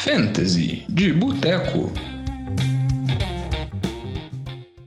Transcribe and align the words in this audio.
Fantasy 0.00 0.84
de 0.88 1.12
Boteco. 1.12 1.92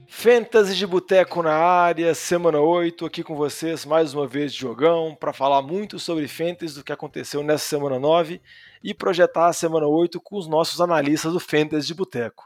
Fantasy 0.06 0.76
de 0.76 0.86
Boteco 0.86 1.42
na 1.42 1.54
área, 1.54 2.14
semana 2.14 2.60
8, 2.60 3.06
aqui 3.06 3.22
com 3.22 3.34
vocês 3.34 3.86
mais 3.86 4.12
uma 4.12 4.26
vez 4.26 4.52
de 4.52 4.60
jogão, 4.60 5.16
para 5.18 5.32
falar 5.32 5.62
muito 5.62 5.98
sobre 5.98 6.28
Fantasy 6.28 6.74
do 6.74 6.84
que 6.84 6.92
aconteceu 6.92 7.42
nessa 7.42 7.64
semana 7.64 7.98
9 7.98 8.42
e 8.84 8.92
projetar 8.92 9.46
a 9.46 9.52
semana 9.54 9.86
8 9.86 10.20
com 10.20 10.36
os 10.36 10.46
nossos 10.46 10.82
analistas 10.82 11.32
do 11.32 11.40
Fantasy 11.40 11.86
de 11.86 11.94
Boteco. 11.94 12.44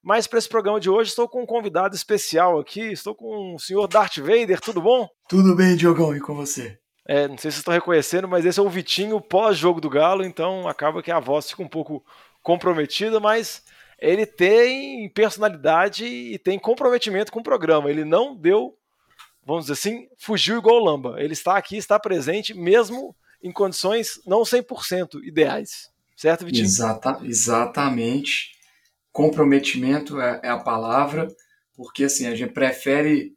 Mas 0.00 0.28
para 0.28 0.38
esse 0.38 0.48
programa 0.48 0.78
de 0.78 0.88
hoje 0.88 1.10
estou 1.10 1.28
com 1.28 1.42
um 1.42 1.46
convidado 1.46 1.96
especial 1.96 2.60
aqui, 2.60 2.92
estou 2.92 3.16
com 3.16 3.56
o 3.56 3.58
senhor 3.58 3.88
Darth 3.88 4.18
Vader, 4.18 4.60
tudo 4.60 4.80
bom? 4.80 5.08
Tudo 5.28 5.56
bem, 5.56 5.74
Diogão, 5.76 6.14
e 6.14 6.20
com 6.20 6.36
você? 6.36 6.81
É, 7.06 7.26
não 7.26 7.36
sei 7.36 7.50
se 7.50 7.56
vocês 7.56 7.56
estão 7.58 7.74
reconhecendo, 7.74 8.28
mas 8.28 8.44
esse 8.44 8.60
é 8.60 8.62
o 8.62 8.70
Vitinho 8.70 9.20
pós-jogo 9.20 9.80
do 9.80 9.90
Galo, 9.90 10.24
então 10.24 10.68
acaba 10.68 11.02
que 11.02 11.10
a 11.10 11.18
voz 11.18 11.50
fica 11.50 11.62
um 11.62 11.68
pouco 11.68 12.04
comprometida, 12.42 13.18
mas 13.18 13.62
ele 13.98 14.26
tem 14.26 15.08
personalidade 15.10 16.04
e 16.04 16.38
tem 16.38 16.58
comprometimento 16.58 17.32
com 17.32 17.40
o 17.40 17.44
programa. 17.44 17.90
Ele 17.90 18.04
não 18.04 18.36
deu, 18.36 18.76
vamos 19.44 19.64
dizer 19.64 19.74
assim, 19.74 20.08
fugiu 20.18 20.58
igual 20.58 20.76
o 20.76 20.84
Lamba. 20.84 21.16
Ele 21.18 21.32
está 21.32 21.56
aqui, 21.56 21.76
está 21.76 21.98
presente, 21.98 22.54
mesmo 22.54 23.14
em 23.42 23.52
condições 23.52 24.20
não 24.26 24.42
100% 24.42 25.22
ideais. 25.24 25.90
Certo, 26.16 26.44
Vitinho? 26.44 26.64
Exata, 26.64 27.18
exatamente. 27.22 28.52
Comprometimento 29.10 30.20
é, 30.20 30.40
é 30.42 30.48
a 30.48 30.58
palavra, 30.58 31.28
porque 31.76 32.04
assim, 32.04 32.26
a 32.26 32.34
gente 32.34 32.52
prefere 32.52 33.34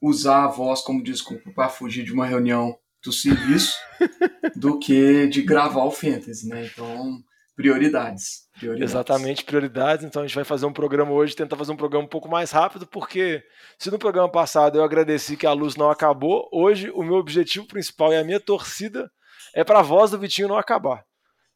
usar 0.00 0.44
a 0.44 0.48
voz 0.48 0.80
como 0.80 1.02
desculpa 1.02 1.50
para 1.54 1.68
fugir 1.68 2.04
de 2.04 2.12
uma 2.12 2.26
reunião 2.26 2.76
do 3.04 3.12
serviço 3.12 3.76
do 4.56 4.78
que 4.78 5.26
de 5.26 5.42
gravar 5.42 5.84
o 5.84 5.90
Fantasy, 5.90 6.48
né? 6.48 6.66
Então, 6.66 7.18
prioridades, 7.56 8.48
prioridades. 8.58 8.92
Exatamente, 8.92 9.44
prioridades. 9.44 10.04
Então 10.04 10.22
a 10.22 10.26
gente 10.26 10.34
vai 10.34 10.44
fazer 10.44 10.66
um 10.66 10.72
programa 10.72 11.12
hoje, 11.12 11.36
tentar 11.36 11.56
fazer 11.56 11.72
um 11.72 11.76
programa 11.76 12.04
um 12.04 12.08
pouco 12.08 12.28
mais 12.28 12.50
rápido, 12.50 12.86
porque 12.86 13.42
se 13.78 13.90
no 13.90 13.98
programa 13.98 14.30
passado 14.30 14.78
eu 14.78 14.84
agradeci 14.84 15.36
que 15.36 15.46
a 15.46 15.52
luz 15.52 15.76
não 15.76 15.90
acabou, 15.90 16.48
hoje 16.52 16.90
o 16.90 17.02
meu 17.02 17.14
objetivo 17.14 17.66
principal 17.66 18.12
e 18.12 18.16
a 18.16 18.24
minha 18.24 18.40
torcida 18.40 19.10
é 19.54 19.64
para 19.64 19.80
a 19.80 19.82
voz 19.82 20.10
do 20.10 20.18
Vitinho 20.18 20.48
não 20.48 20.56
acabar. 20.56 21.04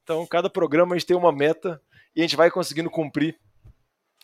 Então, 0.03 0.25
cada 0.27 0.49
programa 0.49 0.95
a 0.95 0.99
gente 0.99 1.07
tem 1.07 1.17
uma 1.17 1.33
meta 1.33 1.81
e 2.15 2.21
a 2.21 2.23
gente 2.23 2.37
vai 2.37 2.51
conseguindo 2.51 2.91
cumprir 2.91 3.37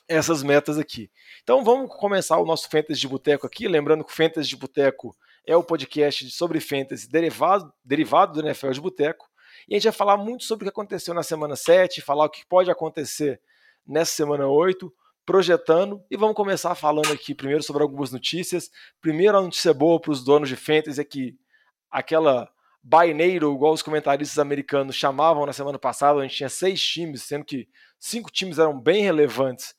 essas 0.08 0.42
metas 0.42 0.78
aqui. 0.78 1.10
Então 1.42 1.64
vamos 1.64 1.94
começar 1.96 2.38
o 2.38 2.44
nosso 2.44 2.68
Fantasy 2.68 3.00
de 3.00 3.08
Boteco 3.08 3.46
aqui, 3.46 3.68
lembrando 3.68 4.04
que 4.04 4.12
o 4.12 4.14
Fantasy 4.14 4.48
de 4.48 4.56
Boteco 4.56 5.16
é 5.46 5.56
o 5.56 5.62
podcast 5.62 6.30
sobre 6.30 6.60
Fantasy 6.60 7.08
derivado, 7.10 7.72
derivado 7.84 8.34
do 8.34 8.46
NFL 8.46 8.70
de 8.70 8.80
Boteco, 8.80 9.28
e 9.68 9.74
a 9.74 9.78
gente 9.78 9.84
vai 9.84 9.92
falar 9.92 10.16
muito 10.16 10.44
sobre 10.44 10.64
o 10.64 10.66
que 10.66 10.70
aconteceu 10.70 11.14
na 11.14 11.22
semana 11.22 11.56
7, 11.56 12.00
falar 12.00 12.26
o 12.26 12.30
que 12.30 12.46
pode 12.46 12.70
acontecer 12.70 13.40
nessa 13.86 14.12
semana 14.12 14.46
8, 14.46 14.92
projetando, 15.24 16.02
e 16.10 16.16
vamos 16.16 16.34
começar 16.34 16.74
falando 16.74 17.12
aqui 17.12 17.34
primeiro 17.34 17.62
sobre 17.62 17.82
algumas 17.82 18.10
notícias. 18.10 18.70
Primeiro 19.00 19.38
a 19.38 19.42
notícia 19.42 19.72
boa 19.72 20.00
para 20.00 20.10
os 20.10 20.24
donos 20.24 20.48
de 20.48 20.56
Fantasy 20.56 21.00
é 21.00 21.04
que 21.04 21.36
aquela 21.90 22.50
Baineiro, 22.82 23.54
igual 23.54 23.72
os 23.72 23.82
comentaristas 23.82 24.40
americanos 24.40 24.96
chamavam 24.96 25.46
na 25.46 25.52
semana 25.52 25.78
passada, 25.78 26.18
a 26.18 26.22
gente 26.22 26.36
tinha 26.36 26.48
seis 26.48 26.82
times, 26.82 27.22
sendo 27.22 27.44
que 27.44 27.68
cinco 27.98 28.28
times 28.28 28.58
eram 28.58 28.78
bem 28.78 29.04
relevantes 29.04 29.72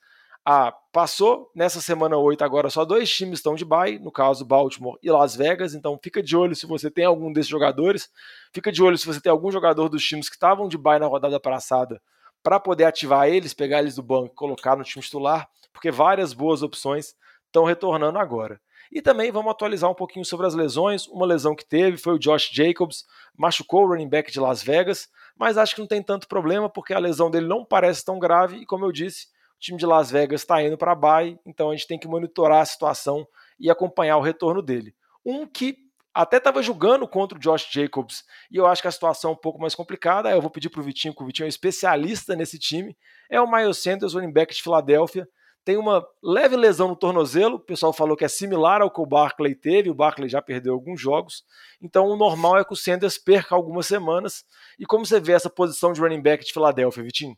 ah, 0.46 0.74
passou 0.92 1.50
nessa 1.56 1.80
semana 1.80 2.18
8 2.18 2.44
agora 2.44 2.70
só 2.70 2.84
dois 2.84 3.10
times 3.10 3.40
estão 3.40 3.56
de 3.56 3.64
bye, 3.64 3.98
no 3.98 4.12
caso 4.12 4.44
Baltimore 4.44 4.98
e 5.02 5.10
Las 5.10 5.36
Vegas, 5.36 5.74
então 5.74 5.98
fica 6.02 6.22
de 6.22 6.36
olho 6.36 6.56
se 6.56 6.66
você 6.66 6.92
tem 6.92 7.06
algum 7.06 7.32
desses 7.32 7.50
jogadores, 7.50 8.10
fica 8.52 8.72
de 8.72 8.84
olho 8.84 8.98
se 8.98 9.06
você 9.06 9.22
tem 9.22 9.32
algum 9.32 9.52
jogador 9.52 9.88
dos 9.88 10.04
times 10.04 10.28
que 10.28 10.36
estavam 10.36 10.68
de 10.68 10.78
bye 10.78 11.00
na 11.00 11.08
rodada 11.08 11.40
passada 11.40 12.02
para 12.44 12.60
poder 12.60 12.84
ativar 12.84 13.30
eles, 13.30 13.54
pegar 13.54 13.80
eles 13.80 13.96
do 13.96 14.04
banco 14.04 14.36
colocar 14.36 14.76
no 14.76 14.84
time 14.84 15.04
titular, 15.04 15.48
porque 15.72 15.90
várias 15.90 16.34
boas 16.34 16.62
opções 16.62 17.16
estão 17.46 17.64
retornando 17.64 18.20
agora. 18.20 18.60
E 18.92 19.02
também 19.02 19.32
vamos 19.32 19.52
atualizar 19.52 19.90
um 19.90 19.96
pouquinho 19.96 20.26
sobre 20.26 20.46
as 20.46 20.54
lesões. 20.54 21.08
Uma 21.08 21.26
lesão 21.26 21.56
que 21.56 21.66
teve 21.66 21.98
foi 21.98 22.14
o 22.14 22.20
Josh 22.20 22.50
Jacobs, 22.52 23.06
machucou 23.36 23.84
o 23.84 23.88
running 23.88 24.10
back 24.10 24.32
de 24.32 24.40
Las 24.40 24.62
Vegas, 24.62 25.10
mas 25.36 25.58
acho 25.58 25.74
que 25.74 25.82
não 25.82 25.88
tem 25.88 26.04
tanto 26.04 26.28
problema 26.28 26.70
porque 26.70 26.94
a 26.94 27.00
lesão 27.00 27.32
dele 27.32 27.48
não 27.48 27.66
parece 27.66 28.06
tão 28.06 28.20
grave 28.20 28.58
e, 28.58 28.66
como 28.66 28.86
eu 28.86 28.92
disse, 28.92 29.28
time 29.64 29.78
de 29.78 29.86
Las 29.86 30.12
Vegas 30.12 30.42
está 30.42 30.62
indo 30.62 30.78
para 30.78 30.92
a 30.92 31.24
então 31.46 31.72
a 31.72 31.76
gente 31.76 31.88
tem 31.88 31.98
que 31.98 32.08
monitorar 32.08 32.62
a 32.62 32.66
situação 32.66 33.26
e 33.60 33.72
acompanhar 33.72 34.18
o 34.18 34.22
retorno 34.22 34.62
dele. 34.62 34.94
Um 35.26 35.48
que 35.48 35.78
até 36.14 36.38
estava 36.38 36.62
jogando 36.62 37.08
contra 37.08 37.38
o 37.38 37.42
Josh 37.42 37.68
Jacobs 37.72 38.24
e 38.52 38.58
eu 38.58 38.68
acho 38.68 38.82
que 38.82 38.88
a 38.88 38.92
situação 38.92 39.32
é 39.32 39.34
um 39.34 39.38
pouco 39.38 39.60
mais 39.60 39.74
complicada. 39.74 40.30
Eu 40.30 40.42
vou 40.42 40.52
pedir 40.52 40.70
para 40.70 40.82
o 40.82 40.84
Vitinho, 40.84 41.16
que 41.16 41.24
o 41.24 41.26
Vitinho 41.26 41.46
é 41.46 41.50
especialista 41.50 42.36
nesse 42.36 42.60
time. 42.60 42.96
É 43.30 43.40
o 43.40 43.50
Miles 43.50 43.78
Sanders, 43.78 44.14
running 44.14 44.32
back 44.32 44.54
de 44.54 44.62
Filadélfia. 44.62 45.28
Tem 45.66 45.78
uma 45.78 46.06
leve 46.22 46.58
lesão 46.58 46.90
no 46.90 46.96
tornozelo. 46.96 47.56
O 47.56 47.60
pessoal 47.60 47.94
falou 47.94 48.18
que 48.18 48.26
é 48.26 48.28
similar 48.28 48.82
ao 48.82 48.92
que 48.92 49.00
o 49.00 49.06
Barkley 49.06 49.56
teve. 49.56 49.90
O 49.90 49.96
Barkley 49.96 50.28
já 50.28 50.42
perdeu 50.42 50.74
alguns 50.74 51.00
jogos. 51.00 51.44
Então 51.82 52.06
o 52.08 52.18
normal 52.18 52.58
é 52.60 52.66
que 52.66 52.74
o 52.74 52.76
Sanders 52.76 53.18
perca 53.18 53.56
algumas 53.56 53.88
semanas. 53.88 54.44
E 54.78 54.86
como 54.86 55.06
você 55.06 55.22
vê 55.22 55.32
essa 55.32 55.50
posição 55.50 55.94
de 55.94 56.02
running 56.02 56.22
back 56.22 56.46
de 56.46 56.52
Filadélfia, 56.52 57.02
Vitinho? 57.02 57.38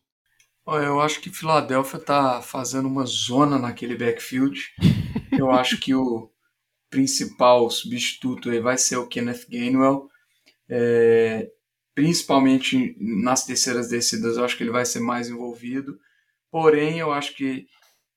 Eu 0.68 1.00
acho 1.00 1.22
que 1.22 1.30
Filadélfia 1.30 1.98
está 1.98 2.42
fazendo 2.42 2.88
uma 2.88 3.06
zona 3.06 3.60
naquele 3.60 3.96
backfield. 3.96 4.60
Eu 5.32 5.52
acho 5.52 5.80
que 5.80 5.94
o 5.94 6.32
principal 6.90 7.70
substituto 7.70 8.50
aí 8.50 8.60
vai 8.60 8.78
ser 8.78 8.98
o 8.98 9.08
Kenneth 9.08 9.46
Gainwell. 9.50 10.10
É, 10.68 11.52
principalmente 11.94 12.96
nas 13.00 13.46
terceiras 13.46 13.90
descidas, 13.90 14.38
eu 14.38 14.46
acho 14.46 14.58
que 14.58 14.64
ele 14.64 14.72
vai 14.72 14.86
ser 14.86 15.02
mais 15.02 15.30
envolvido. 15.30 16.00
Porém, 16.50 17.00
eu 17.00 17.12
acho 17.12 17.36
que 17.36 17.68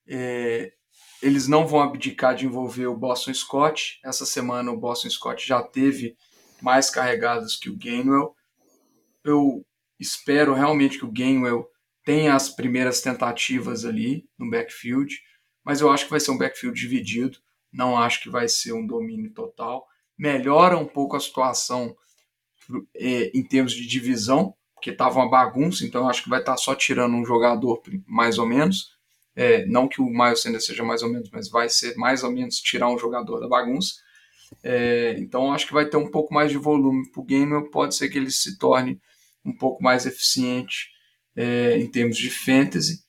é, 0.07 0.73
eles 1.21 1.49
não 1.49 1.67
vão 1.67 1.81
abdicar 1.81 2.35
de 2.35 2.47
envolver 2.47 2.87
o 2.87 2.97
Boston 2.97 3.35
Scott. 3.35 4.01
Essa 4.05 4.25
semana 4.25 4.71
o 4.71 4.79
Boston 4.79 5.11
Scott 5.11 5.47
já 5.47 5.63
teve 5.63 6.17
mais 6.63 6.89
carregadas 6.89 7.57
que 7.57 7.69
o 7.69 7.77
Gainwell. 7.77 8.35
Eu 9.25 9.65
espero 9.99 10.55
realmente 10.55 10.99
que 10.99 11.05
o 11.05 11.13
Gainwell 11.13 11.69
tem 12.09 12.31
as 12.31 12.49
primeiras 12.49 13.03
tentativas 13.03 13.85
ali 13.85 14.27
no 14.39 14.49
backfield, 14.49 15.15
mas 15.63 15.83
eu 15.83 15.91
acho 15.91 16.07
que 16.07 16.11
vai 16.11 16.19
ser 16.19 16.31
um 16.31 16.39
backfield 16.39 16.81
dividido, 16.81 17.37
não 17.71 17.99
acho 17.99 18.23
que 18.23 18.31
vai 18.31 18.49
ser 18.49 18.73
um 18.73 18.87
domínio 18.87 19.31
total. 19.35 19.87
Melhora 20.17 20.79
um 20.79 20.87
pouco 20.87 21.17
a 21.17 21.21
situação 21.21 21.95
é, 22.97 23.31
em 23.35 23.43
termos 23.43 23.75
de 23.75 23.87
divisão, 23.87 24.55
porque 24.73 24.89
estava 24.89 25.19
uma 25.19 25.29
bagunça, 25.29 25.85
então 25.85 26.09
acho 26.09 26.23
que 26.23 26.31
vai 26.31 26.41
estar 26.41 26.53
tá 26.53 26.57
só 26.57 26.75
tirando 26.75 27.15
um 27.15 27.27
jogador 27.27 27.83
mais 28.07 28.39
ou 28.39 28.47
menos. 28.47 28.97
É, 29.37 29.67
não 29.67 29.87
que 29.87 30.01
o 30.01 30.07
Miles 30.07 30.41
Sanders 30.41 30.65
seja 30.65 30.83
mais 30.83 31.03
ou 31.03 31.11
menos, 31.11 31.29
mas 31.31 31.51
vai 31.51 31.69
ser 31.69 31.95
mais 31.97 32.25
ou 32.25 32.33
menos 32.33 32.57
tirar 32.57 32.89
um 32.89 32.99
jogador 32.99 33.39
da 33.39 33.49
bagunça. 33.49 33.97
É, 34.63 35.15
então 35.19 35.53
acho 35.53 35.67
que 35.67 35.75
vai 35.75 35.85
ter 35.85 35.99
um 35.99 36.11
pouco 36.11 36.33
mais 36.33 36.51
de 36.51 36.57
volume 36.57 37.07
para 37.13 37.21
o 37.21 37.25
game, 37.25 37.71
pode 37.71 37.95
ser 37.95 38.09
que 38.09 38.17
ele 38.17 38.31
se 38.31 38.57
torne 38.57 38.99
um 39.45 39.55
pouco 39.55 39.83
mais 39.83 40.07
eficiente 40.07 40.97
é, 41.39 41.79
em 41.79 41.89
termos 41.89 42.17
de 42.17 42.29
fantasy, 42.31 43.05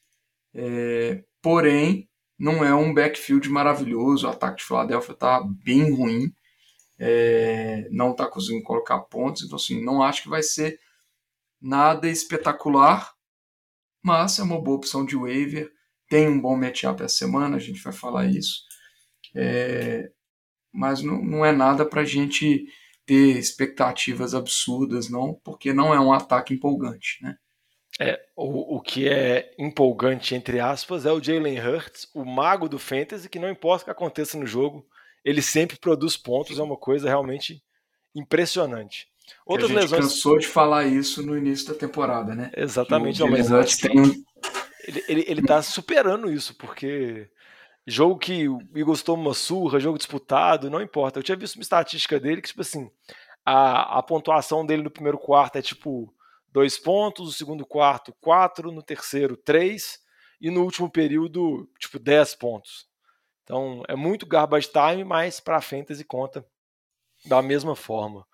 é, 0.53 1.23
porém 1.41 2.07
não 2.37 2.63
é 2.63 2.73
um 2.75 2.93
backfield 2.93 3.49
maravilhoso. 3.49 4.27
O 4.27 4.29
ataque 4.29 4.57
de 4.57 4.65
Philadelphia 4.65 5.13
está 5.13 5.41
bem 5.43 5.91
ruim, 5.91 6.31
é, 6.99 7.87
não 7.89 8.11
está 8.11 8.27
conseguindo 8.27 8.63
colocar 8.63 8.99
pontos, 8.99 9.43
então 9.43 9.55
assim, 9.55 9.83
não 9.83 10.03
acho 10.03 10.21
que 10.21 10.29
vai 10.29 10.43
ser 10.43 10.79
nada 11.59 12.07
espetacular, 12.07 13.11
mas 14.03 14.37
é 14.37 14.43
uma 14.43 14.61
boa 14.61 14.77
opção 14.77 15.03
de 15.03 15.15
waiver. 15.15 15.71
Tem 16.07 16.27
um 16.27 16.39
bom 16.39 16.55
matchup 16.55 17.01
essa 17.01 17.15
semana, 17.17 17.57
a 17.57 17.59
gente 17.59 17.81
vai 17.81 17.93
falar 17.93 18.27
isso. 18.27 18.61
É, 19.35 20.11
mas 20.71 21.01
não, 21.01 21.19
não 21.23 21.43
é 21.43 21.51
nada 21.51 21.83
para 21.83 22.01
a 22.01 22.05
gente 22.05 22.67
ter 23.07 23.39
expectativas 23.39 24.35
absurdas, 24.35 25.09
não, 25.09 25.33
porque 25.43 25.73
não 25.73 25.93
é 25.93 25.99
um 25.99 26.13
ataque 26.13 26.53
empolgante, 26.53 27.17
né? 27.23 27.35
É, 28.01 28.19
o, 28.35 28.77
o 28.77 28.81
que 28.81 29.09
é 29.09 29.53
empolgante, 29.57 30.33
entre 30.33 30.59
aspas, 30.59 31.05
é 31.05 31.11
o 31.11 31.21
Jalen 31.21 31.59
Hurts, 31.59 32.09
o 32.13 32.23
mago 32.23 32.69
do 32.69 32.79
fantasy, 32.79 33.27
que 33.27 33.39
não 33.39 33.49
importa 33.49 33.81
o 33.81 33.85
que 33.85 33.91
aconteça 33.91 34.37
no 34.37 34.45
jogo, 34.45 34.87
ele 35.23 35.41
sempre 35.41 35.77
produz 35.77 36.15
pontos, 36.15 36.57
é 36.57 36.63
uma 36.63 36.77
coisa 36.77 37.09
realmente 37.09 37.61
impressionante. 38.15 39.07
Outras 39.45 39.69
a 39.69 39.73
gente 39.73 39.81
lesões... 39.81 40.01
cansou 40.01 40.39
de 40.39 40.47
falar 40.47 40.85
isso 40.85 41.21
no 41.21 41.37
início 41.37 41.67
da 41.67 41.75
temporada, 41.77 42.33
né? 42.33 42.49
Exatamente, 42.55 43.19
não, 43.19 43.29
mas 43.29 43.75
que 43.75 43.89
tem... 43.89 44.25
ele, 44.87 45.03
ele, 45.07 45.25
ele 45.27 45.41
tá 45.41 45.61
superando 45.61 46.31
isso, 46.31 46.55
porque 46.55 47.29
jogo 47.85 48.17
que 48.17 48.47
o 48.47 48.59
Eagles 48.73 49.03
toma 49.03 49.23
uma 49.23 49.33
surra, 49.33 49.79
jogo 49.79 49.97
disputado, 49.97 50.69
não 50.69 50.81
importa. 50.81 51.19
Eu 51.19 51.23
tinha 51.23 51.37
visto 51.37 51.55
uma 51.55 51.63
estatística 51.63 52.19
dele 52.19 52.41
que, 52.41 52.47
tipo 52.47 52.61
assim, 52.61 52.89
a, 53.45 53.99
a 53.99 54.03
pontuação 54.03 54.65
dele 54.65 54.83
no 54.83 54.91
primeiro 54.91 55.17
quarto 55.17 55.57
é 55.57 55.61
tipo 55.61 56.13
dois 56.51 56.77
pontos, 56.77 57.25
no 57.25 57.31
segundo 57.31 57.65
quarto, 57.65 58.13
quatro, 58.19 58.71
no 58.71 58.81
terceiro, 58.81 59.37
três, 59.37 59.99
e 60.41 60.49
no 60.49 60.63
último 60.63 60.89
período, 60.89 61.69
tipo, 61.79 61.99
dez 61.99 62.33
pontos. 62.33 62.87
Então 63.43 63.83
é 63.87 63.95
muito 63.95 64.25
garbage 64.25 64.69
time, 64.71 65.03
mas 65.03 65.39
para 65.39 65.57
a 65.57 65.61
fantasy 65.61 66.03
conta 66.03 66.45
da 67.25 67.41
mesma 67.41 67.75
forma. 67.75 68.25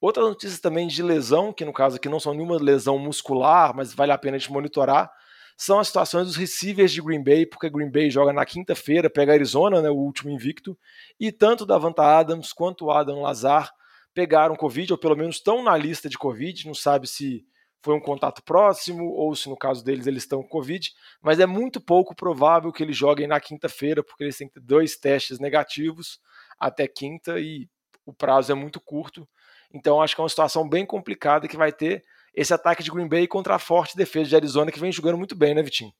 Outras 0.00 0.26
notícias 0.26 0.60
também 0.60 0.88
de 0.88 1.02
lesão, 1.02 1.52
que 1.52 1.64
no 1.64 1.72
caso 1.72 1.96
aqui 1.96 2.08
não 2.08 2.18
são 2.18 2.32
nenhuma 2.32 2.56
lesão 2.56 2.98
muscular, 2.98 3.74
mas 3.74 3.94
vale 3.94 4.12
a 4.12 4.18
pena 4.18 4.38
de 4.38 4.50
monitorar, 4.50 5.10
são 5.56 5.78
as 5.78 5.88
situações 5.88 6.26
dos 6.26 6.36
receivers 6.36 6.90
de 6.90 7.00
Green 7.00 7.22
Bay, 7.22 7.46
porque 7.46 7.70
Green 7.70 7.90
Bay 7.90 8.10
joga 8.10 8.32
na 8.32 8.44
quinta-feira, 8.44 9.10
pega 9.10 9.32
Arizona, 9.32 9.80
né, 9.80 9.90
o 9.90 9.96
último 9.96 10.30
invicto, 10.30 10.76
e 11.20 11.30
tanto 11.30 11.66
Davanta 11.66 12.02
Adams 12.02 12.52
quanto 12.52 12.90
Adam 12.90 13.20
Lazar 13.20 13.70
pegaram 14.14 14.56
Covid, 14.56 14.92
ou 14.92 14.98
pelo 14.98 15.16
menos 15.16 15.36
estão 15.36 15.62
na 15.62 15.76
lista 15.76 16.08
de 16.08 16.18
Covid, 16.18 16.66
não 16.66 16.74
sabe 16.74 17.06
se 17.06 17.46
foi 17.82 17.94
um 17.94 18.00
contato 18.00 18.42
próximo 18.42 19.04
ou 19.04 19.34
se 19.34 19.48
no 19.48 19.56
caso 19.56 19.84
deles 19.84 20.06
eles 20.06 20.22
estão 20.22 20.42
com 20.42 20.48
Covid, 20.48 20.90
mas 21.20 21.40
é 21.40 21.46
muito 21.46 21.80
pouco 21.80 22.14
provável 22.14 22.72
que 22.72 22.82
eles 22.82 22.96
joguem 22.96 23.26
na 23.26 23.40
quinta-feira, 23.40 24.02
porque 24.02 24.24
eles 24.24 24.36
têm 24.36 24.46
que 24.46 24.54
ter 24.54 24.60
dois 24.60 24.96
testes 24.96 25.38
negativos 25.38 26.20
até 26.58 26.86
quinta 26.86 27.40
e 27.40 27.68
o 28.06 28.12
prazo 28.12 28.52
é 28.52 28.54
muito 28.54 28.80
curto. 28.80 29.28
Então 29.74 30.00
acho 30.00 30.14
que 30.14 30.20
é 30.20 30.24
uma 30.24 30.28
situação 30.28 30.68
bem 30.68 30.86
complicada 30.86 31.48
que 31.48 31.56
vai 31.56 31.72
ter 31.72 32.04
esse 32.34 32.54
ataque 32.54 32.82
de 32.82 32.90
Green 32.90 33.08
Bay 33.08 33.26
contra 33.26 33.54
a 33.56 33.58
forte 33.58 33.96
defesa 33.96 34.30
de 34.30 34.36
Arizona, 34.36 34.70
que 34.70 34.80
vem 34.80 34.92
jogando 34.92 35.18
muito 35.18 35.34
bem, 35.34 35.54
né, 35.54 35.62
Vitinho? 35.62 35.92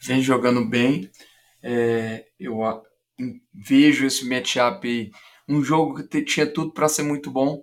Vem 0.00 0.22
jogando 0.22 0.64
bem. 0.64 1.10
É, 1.62 2.26
eu 2.38 2.60
vejo 3.52 4.06
esse 4.06 4.26
matchup 4.26 5.10
um 5.48 5.62
jogo 5.62 6.06
que 6.06 6.22
tinha 6.22 6.46
tudo 6.46 6.72
para 6.72 6.88
ser 6.88 7.02
muito 7.02 7.30
bom. 7.30 7.62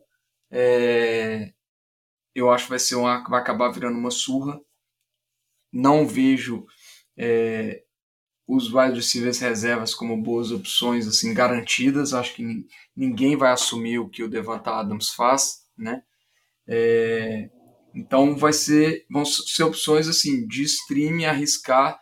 É, 0.52 1.52
eu 2.38 2.52
acho 2.52 2.66
que 2.66 2.70
vai 2.70 2.80
ser 2.80 2.94
uma, 2.94 3.24
vai 3.28 3.40
acabar 3.42 3.72
virando 3.72 3.98
uma 3.98 4.12
surra. 4.12 4.62
Não 5.74 6.08
vejo 6.08 6.68
é, 7.18 7.84
os 8.48 8.72
wide 8.72 8.96
receivers 8.96 9.40
reservas 9.40 9.96
como 9.96 10.22
boas 10.22 10.52
opções 10.52 11.08
assim 11.08 11.34
garantidas. 11.34 12.14
Acho 12.14 12.36
que 12.36 12.68
ninguém 12.96 13.36
vai 13.36 13.52
assumir 13.52 13.98
o 13.98 14.08
que 14.08 14.22
o 14.22 14.30
Devonta 14.30 14.70
Adams 14.70 15.10
faz, 15.10 15.66
né? 15.76 16.04
É, 16.68 17.50
então 17.96 18.38
vai 18.38 18.54
ser, 18.54 19.04
vão 19.10 19.26
ser 19.26 19.64
opções 19.64 20.08
assim 20.08 20.46
de 20.48 20.62
stream 20.62 21.28
arriscar 21.28 22.00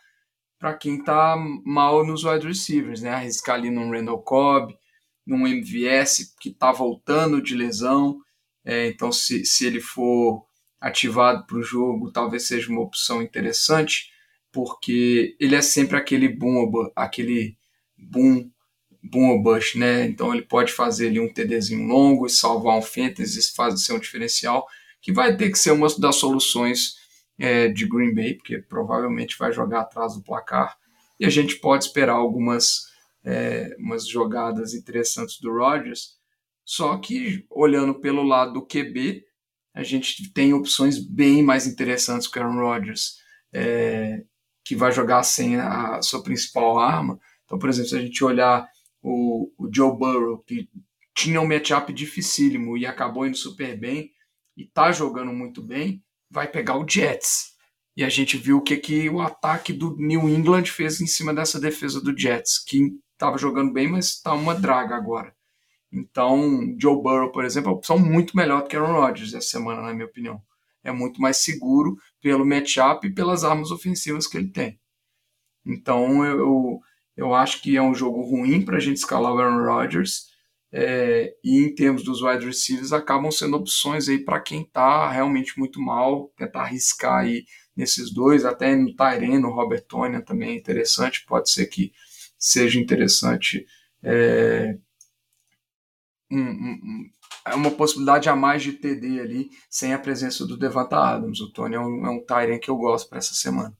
para 0.59 0.73
quem 0.73 0.97
está 0.97 1.37
mal 1.65 2.05
nos 2.05 2.25
wide 2.25 2.45
receivers, 2.45 3.01
né? 3.01 3.11
Arriscar 3.11 3.55
ali 3.55 3.69
num 3.69 3.89
Randall 3.89 4.21
Cobb, 4.21 4.77
num 5.25 5.47
MVS 5.47 6.35
que 6.41 6.49
está 6.49 6.73
voltando 6.73 7.41
de 7.41 7.55
lesão. 7.55 8.19
É, 8.65 8.87
então, 8.87 9.11
se, 9.11 9.45
se 9.45 9.65
ele 9.65 9.79
for 9.79 10.45
ativado 10.81 11.45
para 11.45 11.57
o 11.57 11.63
jogo, 11.63 12.11
talvez 12.11 12.47
seja 12.47 12.69
uma 12.69 12.81
opção 12.81 13.21
interessante, 13.21 14.11
porque 14.51 15.35
ele 15.39 15.55
é 15.55 15.61
sempre 15.61 15.97
aquele 15.97 16.27
boom, 16.27 16.71
aquele 16.95 17.57
boom 17.97 18.49
boom 19.11 19.29
ou 19.29 19.41
bust, 19.41 19.77
né? 19.77 20.05
Então 20.05 20.33
ele 20.33 20.43
pode 20.43 20.71
fazer 20.71 21.07
ali 21.07 21.19
um 21.19 21.31
TDzinho 21.31 21.87
longo 21.87 22.25
e 22.25 22.29
salvar 22.29 22.77
um 22.77 22.81
fantasy, 22.81 23.53
fazer 23.55 23.77
ser 23.77 23.93
um 23.93 23.99
diferencial, 23.99 24.67
que 25.01 25.11
vai 25.11 25.35
ter 25.37 25.51
que 25.51 25.59
ser 25.59 25.71
uma 25.71 25.87
das 25.99 26.15
soluções 26.15 26.95
é, 27.37 27.67
de 27.67 27.87
Green 27.87 28.13
Bay, 28.13 28.35
porque 28.35 28.59
provavelmente 28.59 29.37
vai 29.37 29.51
jogar 29.51 29.81
atrás 29.81 30.15
do 30.15 30.23
placar. 30.23 30.77
E 31.19 31.25
a 31.25 31.29
gente 31.29 31.55
pode 31.57 31.85
esperar 31.85 32.13
algumas 32.13 32.87
é, 33.23 33.75
umas 33.79 34.07
jogadas 34.07 34.73
interessantes 34.73 35.39
do 35.39 35.51
Rodgers. 35.51 36.15
Só 36.65 36.97
que 36.97 37.45
olhando 37.49 38.01
pelo 38.01 38.23
lado 38.23 38.53
do 38.53 38.65
QB, 38.65 39.23
a 39.73 39.83
gente 39.83 40.33
tem 40.33 40.53
opções 40.53 40.97
bem 40.97 41.43
mais 41.43 41.67
interessantes 41.67 42.27
que 42.27 42.39
o 42.39 42.41
Aaron 42.41 42.59
Rodgers, 42.59 43.17
é, 43.53 44.23
que 44.63 44.75
vai 44.75 44.91
jogar 44.91 45.21
sem 45.23 45.57
a 45.57 46.01
sua 46.01 46.23
principal 46.23 46.79
arma. 46.79 47.19
Então, 47.43 47.59
por 47.59 47.69
exemplo, 47.69 47.89
se 47.89 47.95
a 47.95 48.01
gente 48.01 48.23
olhar 48.23 48.67
o, 49.01 49.51
o 49.57 49.69
Joe 49.71 49.95
Burrow, 49.95 50.39
que 50.39 50.67
tinha 51.13 51.39
um 51.39 51.47
matchup 51.47 51.93
dificílimo 51.93 52.77
e 52.77 52.85
acabou 52.85 53.27
indo 53.27 53.37
super 53.37 53.77
bem 53.77 54.11
e 54.57 54.63
está 54.63 54.91
jogando 54.91 55.31
muito 55.31 55.61
bem, 55.61 56.03
vai 56.31 56.47
pegar 56.49 56.77
o 56.77 56.87
Jets. 56.87 57.53
E 57.95 58.03
a 58.03 58.09
gente 58.09 58.37
viu 58.37 58.57
o 58.57 58.61
que, 58.61 58.77
que 58.77 59.09
o 59.09 59.21
ataque 59.21 59.71
do 59.71 59.95
New 59.97 60.27
England 60.27 60.65
fez 60.65 60.99
em 60.99 61.07
cima 61.07 61.33
dessa 61.33 61.59
defesa 61.59 62.01
do 62.01 62.17
Jets, 62.17 62.59
que 62.59 62.97
estava 63.13 63.37
jogando 63.37 63.71
bem, 63.71 63.87
mas 63.89 64.07
está 64.07 64.33
uma 64.33 64.55
draga 64.55 64.95
agora. 64.95 65.34
Então, 65.95 66.75
Joe 66.77 67.01
Burrow, 67.01 67.31
por 67.31 67.45
exemplo, 67.45 67.69
é 67.69 67.71
uma 67.71 67.77
opção 67.77 67.97
muito 67.97 68.35
melhor 68.35 68.63
do 68.63 68.67
que 68.67 68.75
Aaron 68.75 68.99
Rodgers 68.99 69.33
essa 69.33 69.47
semana, 69.47 69.81
na 69.81 69.93
minha 69.93 70.05
opinião. 70.05 70.41
É 70.83 70.91
muito 70.91 71.21
mais 71.21 71.37
seguro 71.37 71.97
pelo 72.21 72.45
matchup 72.45 73.07
e 73.07 73.13
pelas 73.13 73.45
armas 73.45 73.71
ofensivas 73.71 74.27
que 74.27 74.37
ele 74.37 74.49
tem. 74.49 74.77
Então, 75.65 76.25
eu, 76.25 76.79
eu 77.15 77.33
acho 77.33 77.61
que 77.61 77.77
é 77.77 77.81
um 77.81 77.95
jogo 77.95 78.21
ruim 78.21 78.63
para 78.63 78.75
a 78.75 78.79
gente 78.79 78.97
escalar 78.97 79.33
o 79.33 79.39
Aaron 79.39 79.63
Rodgers. 79.63 80.27
É, 80.69 81.33
e 81.41 81.59
em 81.63 81.73
termos 81.73 82.03
dos 82.03 82.21
wide 82.21 82.45
receivers, 82.45 82.91
acabam 82.91 83.31
sendo 83.31 83.55
opções 83.55 84.09
aí 84.09 84.19
para 84.19 84.41
quem 84.41 84.63
está 84.63 85.09
realmente 85.09 85.57
muito 85.57 85.79
mal, 85.79 86.29
tentar 86.35 86.63
arriscar 86.63 87.21
aí 87.21 87.45
nesses 87.73 88.13
dois, 88.13 88.43
até 88.43 88.75
no 88.75 88.93
Tyrene, 88.93 89.39
no 89.39 89.51
Robert 89.51 89.85
Tonian 89.87 90.19
também 90.19 90.49
é 90.49 90.55
interessante, 90.55 91.25
pode 91.25 91.49
ser 91.49 91.67
que 91.67 91.93
seja 92.37 92.79
interessante. 92.79 93.65
É, 94.03 94.77
um, 96.39 96.71
um, 96.71 97.09
é 97.45 97.55
uma 97.55 97.71
possibilidade 97.71 98.27
a 98.29 98.35
mais 98.35 98.63
de 98.63 98.73
TD 98.73 99.19
ali, 99.19 99.49
sem 99.69 99.93
a 99.93 99.99
presença 99.99 100.45
do 100.45 100.57
Devonta 100.57 100.97
Adams. 100.97 101.39
O 101.41 101.51
Tony 101.51 101.75
é 101.75 101.79
um, 101.79 102.05
é 102.05 102.09
um 102.09 102.25
Tyrene 102.25 102.59
que 102.59 102.69
eu 102.69 102.77
gosto 102.77 103.09
para 103.09 103.19
essa 103.19 103.33
semana. 103.33 103.75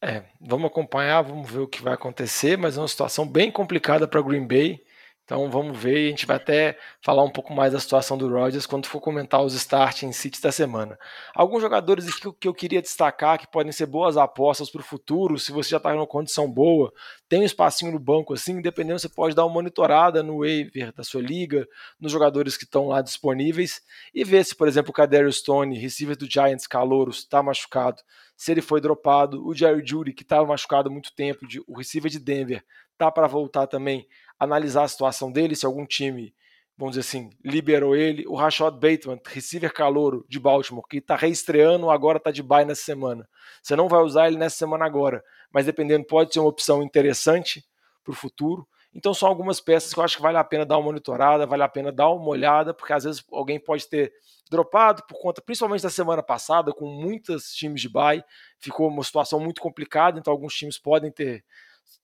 É, 0.00 0.24
vamos 0.40 0.66
acompanhar, 0.66 1.22
vamos 1.22 1.50
ver 1.50 1.60
o 1.60 1.68
que 1.68 1.82
vai 1.82 1.94
acontecer, 1.94 2.58
mas 2.58 2.76
é 2.76 2.80
uma 2.80 2.88
situação 2.88 3.26
bem 3.26 3.50
complicada 3.50 4.06
para 4.06 4.20
Green 4.20 4.46
Bay. 4.46 4.80
Então 5.24 5.50
vamos 5.50 5.78
ver 5.78 6.04
e 6.04 6.06
a 6.06 6.10
gente 6.10 6.26
vai 6.26 6.36
até 6.36 6.78
falar 7.00 7.22
um 7.22 7.30
pouco 7.30 7.54
mais 7.54 7.72
da 7.72 7.80
situação 7.80 8.18
do 8.18 8.28
Rodgers 8.28 8.66
quando 8.66 8.86
for 8.86 9.00
comentar 9.00 9.42
os 9.42 9.54
starting 9.54 10.12
City 10.12 10.38
da 10.40 10.52
semana. 10.52 10.98
Alguns 11.34 11.62
jogadores 11.62 12.06
aqui 12.06 12.30
que 12.38 12.46
eu 12.46 12.52
queria 12.52 12.82
destacar 12.82 13.38
que 13.38 13.50
podem 13.50 13.72
ser 13.72 13.86
boas 13.86 14.18
apostas 14.18 14.68
para 14.70 14.82
o 14.82 14.84
futuro, 14.84 15.38
se 15.38 15.50
você 15.50 15.70
já 15.70 15.76
está 15.78 15.94
em 15.94 15.96
uma 15.96 16.06
condição 16.06 16.50
boa, 16.50 16.92
tem 17.26 17.40
um 17.40 17.44
espacinho 17.44 17.90
no 17.90 17.98
banco 17.98 18.34
assim, 18.34 18.60
dependendo 18.60 18.98
você 18.98 19.08
pode 19.08 19.34
dar 19.34 19.46
uma 19.46 19.54
monitorada 19.54 20.22
no 20.22 20.40
waiver 20.40 20.92
da 20.92 21.02
sua 21.02 21.22
liga, 21.22 21.66
nos 21.98 22.12
jogadores 22.12 22.58
que 22.58 22.64
estão 22.64 22.88
lá 22.88 23.00
disponíveis 23.00 23.80
e 24.14 24.24
ver 24.24 24.44
se, 24.44 24.54
por 24.54 24.68
exemplo, 24.68 24.90
o 24.90 24.94
Kadarius 24.94 25.36
Stone, 25.36 25.78
receiver 25.78 26.18
do 26.18 26.30
Giants 26.30 26.66
Calouros, 26.66 27.20
está 27.20 27.42
machucado, 27.42 28.02
se 28.36 28.52
ele 28.52 28.60
foi 28.60 28.78
dropado, 28.78 29.46
o 29.46 29.54
Jerry 29.54 29.82
Judy, 29.86 30.12
que 30.12 30.22
estava 30.22 30.46
machucado 30.46 30.90
há 30.90 30.92
muito 30.92 31.14
tempo, 31.14 31.46
o 31.66 31.78
receiver 31.78 32.10
de 32.10 32.18
Denver, 32.18 32.62
tá 32.98 33.10
para 33.10 33.26
voltar 33.26 33.66
também 33.66 34.06
analisar 34.38 34.84
a 34.84 34.88
situação 34.88 35.30
dele, 35.30 35.56
se 35.56 35.66
algum 35.66 35.86
time, 35.86 36.34
vamos 36.76 36.96
dizer 36.96 37.08
assim, 37.08 37.30
liberou 37.44 37.94
ele. 37.94 38.26
O 38.26 38.34
Rashad 38.34 38.74
Bateman, 38.74 39.20
receiver 39.24 39.72
calouro 39.72 40.24
de 40.28 40.38
Baltimore, 40.38 40.86
que 40.88 40.98
está 40.98 41.16
reestreando, 41.16 41.90
agora 41.90 42.18
está 42.18 42.30
de 42.30 42.42
bye 42.42 42.64
nessa 42.64 42.82
semana. 42.82 43.28
Você 43.62 43.76
não 43.76 43.88
vai 43.88 44.02
usar 44.02 44.28
ele 44.28 44.36
nessa 44.36 44.56
semana 44.56 44.84
agora, 44.84 45.22
mas 45.52 45.66
dependendo, 45.66 46.04
pode 46.04 46.32
ser 46.32 46.40
uma 46.40 46.48
opção 46.48 46.82
interessante 46.82 47.64
para 48.02 48.12
o 48.12 48.16
futuro. 48.16 48.66
Então 48.94 49.12
são 49.12 49.28
algumas 49.28 49.60
peças 49.60 49.92
que 49.92 49.98
eu 49.98 50.04
acho 50.04 50.16
que 50.16 50.22
vale 50.22 50.38
a 50.38 50.44
pena 50.44 50.64
dar 50.64 50.76
uma 50.76 50.84
monitorada, 50.84 51.46
vale 51.46 51.64
a 51.64 51.68
pena 51.68 51.90
dar 51.90 52.10
uma 52.10 52.28
olhada, 52.28 52.72
porque 52.72 52.92
às 52.92 53.02
vezes 53.02 53.24
alguém 53.32 53.58
pode 53.58 53.88
ter 53.88 54.12
dropado 54.48 55.02
por 55.08 55.20
conta, 55.20 55.42
principalmente 55.42 55.82
da 55.82 55.90
semana 55.90 56.22
passada, 56.22 56.72
com 56.72 56.86
muitos 56.86 57.52
times 57.52 57.80
de 57.80 57.88
bye, 57.88 58.22
ficou 58.60 58.88
uma 58.88 59.02
situação 59.02 59.40
muito 59.40 59.60
complicada, 59.60 60.18
então 60.18 60.32
alguns 60.32 60.54
times 60.54 60.78
podem 60.78 61.10
ter 61.10 61.44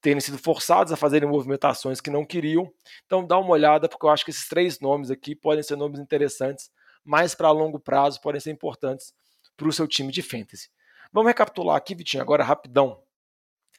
terem 0.00 0.20
sido 0.20 0.38
forçados 0.38 0.92
a 0.92 0.96
fazerem 0.96 1.28
movimentações 1.28 2.00
que 2.00 2.10
não 2.10 2.24
queriam. 2.24 2.72
Então 3.06 3.26
dá 3.26 3.38
uma 3.38 3.50
olhada, 3.50 3.88
porque 3.88 4.06
eu 4.06 4.10
acho 4.10 4.24
que 4.24 4.30
esses 4.30 4.48
três 4.48 4.80
nomes 4.80 5.10
aqui 5.10 5.34
podem 5.34 5.62
ser 5.62 5.76
nomes 5.76 6.00
interessantes, 6.00 6.70
mas 7.04 7.34
para 7.34 7.50
longo 7.50 7.78
prazo 7.78 8.20
podem 8.20 8.40
ser 8.40 8.50
importantes 8.50 9.12
para 9.56 9.68
o 9.68 9.72
seu 9.72 9.86
time 9.86 10.10
de 10.10 10.22
fantasy. 10.22 10.68
Vamos 11.12 11.28
recapitular 11.28 11.76
aqui, 11.76 11.94
Vitinho, 11.94 12.22
agora 12.22 12.44
rapidão. 12.44 13.02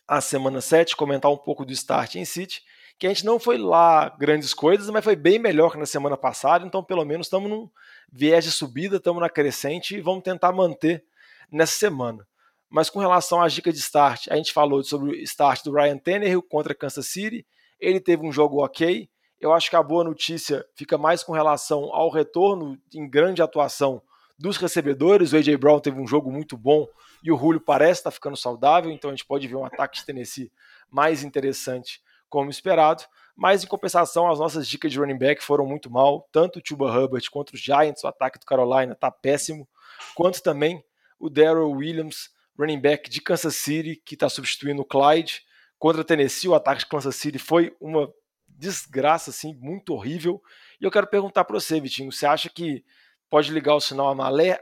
A 0.07 0.19
semana 0.19 0.59
7, 0.59 0.95
comentar 0.95 1.31
um 1.31 1.37
pouco 1.37 1.65
do 1.65 1.71
start 1.71 2.15
em 2.15 2.25
City, 2.25 2.61
que 2.99 3.07
a 3.07 3.09
gente 3.09 3.25
não 3.25 3.39
foi 3.39 3.57
lá 3.57 4.09
grandes 4.09 4.53
coisas, 4.53 4.89
mas 4.89 5.03
foi 5.03 5.15
bem 5.15 5.39
melhor 5.39 5.71
que 5.71 5.77
na 5.77 5.85
semana 5.85 6.17
passada, 6.17 6.65
então 6.65 6.83
pelo 6.83 7.05
menos 7.05 7.27
estamos 7.27 7.49
num 7.49 7.69
viés 8.11 8.43
de 8.43 8.51
subida, 8.51 8.97
estamos 8.97 9.21
na 9.21 9.29
crescente 9.29 9.95
e 9.95 10.01
vamos 10.01 10.23
tentar 10.23 10.51
manter 10.51 11.03
nessa 11.51 11.73
semana. 11.73 12.27
Mas 12.71 12.89
com 12.89 12.99
relação 12.99 13.41
às 13.41 13.51
dicas 13.51 13.73
de 13.73 13.81
start, 13.81 14.27
a 14.29 14.37
gente 14.37 14.53
falou 14.53 14.81
sobre 14.81 15.11
o 15.11 15.15
start 15.23 15.61
do 15.61 15.73
Ryan 15.73 15.97
Tannehill 15.97 16.41
contra 16.41 16.73
Kansas 16.73 17.05
City. 17.05 17.45
Ele 17.77 17.99
teve 17.99 18.25
um 18.25 18.31
jogo 18.31 18.63
ok. 18.63 19.09
Eu 19.41 19.51
acho 19.51 19.69
que 19.69 19.75
a 19.75 19.83
boa 19.83 20.05
notícia 20.05 20.65
fica 20.73 20.97
mais 20.97 21.21
com 21.21 21.33
relação 21.33 21.93
ao 21.93 22.09
retorno 22.09 22.77
em 22.93 23.09
grande 23.09 23.41
atuação 23.41 24.01
dos 24.39 24.55
recebedores. 24.55 25.33
O 25.33 25.35
A.J. 25.35 25.57
Brown 25.57 25.81
teve 25.81 25.99
um 25.99 26.07
jogo 26.07 26.31
muito 26.31 26.57
bom 26.57 26.87
e 27.21 27.29
o 27.29 27.37
Julio 27.37 27.59
parece 27.59 27.99
estar 27.99 28.11
ficando 28.11 28.37
saudável, 28.37 28.89
então 28.89 29.09
a 29.09 29.13
gente 29.13 29.25
pode 29.25 29.45
ver 29.49 29.57
um 29.57 29.65
ataque 29.65 29.99
de 29.99 30.05
Tennessee 30.05 30.49
mais 30.89 31.25
interessante 31.25 31.99
como 32.29 32.49
esperado. 32.49 33.03
Mas 33.35 33.65
em 33.65 33.67
compensação, 33.67 34.29
as 34.31 34.39
nossas 34.39 34.65
dicas 34.65 34.93
de 34.93 34.97
running 34.97 35.17
back 35.17 35.43
foram 35.43 35.65
muito 35.65 35.91
mal. 35.91 36.25
Tanto 36.31 36.59
o 36.59 36.61
Tuba 36.61 36.89
Hubbard 36.89 37.29
quanto 37.29 37.53
os 37.53 37.59
Giants, 37.59 38.03
o 38.05 38.07
ataque 38.07 38.39
do 38.39 38.45
Carolina 38.45 38.93
está 38.93 39.11
péssimo, 39.11 39.67
quanto 40.15 40.41
também 40.41 40.81
o 41.19 41.29
Daryl 41.29 41.69
Williams 41.71 42.29
running 42.57 42.79
back 42.79 43.09
de 43.09 43.21
Kansas 43.21 43.55
City, 43.55 44.01
que 44.05 44.15
está 44.15 44.29
substituindo 44.29 44.81
o 44.81 44.85
Clyde. 44.85 45.41
Contra 45.77 46.03
Tennessee, 46.03 46.47
o 46.47 46.53
ataque 46.53 46.81
de 46.81 46.87
Kansas 46.87 47.15
City 47.15 47.39
foi 47.39 47.75
uma 47.79 48.11
desgraça, 48.47 49.31
assim, 49.31 49.55
muito 49.55 49.93
horrível. 49.93 50.41
E 50.79 50.83
eu 50.83 50.91
quero 50.91 51.07
perguntar 51.07 51.43
para 51.43 51.59
você, 51.59 51.79
Vitinho, 51.79 52.11
você 52.11 52.25
acha 52.25 52.49
que 52.49 52.85
pode 53.29 53.51
ligar 53.51 53.75
o 53.75 53.81
sinal 53.81 54.15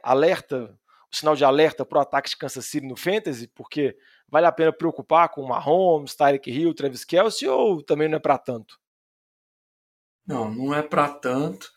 alerta, 0.03 0.77
o 1.11 1.15
sinal 1.15 1.35
de 1.35 1.43
alerta 1.43 1.83
para 1.83 1.99
o 1.99 2.01
ataque 2.01 2.29
de 2.29 2.37
Kansas 2.37 2.65
City 2.65 2.87
no 2.87 2.95
Fantasy? 2.95 3.47
Porque 3.47 3.97
vale 4.29 4.47
a 4.47 4.51
pena 4.51 4.71
preocupar 4.71 5.29
com 5.29 5.45
Mahomes, 5.45 6.15
Tyreek 6.15 6.49
Hill, 6.49 6.73
Travis 6.73 7.03
Kelce 7.03 7.47
ou 7.47 7.83
também 7.83 8.07
não 8.07 8.17
é 8.17 8.19
para 8.19 8.37
tanto? 8.37 8.79
Não, 10.25 10.49
não 10.49 10.73
é 10.73 10.83
para 10.83 11.09
tanto. 11.09 11.71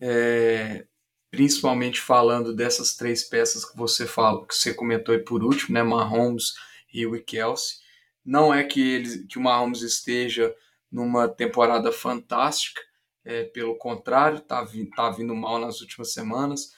É, 0.00 0.86
principalmente 1.34 2.00
falando 2.00 2.54
dessas 2.54 2.94
três 2.96 3.24
peças 3.24 3.64
que 3.64 3.76
você 3.76 4.06
fala, 4.06 4.46
que 4.46 4.54
você 4.54 4.72
comentou 4.72 5.12
aí 5.12 5.20
por 5.20 5.42
último, 5.42 5.74
né, 5.74 5.82
Mahomes, 5.82 6.54
Hill 6.92 7.16
e 7.16 7.20
Kelsey. 7.20 7.78
Não 8.24 8.54
é 8.54 8.62
que, 8.62 8.80
ele, 8.80 9.26
que 9.26 9.36
o 9.36 9.42
Mahomes 9.42 9.82
esteja 9.82 10.54
numa 10.90 11.28
temporada 11.28 11.90
fantástica, 11.90 12.80
é, 13.24 13.44
pelo 13.44 13.76
contrário, 13.76 14.38
está 14.38 14.62
vi, 14.62 14.88
tá 14.90 15.10
vindo 15.10 15.34
mal 15.34 15.58
nas 15.58 15.80
últimas 15.80 16.12
semanas. 16.12 16.72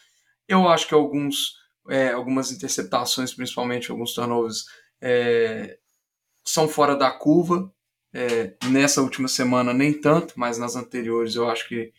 Eu 0.49 0.67
acho 0.69 0.89
que 0.89 0.95
alguns, 0.95 1.57
é, 1.89 2.13
algumas 2.13 2.51
interceptações, 2.51 3.35
principalmente 3.35 3.91
alguns 3.91 4.15
turnovers, 4.15 4.65
é, 5.01 5.79
são 6.45 6.67
fora 6.69 6.97
da 6.97 7.11
curva. 7.11 7.71
É, 8.13 8.55
nessa 8.71 9.03
última 9.03 9.29
semana, 9.29 9.75
nem 9.75 9.93
tanto, 9.93 10.33
mas 10.37 10.57
nas 10.57 10.75
anteriores 10.75 11.35
eu 11.35 11.51
acho 11.51 11.69
que 11.69 11.93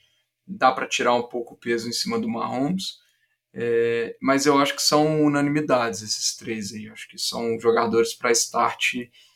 dá 0.48 0.72
para 0.72 0.88
tirar 0.88 1.13
um 1.13 1.24
pouco 1.24 1.54
o 1.54 1.58
peso 1.58 1.89
em 1.89 1.92
cima 1.92 2.20
do 2.20 2.30
Mahomes. 2.30 3.00
É, 3.54 4.16
mas 4.22 4.46
eu 4.46 4.58
acho 4.60 4.75
que 4.75 4.82
são 4.82 5.24
unanimidades 5.24 6.01
esses 6.01 6.36
três 6.36 6.72
aí. 6.74 6.86
Eu 6.86 6.94
acho 6.94 7.08
que 7.10 7.18
são 7.18 7.60
jogadores 7.60 8.13
para 8.13 8.32
start 8.32 8.94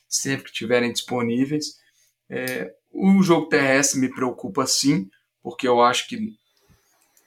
sempre 0.08 0.46
que 0.46 0.52
tiverem 0.52 0.92
disponíveis. 0.92 1.76
É, 2.30 2.72
o 2.90 3.22
jogo 3.22 3.48
terrestre 3.48 4.00
me 4.00 4.08
preocupa 4.08 4.66
sim, 4.66 5.08
porque 5.42 5.66
eu 5.66 5.82
acho 5.82 6.08
que 6.08 6.34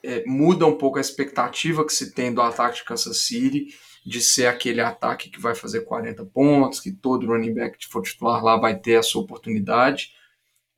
é, 0.03 0.23
muda 0.25 0.65
um 0.65 0.77
pouco 0.77 0.97
a 0.97 1.01
expectativa 1.01 1.85
que 1.85 1.93
se 1.93 2.13
tem 2.13 2.33
do 2.33 2.41
ataque 2.41 2.77
de 2.77 2.83
Kansas 2.85 3.21
City, 3.21 3.67
de 4.05 4.21
ser 4.21 4.45
aquele 4.45 4.81
ataque 4.81 5.31
que 5.31 5.41
vai 5.41 5.55
fazer 5.55 5.81
40 5.81 6.25
pontos, 6.27 6.79
que 6.79 6.91
todo 6.91 7.25
running 7.25 7.55
back 7.55 7.77
que 7.77 7.87
for 7.87 8.03
titular 8.03 8.43
lá 8.43 8.55
vai 8.55 8.79
ter 8.79 8.97
a 8.97 9.03
sua 9.03 9.23
oportunidade. 9.23 10.11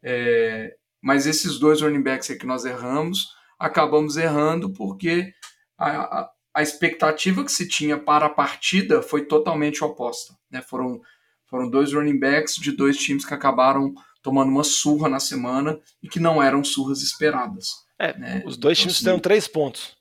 É, 0.02 0.76
mas 1.01 1.25
esses 1.25 1.60
dois 1.60 1.82
running 1.82 2.01
backs 2.01 2.27
que 2.27 2.46
nós 2.46 2.66
erramos, 2.66 3.27
acabamos 3.60 4.18
errando 4.18 4.72
porque 4.72 5.34
a, 5.77 5.89
a, 5.89 6.30
a, 6.56 6.62
expectativa 6.62 7.44
que 7.44 7.51
se 7.51 7.68
tinha 7.68 7.98
para 7.98 8.25
a 8.25 8.30
partida 8.30 9.01
foi 9.01 9.25
totalmente 9.25 9.84
oposta. 9.84 10.34
Né? 10.50 10.62
Foram, 10.62 11.01
foram 11.46 11.70
dois 11.70 11.94
running 11.94 12.20
backs 12.20 12.56
de 12.56 12.72
dois 12.72 12.98
times 12.98 13.25
que 13.25 13.34
acabaram 13.34 13.94
tomando 14.22 14.50
uma 14.50 14.63
surra 14.63 15.08
na 15.08 15.20
semana 15.20 15.80
e 16.01 16.10
que 16.10 16.20
não 16.20 16.42
eram 16.42 16.63
surras 16.63 17.01
esperadas. 17.01 17.70
É, 17.98 18.18
né? 18.18 18.44
Os 18.46 18.58
dois 18.58 18.77
então, 18.80 18.92
times 18.94 19.08
assim, 19.08 19.20
três 19.20 19.48
pontos. 19.48 19.96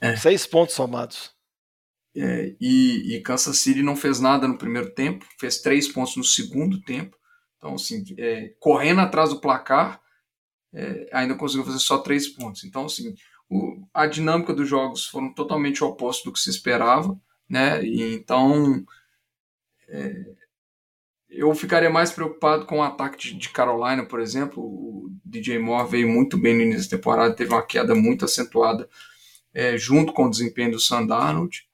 É. 0.00 0.16
Seis 0.16 0.46
pontos 0.46 0.74
somados. 0.74 1.30
É, 2.16 2.54
e, 2.60 3.14
e, 3.14 3.20
Kansas 3.20 3.58
City 3.58 3.82
não 3.82 3.94
fez 3.94 4.18
nada 4.18 4.48
no 4.48 4.58
primeiro 4.58 4.92
tempo, 4.92 5.24
fez 5.38 5.60
três 5.60 5.86
pontos 5.86 6.16
no 6.16 6.24
segundo 6.24 6.80
tempo. 6.80 7.16
Então, 7.56 7.74
assim, 7.74 8.04
é, 8.16 8.52
correndo 8.58 9.00
atrás 9.00 9.30
do 9.30 9.40
placar, 9.40 10.00
é, 10.72 11.08
ainda 11.12 11.34
conseguiu 11.34 11.64
fazer 11.64 11.78
só 11.78 11.98
três 11.98 12.28
pontos. 12.28 12.64
Então, 12.64 12.86
assim, 12.86 13.14
o, 13.48 13.86
a 13.92 14.06
dinâmica 14.06 14.52
dos 14.52 14.68
jogos 14.68 15.06
foram 15.06 15.32
totalmente 15.32 15.82
oposto 15.82 16.24
do 16.24 16.32
que 16.32 16.40
se 16.40 16.50
esperava, 16.50 17.18
né? 17.48 17.82
E, 17.84 18.14
então, 18.14 18.84
é, 19.88 20.34
eu 21.30 21.54
ficaria 21.54 21.90
mais 21.90 22.10
preocupado 22.10 22.66
com 22.66 22.78
o 22.78 22.82
ataque 22.82 23.18
de, 23.18 23.34
de, 23.34 23.48
Carolina, 23.50 24.04
por 24.04 24.20
exemplo. 24.20 24.62
O 24.62 25.10
DJ 25.24 25.58
Moore 25.58 25.90
veio 25.90 26.08
muito 26.08 26.38
bem 26.38 26.54
no 26.54 26.62
início 26.62 26.90
da 26.90 26.96
temporada, 26.96 27.34
teve 27.34 27.52
uma 27.52 27.64
queda 27.64 27.94
muito 27.94 28.24
acentuada 28.24 28.88
é, 29.52 29.76
junto 29.76 30.12
com 30.12 30.26
o 30.26 30.30
desempenho 30.30 30.72
do 30.72 30.80
Sandarnold 30.80 31.66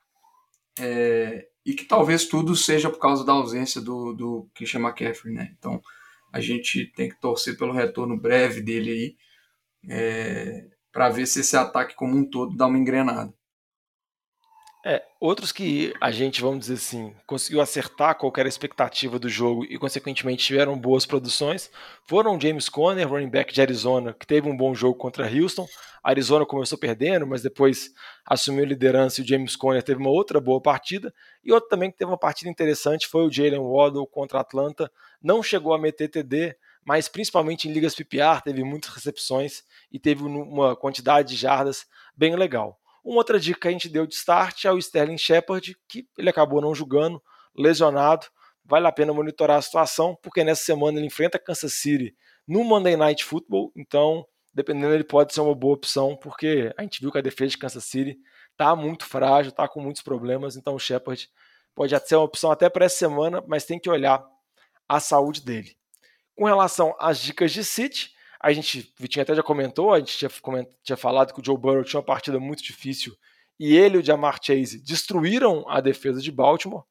é, 0.78 1.46
e 1.64 1.72
que 1.74 1.84
talvez 1.84 2.26
tudo 2.26 2.54
seja 2.56 2.90
por 2.90 2.98
causa 2.98 3.24
da 3.24 3.32
ausência 3.32 3.80
do, 3.80 4.12
do 4.12 4.48
Christian 4.54 4.80
McCaffrey, 4.80 5.32
né? 5.32 5.52
Então 5.58 5.82
a 6.34 6.40
gente 6.40 6.86
tem 6.96 7.08
que 7.08 7.20
torcer 7.20 7.56
pelo 7.56 7.72
retorno 7.72 8.20
breve 8.20 8.60
dele 8.60 8.90
aí 8.90 9.16
é, 9.88 10.66
para 10.90 11.08
ver 11.08 11.26
se 11.26 11.40
esse 11.40 11.56
ataque 11.56 11.94
como 11.94 12.16
um 12.16 12.28
todo 12.28 12.56
dá 12.56 12.66
uma 12.66 12.76
engrenada. 12.76 13.32
É, 14.84 15.02
outros 15.18 15.52
que 15.52 15.94
a 15.98 16.10
gente, 16.10 16.42
vamos 16.42 16.66
dizer 16.66 16.74
assim, 16.74 17.14
conseguiu 17.24 17.60
acertar 17.60 18.18
qualquer 18.18 18.46
expectativa 18.46 19.18
do 19.18 19.28
jogo 19.28 19.64
e, 19.64 19.78
consequentemente, 19.78 20.44
tiveram 20.44 20.76
boas 20.76 21.06
produções 21.06 21.70
foram 22.04 22.38
James 22.38 22.68
Conner, 22.68 23.08
running 23.08 23.30
back 23.30 23.54
de 23.54 23.62
Arizona, 23.62 24.12
que 24.12 24.26
teve 24.26 24.46
um 24.46 24.56
bom 24.56 24.74
jogo 24.74 24.98
contra 24.98 25.26
Houston. 25.26 25.66
A 26.02 26.10
Arizona 26.10 26.44
começou 26.44 26.76
perdendo, 26.76 27.26
mas 27.26 27.40
depois 27.40 27.92
assumiu 28.26 28.64
a 28.64 28.66
liderança 28.66 29.20
e 29.20 29.24
o 29.24 29.26
James 29.26 29.56
Conner 29.56 29.82
teve 29.82 30.00
uma 30.00 30.10
outra 30.10 30.38
boa 30.38 30.60
partida. 30.60 31.14
E 31.42 31.50
outro 31.50 31.70
também 31.70 31.90
que 31.90 31.96
teve 31.96 32.10
uma 32.10 32.18
partida 32.18 32.50
interessante 32.50 33.06
foi 33.06 33.24
o 33.26 33.32
Jalen 33.32 33.60
Waddle 33.60 34.06
contra 34.06 34.40
Atlanta. 34.40 34.92
Não 35.24 35.42
chegou 35.42 35.72
a 35.72 35.78
meter 35.78 36.08
TD, 36.08 36.54
mas 36.84 37.08
principalmente 37.08 37.66
em 37.66 37.72
ligas 37.72 37.94
PPR 37.94 38.42
teve 38.44 38.62
muitas 38.62 38.92
recepções 38.92 39.62
e 39.90 39.98
teve 39.98 40.22
uma 40.22 40.76
quantidade 40.76 41.30
de 41.30 41.36
jardas 41.36 41.86
bem 42.14 42.36
legal. 42.36 42.78
Uma 43.02 43.16
outra 43.16 43.40
dica 43.40 43.60
que 43.60 43.68
a 43.68 43.70
gente 43.70 43.88
deu 43.88 44.06
de 44.06 44.14
start 44.14 44.66
é 44.66 44.70
o 44.70 44.76
Sterling 44.76 45.16
Shepard, 45.16 45.74
que 45.88 46.06
ele 46.18 46.28
acabou 46.28 46.60
não 46.60 46.74
jogando, 46.74 47.22
lesionado. 47.56 48.26
Vale 48.66 48.86
a 48.86 48.92
pena 48.92 49.14
monitorar 49.14 49.56
a 49.56 49.62
situação, 49.62 50.14
porque 50.22 50.44
nessa 50.44 50.62
semana 50.62 50.98
ele 50.98 51.06
enfrenta 51.06 51.38
Kansas 51.38 51.72
City 51.72 52.14
no 52.46 52.62
Monday 52.62 52.94
Night 52.94 53.24
Football, 53.24 53.72
então, 53.74 54.26
dependendo, 54.52 54.92
ele 54.92 55.04
pode 55.04 55.32
ser 55.32 55.40
uma 55.40 55.54
boa 55.54 55.72
opção, 55.72 56.14
porque 56.16 56.70
a 56.76 56.82
gente 56.82 57.00
viu 57.00 57.10
que 57.10 57.16
a 57.16 57.22
defesa 57.22 57.52
de 57.52 57.58
Kansas 57.58 57.84
City 57.84 58.18
tá 58.58 58.76
muito 58.76 59.06
frágil, 59.06 59.52
tá 59.52 59.66
com 59.66 59.80
muitos 59.80 60.02
problemas, 60.02 60.54
então 60.54 60.74
o 60.74 60.78
Shepard 60.78 61.30
pode 61.74 61.98
ser 62.06 62.16
uma 62.16 62.24
opção 62.24 62.50
até 62.50 62.68
para 62.68 62.84
essa 62.84 62.96
semana, 62.96 63.42
mas 63.46 63.64
tem 63.64 63.78
que 63.78 63.88
olhar 63.88 64.22
a 64.88 65.00
saúde 65.00 65.40
dele. 65.42 65.76
Com 66.36 66.44
relação 66.44 66.94
às 66.98 67.18
dicas 67.18 67.52
de 67.52 67.64
City, 67.64 68.12
a 68.40 68.52
gente, 68.52 68.92
Vitinho 68.98 69.22
até 69.22 69.34
já 69.34 69.42
comentou, 69.42 69.92
a 69.92 69.98
gente 69.98 70.18
tinha, 70.18 70.30
tinha 70.82 70.96
falado 70.96 71.32
que 71.32 71.40
o 71.40 71.44
Joe 71.44 71.56
Burrow 71.56 71.84
tinha 71.84 72.00
uma 72.00 72.06
partida 72.06 72.38
muito 72.38 72.62
difícil 72.62 73.16
e 73.58 73.76
ele 73.76 73.96
e 73.96 74.00
o 74.00 74.04
Jamar 74.04 74.38
Chase 74.42 74.82
destruíram 74.82 75.64
a 75.68 75.80
defesa 75.80 76.20
de 76.20 76.30
Baltimore, 76.30 76.84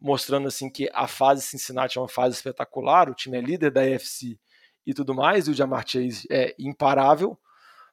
mostrando 0.00 0.48
assim 0.48 0.70
que 0.70 0.88
a 0.92 1.06
fase 1.06 1.42
Cincinnati 1.42 1.98
é 1.98 2.00
uma 2.00 2.08
fase 2.08 2.36
espetacular, 2.36 3.08
o 3.08 3.14
time 3.14 3.38
é 3.38 3.40
líder 3.40 3.70
da 3.70 3.80
AFC 3.80 4.38
e 4.86 4.94
tudo 4.94 5.14
mais, 5.14 5.48
e 5.48 5.50
o 5.50 5.54
Jamar 5.54 5.86
Chase 5.86 6.26
é 6.30 6.54
imparável, 6.58 7.38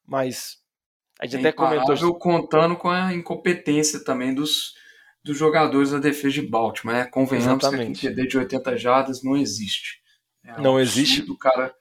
mas 0.05 0.59
a 1.19 1.25
gente 1.25 1.37
é 1.37 1.39
até 1.39 1.51
comentou 1.51 2.15
contando 2.19 2.75
com 2.75 2.89
a 2.89 3.13
incompetência 3.13 4.03
também 4.03 4.33
dos, 4.33 4.75
dos 5.27 5.37
jogadores 5.37 5.91
da 5.91 5.99
defesa 5.99 6.35
de 6.35 6.47
Baltimore, 6.47 6.95
né? 6.95 7.05
Convenhamos 7.05 7.63
Exatamente. 7.63 7.99
que 7.99 8.07
a 8.07 8.11
TD 8.11 8.27
de 8.27 8.37
80 8.37 8.77
jardas 8.77 9.23
não 9.23 9.35
existe. 9.35 10.01
É 10.43 10.59
não 10.59 10.79
existe. 10.79 11.21
O 11.29 11.37
cara 11.37 11.75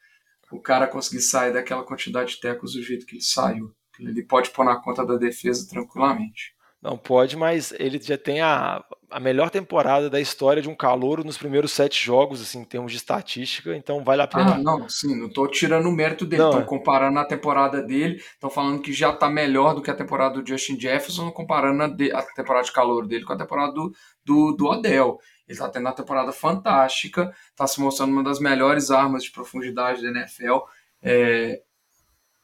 o 0.50 0.60
cara 0.60 0.86
conseguir 0.86 1.20
sair 1.20 1.52
daquela 1.52 1.82
quantidade 1.82 2.34
de 2.34 2.40
tecos 2.40 2.74
do 2.74 2.82
jeito 2.82 3.04
que 3.06 3.16
ele 3.16 3.22
saiu. 3.22 3.74
Ele 3.98 4.22
pode 4.22 4.50
pôr 4.50 4.64
na 4.64 4.76
conta 4.76 5.04
da 5.04 5.16
defesa 5.16 5.66
tranquilamente. 5.68 6.54
Não 6.80 6.96
pode, 6.96 7.36
mas 7.36 7.72
ele 7.78 8.00
já 8.00 8.18
tem 8.18 8.40
a, 8.40 8.84
a 9.10 9.20
melhor 9.20 9.50
temporada 9.50 10.10
da 10.10 10.20
história 10.20 10.60
de 10.60 10.68
um 10.68 10.74
calouro 10.74 11.24
nos 11.24 11.38
primeiros 11.38 11.72
sete 11.72 12.04
jogos, 12.04 12.40
assim, 12.40 12.60
em 12.60 12.64
termos 12.64 12.92
de 12.92 12.98
estatística, 12.98 13.76
então 13.76 14.02
vale 14.02 14.22
a 14.22 14.26
pena. 14.26 14.54
Ah, 14.54 14.58
não, 14.58 14.88
sim, 14.88 15.18
não 15.18 15.26
estou 15.26 15.48
tirando 15.48 15.86
o 15.86 15.92
mérito 15.92 16.26
dele, 16.26 16.42
estão 16.42 16.60
é. 16.60 16.64
comparando 16.64 17.18
a 17.18 17.24
temporada 17.24 17.82
dele, 17.82 18.16
estão 18.16 18.50
falando 18.50 18.82
que 18.82 18.92
já 18.92 19.10
está 19.10 19.28
melhor 19.28 19.74
do 19.74 19.82
que 19.82 19.90
a 19.90 19.94
temporada 19.94 20.40
do 20.40 20.48
Justin 20.48 20.78
Jefferson, 20.78 21.30
comparando 21.30 21.82
a, 21.82 21.88
de, 21.88 22.12
a 22.12 22.22
temporada 22.22 22.64
de 22.64 22.72
calor 22.72 23.06
dele 23.06 23.24
com 23.24 23.32
a 23.32 23.38
temporada 23.38 23.72
do, 23.72 23.92
do, 24.24 24.52
do 24.52 24.66
Odell. 24.66 25.18
Ele 25.46 25.56
está 25.56 25.68
tendo 25.68 25.86
uma 25.86 25.94
temporada 25.94 26.32
fantástica, 26.32 27.32
está 27.50 27.66
se 27.66 27.80
mostrando 27.80 28.12
uma 28.12 28.24
das 28.24 28.40
melhores 28.40 28.90
armas 28.90 29.22
de 29.22 29.30
profundidade 29.30 30.02
da 30.02 30.08
NFL. 30.08 30.58
É, 31.02 31.62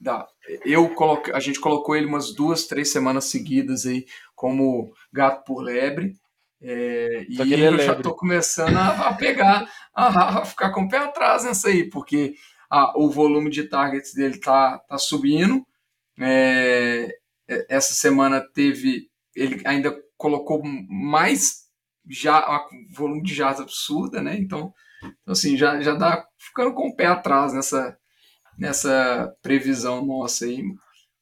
da, 0.00 0.26
eu 0.64 0.88
coloquei, 0.94 1.32
a 1.32 1.40
gente 1.40 1.60
colocou 1.60 1.96
ele 1.96 2.06
umas 2.06 2.34
duas, 2.34 2.66
três 2.66 2.92
semanas 2.92 3.24
seguidas 3.26 3.86
aí 3.86 4.04
como 4.34 4.92
gato 5.12 5.44
por 5.44 5.62
lebre. 5.62 6.14
É, 6.62 7.26
e 7.28 7.54
é 7.54 7.68
eu 7.68 7.78
já 7.78 7.94
estou 7.94 8.14
começando 8.14 8.76
a, 8.76 9.08
a 9.08 9.14
pegar, 9.14 9.68
a, 9.92 10.38
a, 10.40 10.44
ficar 10.44 10.70
com 10.70 10.82
o 10.82 10.88
pé 10.88 10.98
atrás 10.98 11.44
nessa 11.44 11.68
aí, 11.68 11.90
porque 11.90 12.34
a, 12.70 12.96
o 12.98 13.10
volume 13.10 13.50
de 13.50 13.64
targets 13.64 14.14
dele 14.14 14.38
tá, 14.38 14.78
tá 14.78 14.96
subindo. 14.96 15.66
É, 16.20 17.08
é 17.48 17.66
essa 17.68 17.94
semana 17.94 18.40
teve, 18.40 19.10
ele 19.34 19.60
ainda 19.64 19.92
colocou 20.16 20.62
mais 20.64 21.62
já 22.08 22.66
um 22.72 22.94
volume 22.94 23.22
de 23.22 23.34
jazz 23.34 23.60
absurda, 23.60 24.22
né? 24.22 24.36
Então, 24.36 24.72
então, 25.02 25.32
assim, 25.32 25.56
já, 25.56 25.80
já 25.80 25.94
dá 25.94 26.24
ficando 26.38 26.74
com 26.74 26.88
o 26.88 26.94
pé 26.94 27.06
atrás 27.06 27.52
nessa, 27.52 27.96
nessa 28.56 29.34
previsão 29.42 30.04
nossa 30.04 30.44
aí. 30.44 30.62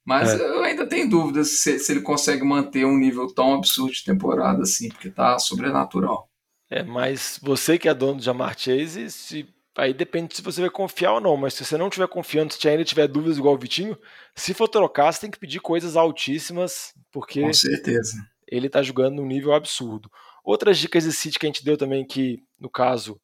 Mas 0.05 0.29
é. 0.29 0.41
eu 0.41 0.63
ainda 0.63 0.87
tenho 0.87 1.09
dúvidas 1.09 1.59
se, 1.59 1.77
se 1.79 1.91
ele 1.91 2.01
consegue 2.01 2.43
manter 2.43 2.85
um 2.85 2.97
nível 2.97 3.27
tão 3.33 3.53
absurdo 3.53 3.93
de 3.93 4.03
temporada 4.03 4.63
assim, 4.63 4.89
porque 4.89 5.09
tá 5.09 5.37
sobrenatural. 5.37 6.29
É, 6.69 6.83
mas 6.83 7.39
você 7.41 7.77
que 7.77 7.87
é 7.87 7.93
dono 7.93 8.15
do 8.15 8.23
Jamar 8.23 8.57
Chase, 8.57 9.11
se 9.11 9.47
aí 9.77 9.93
depende 9.93 10.35
se 10.35 10.41
você 10.41 10.61
vai 10.61 10.69
confiar 10.69 11.13
ou 11.13 11.21
não, 11.21 11.37
mas 11.37 11.53
se 11.53 11.63
você 11.63 11.77
não 11.77 11.89
tiver 11.89 12.07
confiando, 12.07 12.53
se 12.53 12.67
ainda 12.67 12.83
tiver 12.83 13.07
dúvidas 13.07 13.37
igual 13.37 13.55
o 13.55 13.57
Vitinho, 13.57 13.97
se 14.35 14.53
for 14.53 14.67
trocar, 14.67 15.11
você 15.11 15.21
tem 15.21 15.31
que 15.31 15.39
pedir 15.39 15.59
coisas 15.59 15.95
altíssimas, 15.95 16.93
porque 17.11 17.41
Com 17.41 17.53
certeza. 17.53 18.15
ele 18.47 18.69
tá 18.69 18.81
jogando 18.81 19.17
num 19.17 19.27
nível 19.27 19.53
absurdo. 19.53 20.09
Outras 20.43 20.77
dicas 20.79 21.03
de 21.03 21.11
City 21.11 21.37
que 21.37 21.45
a 21.45 21.49
gente 21.49 21.63
deu 21.63 21.77
também, 21.77 22.05
que 22.05 22.39
no 22.59 22.69
caso 22.69 23.21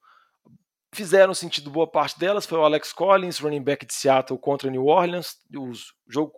fizeram 0.93 1.33
sentido 1.33 1.69
boa 1.69 1.87
parte 1.87 2.19
delas, 2.19 2.45
foi 2.45 2.57
o 2.57 2.63
Alex 2.63 2.93
Collins, 2.93 3.39
running 3.39 3.63
back 3.63 3.85
de 3.85 3.93
Seattle 3.93 4.39
contra 4.39 4.69
New 4.69 4.85
Orleans. 4.85 5.37
O 5.55 5.71
jogo 6.07 6.33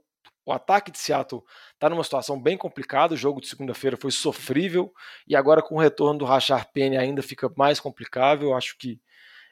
o 0.46 0.52
ataque 0.52 0.92
de 0.92 0.98
Seattle 0.98 1.44
está 1.74 1.90
numa 1.90 2.04
situação 2.04 2.42
bem 2.42 2.58
complicada. 2.58 3.14
O 3.14 3.18
jogo 3.18 3.40
de 3.40 3.48
segunda-feira 3.48 3.98
foi 3.98 4.12
sofrível 4.12 4.92
e 5.28 5.36
agora 5.36 5.62
com 5.62 5.76
o 5.76 5.80
retorno 5.80 6.20
do 6.20 6.26
Rashard 6.26 6.68
Penny 6.74 6.98
ainda 6.98 7.22
fica 7.22 7.52
mais 7.56 7.80
complicado. 7.80 8.44
Eu 8.44 8.56
acho 8.56 8.78
que 8.78 9.00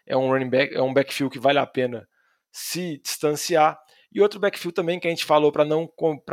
é 0.05 0.15
um 0.15 0.31
running 0.31 0.49
back, 0.49 0.73
é 0.73 0.81
um 0.81 0.93
backfield 0.93 1.31
que 1.31 1.39
vale 1.39 1.59
a 1.59 1.65
pena 1.65 2.07
se 2.51 2.99
distanciar. 3.03 3.79
E 4.11 4.21
outro 4.21 4.39
backfield 4.39 4.73
também 4.73 4.99
que 4.99 5.07
a 5.07 5.09
gente 5.09 5.25
falou 5.25 5.51
para 5.51 5.65
não, 5.65 5.87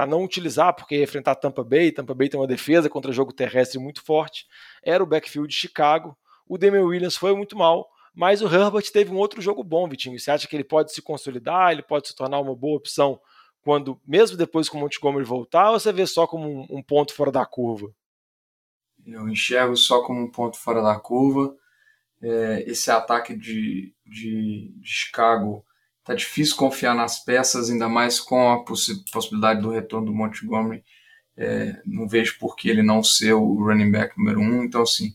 não 0.09 0.25
utilizar, 0.25 0.75
porque 0.75 1.03
enfrentar 1.03 1.35
Tampa 1.35 1.65
Bay, 1.65 1.91
Tampa 1.91 2.15
Bay 2.15 2.29
tem 2.29 2.39
uma 2.39 2.47
defesa 2.47 2.89
contra 2.89 3.13
jogo 3.13 3.33
terrestre 3.33 3.79
muito 3.79 4.03
forte, 4.03 4.47
era 4.83 5.03
o 5.03 5.07
backfield 5.07 5.49
de 5.49 5.57
Chicago. 5.57 6.17
O 6.49 6.57
Damian 6.57 6.85
Williams 6.85 7.17
foi 7.17 7.35
muito 7.35 7.57
mal, 7.57 7.89
mas 8.15 8.41
o 8.41 8.47
Herbert 8.47 8.91
teve 8.93 9.11
um 9.11 9.17
outro 9.17 9.43
jogo 9.43 9.65
bom, 9.65 9.89
Vitinho. 9.89 10.19
Você 10.19 10.31
acha 10.31 10.47
que 10.47 10.55
ele 10.55 10.65
pode 10.65 10.93
se 10.93 11.03
consolidar, 11.03 11.73
ele 11.73 11.83
pode 11.83 12.09
se 12.09 12.15
tornar 12.15 12.39
uma 12.39 12.55
boa 12.55 12.77
opção 12.77 13.21
quando, 13.64 13.99
mesmo 14.06 14.37
depois 14.37 14.68
que 14.68 14.76
o 14.76 14.78
Montgomery 14.78 15.25
voltar, 15.25 15.71
ou 15.71 15.80
você 15.80 15.90
vê 15.90 16.06
só 16.06 16.26
como 16.26 16.47
um, 16.47 16.78
um 16.78 16.83
ponto 16.83 17.14
fora 17.14 17.33
da 17.33 17.47
curva? 17.47 17.90
Eu 19.06 19.28
enxergo 19.28 19.75
só 19.76 20.02
como 20.02 20.21
um 20.21 20.30
ponto 20.30 20.59
fora 20.59 20.83
da 20.83 20.99
curva. 20.99 21.56
É, 22.23 22.64
esse 22.66 22.90
ataque 22.90 23.35
de, 23.35 23.94
de, 24.06 24.75
de 24.76 24.88
Chicago 24.88 25.64
tá 26.04 26.14
difícil 26.14 26.56
confiar 26.56 26.94
nas 26.94 27.25
peças, 27.25 27.71
ainda 27.71 27.88
mais 27.88 28.21
com 28.21 28.52
a 28.52 28.62
possi 28.62 29.02
possibilidade 29.11 29.62
do 29.62 29.71
retorno 29.71 30.06
do 30.06 30.14
Montgomery. 30.14 30.85
É, 31.37 31.80
não 31.87 32.06
vejo 32.06 32.38
por 32.38 32.54
que 32.54 32.68
ele 32.68 32.83
não 32.83 33.02
ser 33.02 33.33
o 33.33 33.64
running 33.64 33.90
back 33.90 34.16
número 34.16 34.40
um. 34.40 34.62
Então, 34.62 34.83
assim, 34.83 35.14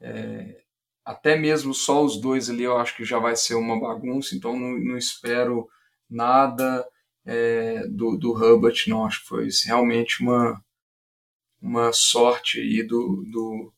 é, 0.00 0.62
até 1.04 1.36
mesmo 1.36 1.72
só 1.72 2.04
os 2.04 2.20
dois 2.20 2.50
ali 2.50 2.64
eu 2.64 2.76
acho 2.76 2.96
que 2.96 3.04
já 3.04 3.20
vai 3.20 3.36
ser 3.36 3.54
uma 3.54 3.78
bagunça. 3.78 4.34
Então, 4.34 4.58
não, 4.58 4.78
não 4.78 4.96
espero 4.96 5.68
nada 6.10 6.84
é, 7.28 7.86
do, 7.86 8.16
do 8.16 8.32
Hubbard, 8.32 8.88
não. 8.88 9.04
Acho 9.04 9.20
que 9.20 9.28
foi 9.28 9.48
realmente 9.66 10.22
uma, 10.22 10.64
uma 11.60 11.92
sorte 11.92 12.58
aí 12.58 12.82
do, 12.82 13.22
do, 13.30 13.72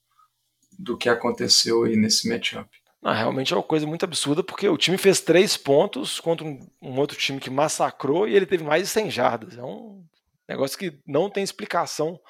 do 0.78 0.97
que 0.97 1.09
aconteceu 1.09 1.83
aí 1.83 1.97
nesse 1.97 2.28
matchup. 2.28 2.69
Não, 3.02 3.12
realmente 3.12 3.52
é 3.52 3.57
uma 3.57 3.62
coisa 3.62 3.87
muito 3.87 4.04
absurda, 4.04 4.45
porque 4.45 4.69
o 4.69 4.76
time 4.76 4.97
fez 4.97 5.21
três 5.21 5.57
pontos 5.57 6.21
contra 6.21 6.47
um, 6.47 6.61
um, 6.80 6.99
outro 6.99 7.19
time 7.19 7.40
que 7.40 7.50
massacrou 7.50 8.28
e 8.28 8.37
ele 8.37 8.47
teve 8.47 8.62
mais 8.62 8.85
de 8.85 8.88
100 8.88 9.11
jardas. 9.11 9.59
É 9.59 9.62
um 9.62 10.04
negócio 10.49 10.78
que 10.78 11.00
não 11.04 11.28
tem 11.28 11.42
explicação 11.42 12.21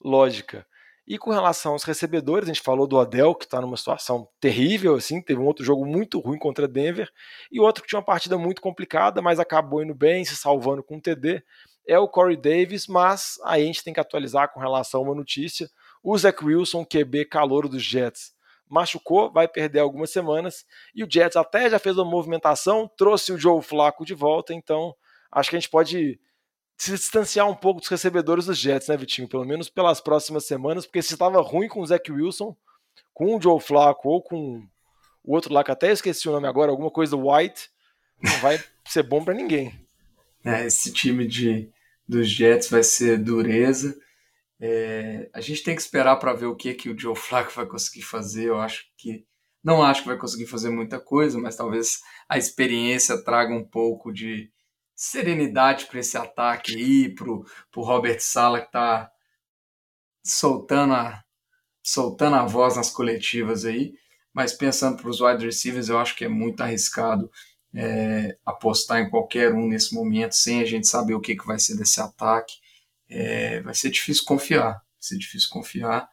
lógica. 0.00 0.64
E 1.08 1.16
com 1.16 1.30
relação 1.30 1.72
aos 1.72 1.84
recebedores, 1.84 2.46
a 2.46 2.52
gente 2.52 2.60
falou 2.60 2.86
do 2.86 3.00
Adel, 3.00 3.34
que 3.34 3.46
está 3.46 3.62
numa 3.62 3.78
situação 3.78 4.28
terrível, 4.38 4.94
assim, 4.94 5.22
teve 5.22 5.40
um 5.40 5.46
outro 5.46 5.64
jogo 5.64 5.86
muito 5.86 6.20
ruim 6.20 6.38
contra 6.38 6.68
Denver, 6.68 7.10
e 7.50 7.58
outro 7.58 7.82
que 7.82 7.88
tinha 7.88 7.98
uma 7.98 8.04
partida 8.04 8.36
muito 8.36 8.60
complicada, 8.60 9.22
mas 9.22 9.40
acabou 9.40 9.82
indo 9.82 9.94
bem, 9.94 10.22
se 10.22 10.36
salvando 10.36 10.82
com 10.82 10.96
um 10.96 11.00
TD, 11.00 11.42
é 11.86 11.98
o 11.98 12.06
Corey 12.06 12.36
Davis, 12.36 12.86
mas 12.86 13.38
aí 13.42 13.62
a 13.62 13.66
gente 13.66 13.82
tem 13.82 13.94
que 13.94 14.00
atualizar 14.00 14.52
com 14.52 14.60
relação 14.60 15.00
a 15.00 15.04
uma 15.04 15.14
notícia. 15.14 15.70
O 16.02 16.16
Zach 16.18 16.44
Wilson, 16.44 16.84
QB 16.84 17.24
calouro 17.24 17.70
dos 17.70 17.82
Jets, 17.82 18.34
machucou, 18.68 19.32
vai 19.32 19.48
perder 19.48 19.78
algumas 19.78 20.10
semanas, 20.10 20.66
e 20.94 21.02
o 21.02 21.08
Jets 21.10 21.36
até 21.38 21.70
já 21.70 21.78
fez 21.78 21.96
uma 21.96 22.04
movimentação, 22.04 22.86
trouxe 22.98 23.32
o 23.32 23.38
Joe 23.38 23.62
Flaco 23.62 24.04
de 24.04 24.12
volta, 24.12 24.52
então 24.52 24.94
acho 25.32 25.48
que 25.48 25.56
a 25.56 25.58
gente 25.58 25.70
pode 25.70 26.20
se 26.78 26.92
distanciar 26.92 27.50
um 27.50 27.56
pouco 27.56 27.80
dos 27.80 27.88
recebedores 27.88 28.46
dos 28.46 28.56
Jets, 28.56 28.86
né, 28.86 28.96
Vitinho? 28.96 29.28
Pelo 29.28 29.44
menos 29.44 29.68
pelas 29.68 30.00
próximas 30.00 30.46
semanas, 30.46 30.86
porque 30.86 31.02
se 31.02 31.14
estava 31.14 31.42
ruim 31.42 31.66
com 31.66 31.80
o 31.80 31.86
Zach 31.86 32.10
Wilson, 32.10 32.56
com 33.12 33.36
o 33.36 33.42
Joe 33.42 33.60
Flacco 33.60 34.08
ou 34.08 34.22
com 34.22 34.62
o 35.24 35.34
outro 35.34 35.52
lá 35.52 35.64
que 35.64 35.72
até 35.72 35.90
esqueci 35.90 36.28
o 36.28 36.32
nome 36.32 36.46
agora, 36.46 36.70
alguma 36.70 36.90
coisa 36.90 37.16
White, 37.16 37.68
não 38.22 38.32
vai 38.38 38.62
ser 38.86 39.02
bom 39.02 39.24
para 39.24 39.34
ninguém. 39.34 39.74
É, 40.44 40.66
esse 40.66 40.92
time 40.92 41.26
de, 41.26 41.68
dos 42.06 42.30
Jets 42.30 42.70
vai 42.70 42.84
ser 42.84 43.18
dureza. 43.18 43.98
É, 44.60 45.28
a 45.32 45.40
gente 45.40 45.64
tem 45.64 45.74
que 45.74 45.82
esperar 45.82 46.16
para 46.16 46.32
ver 46.32 46.46
o 46.46 46.54
que 46.54 46.74
que 46.74 46.88
o 46.88 46.98
Joe 46.98 47.16
Flacco 47.16 47.52
vai 47.52 47.66
conseguir 47.66 48.02
fazer. 48.02 48.44
Eu 48.44 48.60
acho 48.60 48.84
que 48.96 49.26
não 49.64 49.82
acho 49.82 50.02
que 50.02 50.08
vai 50.08 50.16
conseguir 50.16 50.46
fazer 50.46 50.70
muita 50.70 51.00
coisa, 51.00 51.38
mas 51.38 51.56
talvez 51.56 52.00
a 52.28 52.38
experiência 52.38 53.22
traga 53.24 53.52
um 53.52 53.64
pouco 53.64 54.12
de 54.12 54.50
serenidade 54.98 55.86
para 55.86 56.00
esse 56.00 56.18
ataque 56.18 56.74
aí, 56.74 57.08
pro, 57.14 57.46
pro 57.70 57.82
Robert 57.82 58.18
Sala 58.18 58.60
que 58.60 58.72
tá 58.72 59.08
soltando 60.24 60.92
a, 60.92 61.22
soltando 61.80 62.34
a 62.34 62.44
voz 62.44 62.76
nas 62.76 62.90
coletivas 62.90 63.64
aí. 63.64 63.94
Mas 64.34 64.52
pensando 64.52 65.00
para 65.00 65.08
os 65.08 65.20
wide 65.20 65.46
receivers, 65.46 65.88
eu 65.88 65.98
acho 65.98 66.16
que 66.16 66.24
é 66.24 66.28
muito 66.28 66.60
arriscado 66.60 67.30
é, 67.72 68.36
apostar 68.44 69.00
em 69.00 69.08
qualquer 69.08 69.54
um 69.54 69.68
nesse 69.68 69.94
momento, 69.94 70.32
sem 70.32 70.60
a 70.60 70.64
gente 70.64 70.88
saber 70.88 71.14
o 71.14 71.20
que, 71.20 71.36
que 71.36 71.46
vai 71.46 71.60
ser 71.60 71.76
desse 71.76 72.00
ataque. 72.00 72.54
É, 73.08 73.60
vai 73.62 73.74
ser 73.74 73.90
difícil 73.90 74.24
confiar, 74.24 74.72
vai 74.72 74.82
ser 74.98 75.16
difícil 75.16 75.48
confiar. 75.48 76.08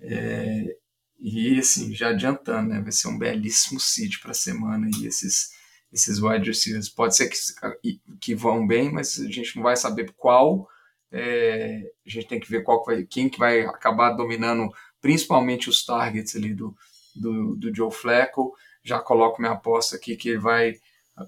É, 0.00 0.76
e 1.20 1.58
assim, 1.58 1.94
já 1.94 2.08
adiantando, 2.08 2.70
né, 2.70 2.80
vai 2.80 2.92
ser 2.92 3.06
um 3.08 3.18
belíssimo 3.18 3.78
seed 3.78 4.20
para 4.20 4.32
a 4.32 4.34
semana 4.34 4.88
e 4.98 5.06
esses 5.06 5.56
esses 5.92 6.20
wide 6.20 6.46
receivers. 6.46 6.88
Pode 6.88 7.16
ser 7.16 7.28
que, 7.28 8.00
que 8.20 8.34
vão 8.34 8.66
bem, 8.66 8.92
mas 8.92 9.18
a 9.18 9.30
gente 9.30 9.56
não 9.56 9.62
vai 9.62 9.76
saber 9.76 10.12
qual. 10.16 10.68
É, 11.10 11.82
a 12.06 12.10
gente 12.10 12.28
tem 12.28 12.40
que 12.40 12.50
ver 12.50 12.62
qual 12.62 12.84
vai, 12.84 13.04
quem 13.04 13.28
que 13.28 13.38
vai 13.38 13.62
acabar 13.62 14.12
dominando, 14.12 14.68
principalmente 15.00 15.68
os 15.68 15.84
targets 15.84 16.36
ali 16.36 16.54
do, 16.54 16.76
do, 17.14 17.56
do 17.56 17.74
Joe 17.74 17.90
Flacco. 17.90 18.54
Já 18.82 18.98
coloco 19.00 19.40
minha 19.40 19.54
aposta 19.54 19.96
aqui 19.96 20.16
que 20.16 20.30
ele 20.30 20.38
vai 20.38 20.74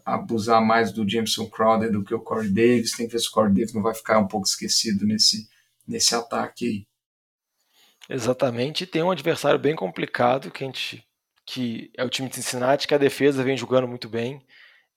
abusar 0.04 0.64
mais 0.64 0.92
do 0.92 1.08
Jameson 1.08 1.48
Crowder 1.48 1.90
do 1.90 2.04
que 2.04 2.14
o 2.14 2.20
Corey 2.20 2.50
Davis. 2.50 2.92
Tem 2.92 3.06
que 3.06 3.12
ver 3.12 3.20
se 3.20 3.28
o 3.28 3.32
Corey 3.32 3.52
Davis 3.52 3.74
não 3.74 3.82
vai 3.82 3.94
ficar 3.94 4.18
um 4.18 4.28
pouco 4.28 4.46
esquecido 4.46 5.06
nesse, 5.06 5.48
nesse 5.86 6.14
ataque 6.14 6.66
aí. 6.66 6.86
Exatamente, 8.08 8.86
tem 8.86 9.02
um 9.04 9.10
adversário 9.10 9.58
bem 9.58 9.76
complicado 9.76 10.50
que 10.50 10.64
a 10.64 10.66
gente 10.66 11.06
que 11.46 11.90
é 11.96 12.04
o 12.04 12.10
time 12.10 12.28
de 12.28 12.36
Cincinnati, 12.36 12.86
que 12.86 12.94
a 12.94 12.98
defesa 12.98 13.42
vem 13.42 13.56
jogando 13.56 13.88
muito 13.88 14.08
bem. 14.08 14.44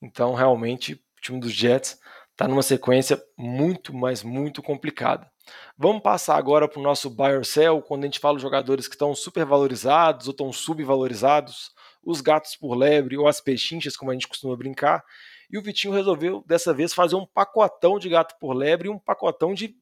Então, 0.02 0.34
realmente, 0.34 0.94
o 0.94 1.22
time 1.22 1.40
dos 1.40 1.52
Jets 1.52 1.98
está 2.32 2.48
numa 2.48 2.62
sequência 2.62 3.22
muito, 3.38 3.94
mas 3.94 4.24
muito 4.24 4.62
complicada. 4.62 5.32
Vamos 5.78 6.02
passar 6.02 6.38
agora 6.38 6.68
para 6.68 6.80
o 6.80 6.84
nosso 6.84 7.10
buy 7.10 7.36
or 7.36 7.46
sell, 7.46 7.82
quando 7.82 8.04
a 8.04 8.08
gente 8.08 8.20
fala 8.20 8.38
de 8.38 8.42
jogadores 8.42 8.88
que 8.88 8.96
estão 8.96 9.14
supervalorizados 9.14 10.28
ou 10.28 10.32
estão 10.32 10.52
subvalorizados, 10.52 11.72
os 12.04 12.22
gatos 12.22 12.56
por 12.56 12.76
lebre 12.76 13.18
ou 13.18 13.28
as 13.28 13.40
pechinchas, 13.40 13.96
como 13.96 14.12
a 14.12 14.14
gente 14.14 14.28
costuma 14.28 14.56
brincar. 14.56 15.04
E 15.50 15.58
o 15.58 15.62
Vitinho 15.62 15.94
resolveu, 15.94 16.44
dessa 16.48 16.74
vez, 16.74 16.94
fazer 16.94 17.16
um 17.16 17.26
pacotão 17.26 18.00
de 18.00 18.10
gato 18.10 18.36
por 18.40 18.54
lebre 18.54 18.88
e 18.88 18.92
um 18.92 19.00
pacotão 19.00 19.54
de 19.54 19.76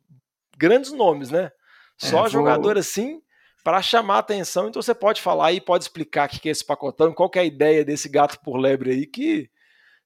grandes 0.57 0.91
nomes, 0.91 1.29
né? 1.29 1.51
Só 1.97 2.19
é, 2.19 2.21
vou... 2.21 2.29
jogador 2.29 2.77
assim 2.77 3.21
para 3.63 3.81
chamar 3.81 4.15
a 4.15 4.19
atenção. 4.19 4.67
Então 4.67 4.81
você 4.81 4.93
pode 4.93 5.21
falar 5.21 5.51
e 5.53 5.61
pode 5.61 5.83
explicar 5.83 6.27
o 6.27 6.31
que 6.31 6.49
é 6.49 6.51
esse 6.51 6.65
pacotão, 6.65 7.13
qual 7.13 7.29
é 7.35 7.39
a 7.39 7.45
ideia 7.45 7.85
desse 7.85 8.09
gato 8.09 8.39
por 8.41 8.57
lebre 8.57 8.91
aí, 8.91 9.05
que 9.05 9.49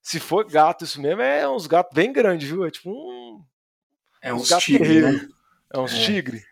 se 0.02 0.20
for 0.20 0.46
gato 0.46 0.84
isso 0.84 1.02
mesmo, 1.02 1.22
é 1.22 1.50
uns 1.50 1.66
gatos 1.66 1.94
bem 1.94 2.14
grandes, 2.14 2.48
viu? 2.48 2.66
É 2.66 2.72
tipo 2.72 2.92
um. 2.92 3.44
É 4.22 4.34
uns, 4.34 4.52
uns 4.52 4.64
tigre, 4.64 5.02
né? 5.02 5.28
É 5.74 5.80
uns 5.80 5.94
é. 5.94 6.06
tigre. 6.06 6.44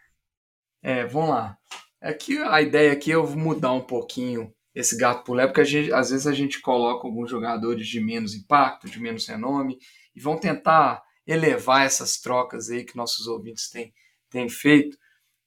É, 0.81 1.05
vamos 1.05 1.29
lá. 1.29 1.57
Aqui 2.01 2.37
a 2.37 2.61
ideia 2.61 2.91
aqui 2.91 3.11
é 3.11 3.15
eu 3.15 3.25
mudar 3.27 3.71
um 3.71 3.81
pouquinho 3.81 4.53
esse 4.73 4.97
gato 4.97 5.23
por 5.23 5.35
lebre, 5.35 5.53
porque 5.53 5.65
gente, 5.65 5.93
às 5.93 6.09
vezes 6.09 6.25
a 6.25 6.33
gente 6.33 6.59
coloca 6.59 7.07
alguns 7.07 7.29
jogadores 7.29 7.87
de 7.87 8.01
menos 8.01 8.33
impacto, 8.33 8.89
de 8.89 8.99
menos 8.99 9.27
renome, 9.27 9.77
e 10.15 10.19
vão 10.19 10.37
tentar 10.37 11.01
elevar 11.25 11.85
essas 11.85 12.17
trocas 12.17 12.69
aí 12.69 12.83
que 12.83 12.97
nossos 12.97 13.27
ouvintes 13.27 13.69
têm, 13.69 13.93
têm 14.29 14.49
feito. 14.49 14.97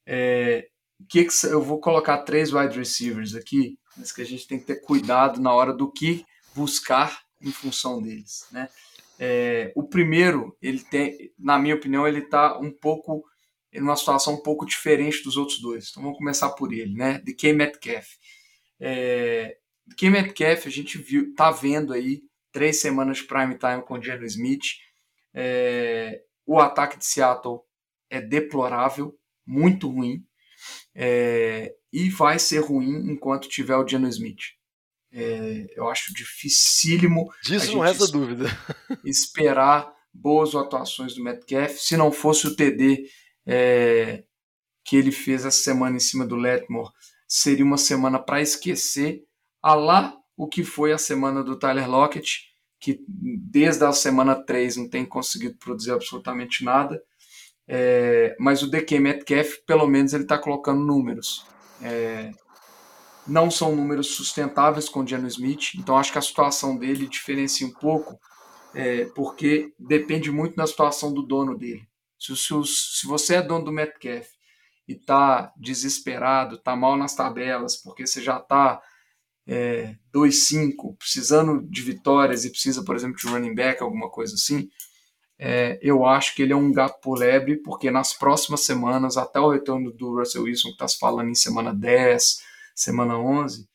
É, 0.06 0.68
que, 1.08 1.26
eu 1.44 1.62
vou 1.62 1.80
colocar 1.80 2.18
três 2.18 2.52
wide 2.52 2.78
receivers 2.78 3.34
aqui, 3.34 3.78
mas 3.96 4.12
que 4.12 4.22
a 4.22 4.26
gente 4.26 4.46
tem 4.46 4.58
que 4.58 4.66
ter 4.66 4.80
cuidado 4.80 5.40
na 5.40 5.52
hora 5.52 5.72
do 5.72 5.90
que 5.90 6.24
buscar 6.54 7.22
em 7.40 7.52
função 7.52 8.00
deles, 8.00 8.46
né? 8.50 8.68
É, 9.18 9.72
o 9.74 9.82
primeiro, 9.82 10.56
ele 10.60 10.80
tem, 10.80 11.32
na 11.38 11.58
minha 11.58 11.74
opinião, 11.74 12.06
ele 12.06 12.20
está 12.20 12.58
um 12.58 12.70
pouco 12.70 13.24
em 13.72 13.80
uma 13.80 13.96
situação 13.96 14.34
um 14.34 14.42
pouco 14.42 14.66
diferente 14.66 15.22
dos 15.22 15.36
outros 15.36 15.60
dois. 15.60 15.88
Então 15.90 16.02
vamos 16.02 16.18
começar 16.18 16.50
por 16.50 16.72
ele, 16.72 16.94
né? 16.94 17.20
De 17.24 17.34
K 17.34 17.52
Metcalf. 17.52 18.06
É, 18.80 19.58
K 19.96 20.10
Metcalf 20.10 20.66
a 20.66 20.70
gente 20.70 20.98
viu, 20.98 21.34
tá 21.34 21.50
vendo 21.50 21.92
aí 21.92 22.22
três 22.52 22.80
semanas 22.80 23.18
de 23.18 23.24
prime 23.24 23.58
time 23.58 23.82
com 23.82 23.94
o 23.94 24.02
Geno 24.02 24.24
Smith. 24.24 24.64
É, 25.34 26.22
o 26.46 26.58
ataque 26.58 26.98
de 26.98 27.04
Seattle 27.04 27.60
é 28.08 28.20
deplorável, 28.20 29.18
muito 29.46 29.88
ruim 29.88 30.24
é, 30.98 31.74
e 31.92 32.08
vai 32.08 32.38
ser 32.38 32.60
ruim 32.60 33.12
enquanto 33.12 33.48
tiver 33.48 33.76
o 33.76 33.86
Geno 33.86 34.08
Smith. 34.08 34.56
É, 35.12 35.66
eu 35.76 35.88
acho 35.88 36.12
dificílimo. 36.14 37.30
Disso 37.44 37.72
não 37.72 37.80
resta 37.80 38.08
dúvida. 38.08 38.46
Esperar 39.04 39.92
boas 40.12 40.54
atuações 40.54 41.14
do 41.14 41.22
Metcalf. 41.22 41.78
Se 41.78 41.96
não 41.96 42.10
fosse 42.10 42.46
o 42.46 42.56
TD 42.56 43.04
é, 43.46 44.24
que 44.82 44.96
ele 44.96 45.12
fez 45.12 45.44
essa 45.44 45.62
semana 45.62 45.96
em 45.96 46.00
cima 46.00 46.26
do 46.26 46.34
Letmore, 46.34 46.90
seria 47.28 47.64
uma 47.64 47.78
semana 47.78 48.18
para 48.18 48.40
esquecer. 48.40 49.22
A 49.62 49.74
lá 49.74 50.16
o 50.36 50.48
que 50.48 50.64
foi 50.64 50.92
a 50.92 50.98
semana 50.98 51.42
do 51.42 51.58
Tyler 51.58 51.88
Lockett, 51.88 52.42
que 52.80 53.04
desde 53.08 53.84
a 53.84 53.92
semana 53.92 54.34
3 54.34 54.76
não 54.76 54.88
tem 54.88 55.04
conseguido 55.04 55.56
produzir 55.58 55.92
absolutamente 55.92 56.64
nada. 56.64 57.02
É, 57.68 58.36
mas 58.38 58.62
o 58.62 58.70
DK 58.70 59.00
Metcalf, 59.00 59.58
pelo 59.66 59.86
menos, 59.86 60.12
ele 60.12 60.22
está 60.22 60.38
colocando 60.38 60.84
números. 60.84 61.44
É, 61.82 62.30
não 63.26 63.50
são 63.50 63.74
números 63.74 64.08
sustentáveis 64.14 64.88
com 64.88 65.00
o 65.00 65.06
Geno 65.06 65.26
Smith, 65.26 65.74
então 65.74 65.98
acho 65.98 66.12
que 66.12 66.18
a 66.18 66.22
situação 66.22 66.76
dele 66.76 67.08
diferencia 67.08 67.66
um 67.66 67.72
pouco, 67.72 68.18
é, 68.72 69.06
porque 69.06 69.72
depende 69.78 70.30
muito 70.30 70.54
da 70.54 70.66
situação 70.66 71.12
do 71.12 71.22
dono 71.22 71.56
dele. 71.58 71.86
Se, 72.18 72.36
se, 72.36 72.54
se 72.64 73.06
você 73.06 73.36
é 73.36 73.42
dono 73.42 73.64
do 73.64 73.72
Metcalf 73.72 74.28
e 74.86 74.92
está 74.92 75.52
desesperado, 75.56 76.56
está 76.56 76.76
mal 76.76 76.96
nas 76.96 77.14
tabelas, 77.14 77.76
porque 77.76 78.06
você 78.06 78.22
já 78.22 78.38
está 78.38 78.80
é, 79.46 79.96
2-5, 80.14 80.96
precisando 80.96 81.62
de 81.68 81.82
vitórias 81.82 82.44
e 82.44 82.50
precisa, 82.50 82.84
por 82.84 82.94
exemplo, 82.96 83.16
de 83.16 83.26
running 83.26 83.54
back, 83.54 83.82
alguma 83.82 84.10
coisa 84.10 84.34
assim, 84.34 84.68
é, 85.38 85.78
eu 85.82 86.06
acho 86.06 86.34
que 86.34 86.42
ele 86.42 86.52
é 86.52 86.56
um 86.56 86.72
gato 86.72 87.00
por 87.00 87.18
lebre, 87.18 87.56
porque 87.56 87.90
nas 87.90 88.14
próximas 88.14 88.64
semanas, 88.64 89.16
até 89.16 89.38
o 89.38 89.50
retorno 89.50 89.92
do 89.92 90.18
Russell 90.18 90.44
Wilson, 90.44 90.68
que 90.68 90.74
está 90.74 90.88
se 90.88 90.98
falando 90.98 91.28
em 91.28 91.34
semana 91.34 91.74
10, 91.74 92.38
semana 92.74 93.18
11, 93.18 93.68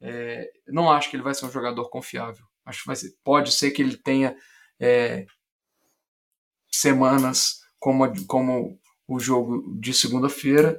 é, 0.00 0.50
não 0.68 0.90
acho 0.90 1.10
que 1.10 1.16
ele 1.16 1.22
vai 1.22 1.34
ser 1.34 1.46
um 1.46 1.50
jogador 1.50 1.88
confiável. 1.90 2.44
Acho 2.64 2.84
que 2.84 2.96
ser, 2.96 3.14
pode 3.24 3.52
ser 3.52 3.70
que 3.72 3.82
ele 3.82 3.96
tenha 3.96 4.36
é, 4.78 5.26
semanas 6.70 7.60
como, 7.80 8.26
como 8.26 8.78
o 9.06 9.18
jogo 9.18 9.74
de 9.80 9.92
segunda-feira, 9.92 10.78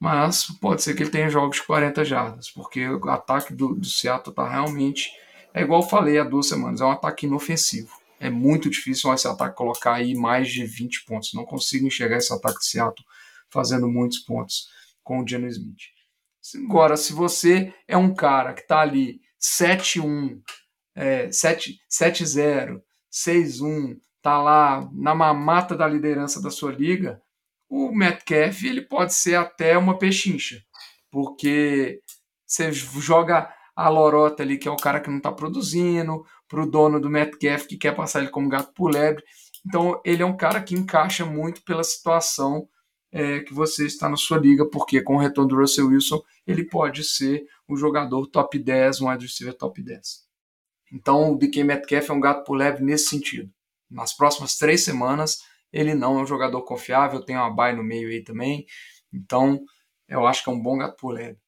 mas 0.00 0.46
pode 0.60 0.82
ser 0.82 0.94
que 0.94 1.02
ele 1.02 1.10
tenha 1.10 1.30
jogos 1.30 1.56
de 1.56 1.62
40 1.62 2.04
jardas, 2.04 2.50
porque 2.50 2.88
o 2.88 3.08
ataque 3.08 3.54
do, 3.54 3.74
do 3.74 3.86
Seattle 3.86 4.30
está 4.30 4.48
realmente. 4.48 5.10
É 5.54 5.62
igual 5.62 5.82
eu 5.82 5.88
falei 5.88 6.18
há 6.18 6.24
duas 6.24 6.48
semanas, 6.48 6.80
é 6.80 6.84
um 6.84 6.90
ataque 6.90 7.26
inofensivo. 7.26 8.05
É 8.18 8.30
muito 8.30 8.70
difícil 8.70 9.12
esse 9.12 9.28
ataque 9.28 9.56
colocar 9.56 9.94
aí 9.94 10.14
mais 10.14 10.50
de 10.50 10.64
20 10.64 11.04
pontos. 11.04 11.34
Não 11.34 11.44
consigo 11.44 11.86
enxergar 11.86 12.16
esse 12.16 12.32
ataque 12.32 12.58
de 12.58 12.66
Seattle 12.66 13.04
fazendo 13.50 13.88
muitos 13.88 14.18
pontos 14.20 14.68
com 15.02 15.20
o 15.20 15.28
Geno 15.28 15.46
Smith. 15.48 15.96
Agora, 16.64 16.96
se 16.96 17.12
você 17.12 17.74
é 17.88 17.96
um 17.96 18.14
cara 18.14 18.54
que 18.54 18.62
está 18.62 18.80
ali 18.80 19.20
7-1, 19.40 20.40
é, 20.94 21.28
7-0, 21.28 22.80
6-1, 23.12 23.96
tá 24.22 24.40
lá 24.40 24.88
na 24.92 25.14
mamata 25.14 25.76
da 25.76 25.86
liderança 25.86 26.40
da 26.40 26.50
sua 26.50 26.72
liga, 26.72 27.20
o 27.68 27.92
Metcalf 27.92 28.62
ele 28.64 28.82
pode 28.82 29.14
ser 29.14 29.34
até 29.34 29.76
uma 29.76 29.98
pechincha, 29.98 30.62
porque 31.10 32.00
você 32.46 32.72
joga 32.72 33.52
a 33.74 33.88
lorota 33.88 34.42
ali, 34.42 34.56
que 34.56 34.68
é 34.68 34.70
o 34.70 34.76
cara 34.76 35.00
que 35.00 35.10
não 35.10 35.18
está 35.18 35.30
produzindo, 35.30 36.24
para 36.48 36.62
o 36.62 36.70
dono 36.70 37.00
do 37.00 37.10
Metcalf 37.10 37.66
que 37.66 37.76
quer 37.76 37.94
passar 37.94 38.20
ele 38.20 38.30
como 38.30 38.48
gato 38.48 38.72
por 38.74 38.90
lebre. 38.90 39.22
Então 39.66 40.00
ele 40.04 40.22
é 40.22 40.26
um 40.26 40.36
cara 40.36 40.62
que 40.62 40.74
encaixa 40.74 41.24
muito 41.24 41.62
pela 41.62 41.82
situação 41.82 42.68
é, 43.12 43.40
que 43.40 43.54
você 43.54 43.86
está 43.86 44.08
na 44.08 44.16
sua 44.16 44.38
liga, 44.38 44.68
porque 44.68 45.00
com 45.00 45.16
o 45.16 45.20
retorno 45.20 45.48
do 45.50 45.56
Russell 45.56 45.88
Wilson 45.88 46.20
ele 46.46 46.64
pode 46.64 47.02
ser 47.04 47.46
um 47.68 47.76
jogador 47.76 48.26
top 48.26 48.58
10, 48.58 49.00
um 49.00 49.08
wide 49.08 49.24
receiver 49.24 49.54
top 49.54 49.82
10. 49.82 50.26
Então 50.92 51.32
o 51.32 51.38
DK 51.38 51.64
Metcalf 51.64 52.10
é 52.10 52.12
um 52.12 52.20
gato 52.20 52.44
por 52.44 52.54
lebre 52.56 52.84
nesse 52.84 53.08
sentido. 53.08 53.50
Nas 53.90 54.16
próximas 54.16 54.56
três 54.56 54.84
semanas 54.84 55.38
ele 55.72 55.94
não 55.94 56.18
é 56.18 56.22
um 56.22 56.26
jogador 56.26 56.62
confiável, 56.62 57.24
tem 57.24 57.36
uma 57.36 57.50
bye 57.50 57.74
no 57.74 57.82
meio 57.82 58.08
aí 58.08 58.22
também. 58.22 58.66
Então, 59.12 59.62
eu 60.08 60.26
acho 60.26 60.42
que 60.42 60.50
é 60.50 60.52
um 60.52 60.60
bom 60.60 60.78
gato 60.78 60.96
por 60.96 61.12
leve. 61.12 61.38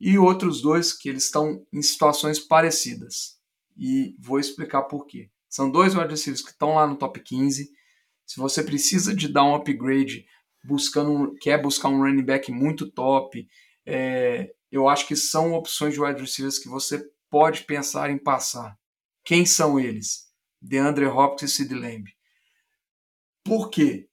E 0.00 0.18
outros 0.18 0.60
dois 0.60 0.92
que 0.92 1.08
eles 1.08 1.24
estão 1.24 1.64
em 1.72 1.82
situações 1.82 2.38
parecidas. 2.38 3.33
E 3.76 4.14
vou 4.18 4.38
explicar 4.38 4.82
por 4.82 5.06
quê. 5.06 5.30
São 5.48 5.70
dois 5.70 5.94
wide 5.94 6.10
receivers 6.10 6.42
que 6.42 6.50
estão 6.50 6.74
lá 6.74 6.86
no 6.86 6.96
top 6.96 7.20
15. 7.20 7.70
Se 8.26 8.40
você 8.40 8.62
precisa 8.62 9.14
de 9.14 9.28
dar 9.28 9.44
um 9.44 9.54
upgrade, 9.54 10.26
buscando, 10.64 11.34
quer 11.40 11.60
buscar 11.60 11.88
um 11.88 11.98
running 11.98 12.24
back 12.24 12.50
muito 12.50 12.90
top, 12.90 13.46
é, 13.86 14.50
eu 14.70 14.88
acho 14.88 15.06
que 15.06 15.14
são 15.14 15.52
opções 15.52 15.94
de 15.94 16.00
wide 16.00 16.20
receivers 16.20 16.58
que 16.58 16.68
você 16.68 17.04
pode 17.30 17.64
pensar 17.64 18.10
em 18.10 18.18
passar. 18.18 18.76
Quem 19.24 19.46
são 19.46 19.78
eles? 19.78 20.24
DeAndre 20.60 21.06
Hopkins 21.06 21.52
e 21.52 21.56
Sid 21.56 21.74
Lamb. 21.74 22.04
Por 23.44 23.70
quê? 23.70 24.08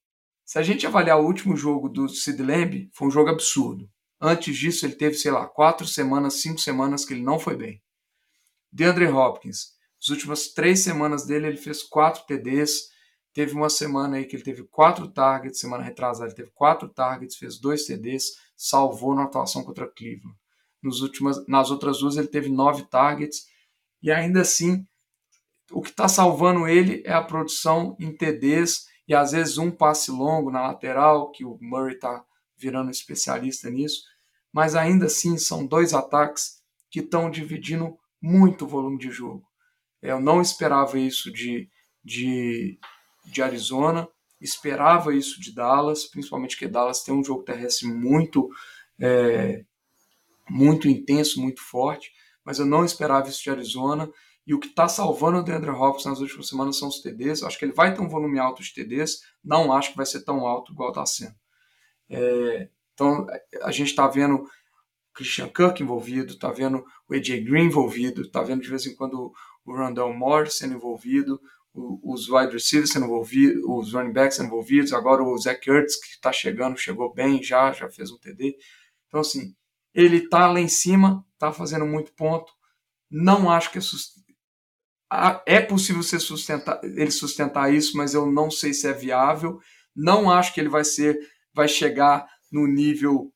Se 0.46 0.60
a 0.60 0.64
gente 0.64 0.86
avaliar 0.86 1.20
o 1.20 1.26
último 1.26 1.56
jogo 1.56 1.88
do 1.88 2.10
Sid 2.10 2.42
Lamb, 2.44 2.90
foi 2.94 3.08
um 3.08 3.12
jogo 3.12 3.30
absurdo. 3.30 3.90
Antes 4.20 4.58
disso, 4.58 4.86
ele 4.86 4.96
teve, 4.96 5.16
sei 5.16 5.32
lá, 5.32 5.48
quatro 5.48 5.88
semanas, 5.88 6.42
cinco 6.42 6.60
semanas 6.60 7.06
que 7.06 7.14
ele 7.14 7.24
não 7.24 7.40
foi 7.40 7.56
bem. 7.56 7.82
DeAndre 8.72 9.08
Hopkins, 9.08 9.74
as 10.02 10.10
últimas 10.10 10.48
três 10.48 10.80
semanas 10.80 11.26
dele, 11.26 11.48
ele 11.48 11.58
fez 11.58 11.84
quatro 11.84 12.26
TDs. 12.26 12.90
Teve 13.34 13.54
uma 13.54 13.70
semana 13.70 14.18
aí 14.18 14.26
que 14.26 14.36
ele 14.36 14.44
teve 14.44 14.64
quatro 14.64 15.08
targets, 15.08 15.60
semana 15.60 15.84
retrasada 15.84 16.28
ele 16.28 16.36
teve 16.36 16.52
quatro 16.54 16.90
targets, 16.90 17.38
fez 17.38 17.60
dois 17.60 17.86
TDs, 17.86 18.32
salvou 18.58 19.14
na 19.14 19.24
atuação 19.24 19.64
contra 19.64 19.88
Cleveland. 19.88 20.36
Nos 20.82 21.02
últimas, 21.02 21.46
nas 21.48 21.70
outras 21.70 22.00
duas 22.00 22.18
ele 22.18 22.28
teve 22.28 22.50
nove 22.50 22.84
targets 22.84 23.46
e 24.02 24.12
ainda 24.12 24.42
assim 24.42 24.86
o 25.72 25.82
que 25.82 25.90
está 25.90 26.08
salvando 26.08 26.68
ele 26.68 27.04
é 27.06 27.14
a 27.14 27.24
produção 27.24 27.96
em 28.00 28.12
TDs 28.12 28.88
e 29.08 29.14
às 29.14 29.32
vezes 29.32 29.58
um 29.58 29.72
passe 29.72 30.12
longo 30.12 30.52
na 30.52 30.64
lateral, 30.64 31.32
que 31.32 31.46
o 31.46 31.58
Murray 31.62 31.94
está 31.94 32.26
virando 32.58 32.92
especialista 32.92 33.70
nisso, 33.70 34.04
mas 34.52 34.76
ainda 34.76 35.06
assim 35.06 35.38
são 35.38 35.66
dois 35.66 35.94
ataques 35.94 36.62
que 36.90 37.00
estão 37.00 37.30
dividindo 37.30 37.98
muito 38.22 38.68
volume 38.68 38.98
de 38.98 39.10
jogo. 39.10 39.46
Eu 40.02 40.20
não 40.20 40.42
esperava 40.42 41.00
isso 41.00 41.32
de, 41.32 41.70
de, 42.04 42.80
de 43.26 43.42
Arizona, 43.42 44.08
esperava 44.40 45.14
isso 45.16 45.40
de 45.40 45.54
Dallas, 45.54 46.06
principalmente 46.06 46.58
que 46.58 46.68
Dallas 46.68 47.04
tem 47.04 47.14
um 47.14 47.24
jogo 47.24 47.44
terrestre 47.44 47.88
muito, 47.88 48.50
é, 49.00 49.64
muito 50.50 50.88
intenso, 50.88 51.42
muito 51.42 51.62
forte, 51.62 52.12
mas 52.44 52.60
eu 52.60 52.66
não 52.66 52.84
esperava 52.84 53.30
isso 53.30 53.44
de 53.44 53.50
Arizona. 53.50 54.10
E 54.46 54.56
o 54.56 54.60
que 54.60 54.68
está 54.68 54.88
salvando 54.88 55.38
o 55.38 55.44
DeAndre 55.44 55.70
Hopkins 55.70 56.06
nas 56.06 56.20
últimas 56.20 56.48
semanas 56.48 56.78
são 56.78 56.88
os 56.88 57.00
TDs. 57.00 57.42
Eu 57.42 57.48
acho 57.48 57.60
que 57.60 57.66
ele 57.66 57.74
vai 57.74 57.94
ter 57.94 58.02
um 58.02 58.10
volume 58.10 58.40
alto 58.40 58.64
de 58.64 58.74
TDs. 58.74 59.22
Não 59.44 59.72
acho 59.72 59.92
que 59.92 59.98
vai 59.98 60.06
ser 60.06 60.24
tão 60.24 60.48
alto 60.48 60.74
igual 60.74 60.90
está 60.90 61.06
sendo. 61.06 61.36
É, 62.10 62.68
então, 62.94 63.28
a 63.62 63.72
gente 63.72 63.90
está 63.90 64.08
vendo 64.08 64.50
Christian 65.14 65.50
Kirk 65.50 65.82
envolvido, 65.82 66.34
está 66.34 66.52
vendo 66.52 66.86
o 67.08 67.14
AJ 67.14 67.44
Green 67.44 67.66
envolvido, 67.66 68.22
está 68.22 68.42
vendo 68.42 68.62
de 68.62 68.70
vez 68.70 68.86
em 68.86 68.96
quando 68.96 69.32
o 69.66 69.76
Randall 69.76 70.14
Moore 70.14 70.50
sendo 70.50 70.76
envolvido, 70.76 71.40
os 71.74 72.30
wide 72.30 72.54
receivers 72.54 72.92
sendo 72.92 73.06
envolvidos, 73.06 73.64
os 73.66 73.94
running 73.94 74.12
backs 74.12 74.38
sendo 74.38 74.48
envolvidos, 74.48 74.92
agora 74.92 75.24
o 75.24 75.38
Zach 75.38 75.70
Ertz 75.70 75.96
que 75.96 76.10
está 76.10 76.32
chegando, 76.32 76.78
chegou 76.78 77.14
bem 77.14 77.42
já, 77.42 77.72
já 77.72 77.90
fez 77.90 78.12
um 78.12 78.18
TD. 78.18 78.56
Então, 79.08 79.22
assim, 79.22 79.54
ele 79.94 80.18
está 80.18 80.52
lá 80.52 80.60
em 80.60 80.68
cima, 80.68 81.26
está 81.34 81.52
fazendo 81.52 81.86
muito 81.86 82.14
ponto. 82.14 82.52
Não 83.10 83.50
acho 83.50 83.72
que 83.72 83.78
é 83.78 83.82
é 85.46 85.62
possível 85.62 86.02
sustentar, 86.04 86.80
ele 86.84 87.12
sustentar 87.12 87.74
isso, 87.74 87.98
mas 87.98 88.14
eu 88.14 88.26
não 88.26 88.50
sei 88.50 88.74
se 88.74 88.88
é 88.88 88.94
viável. 88.94 89.60
Não 89.96 90.32
acho 90.32 90.54
que 90.54 90.60
ele 90.62 90.70
vai 90.70 90.86
ser, 90.86 91.20
vai 91.54 91.68
chegar 91.68 92.26
no 92.50 92.66
nível 92.66 93.34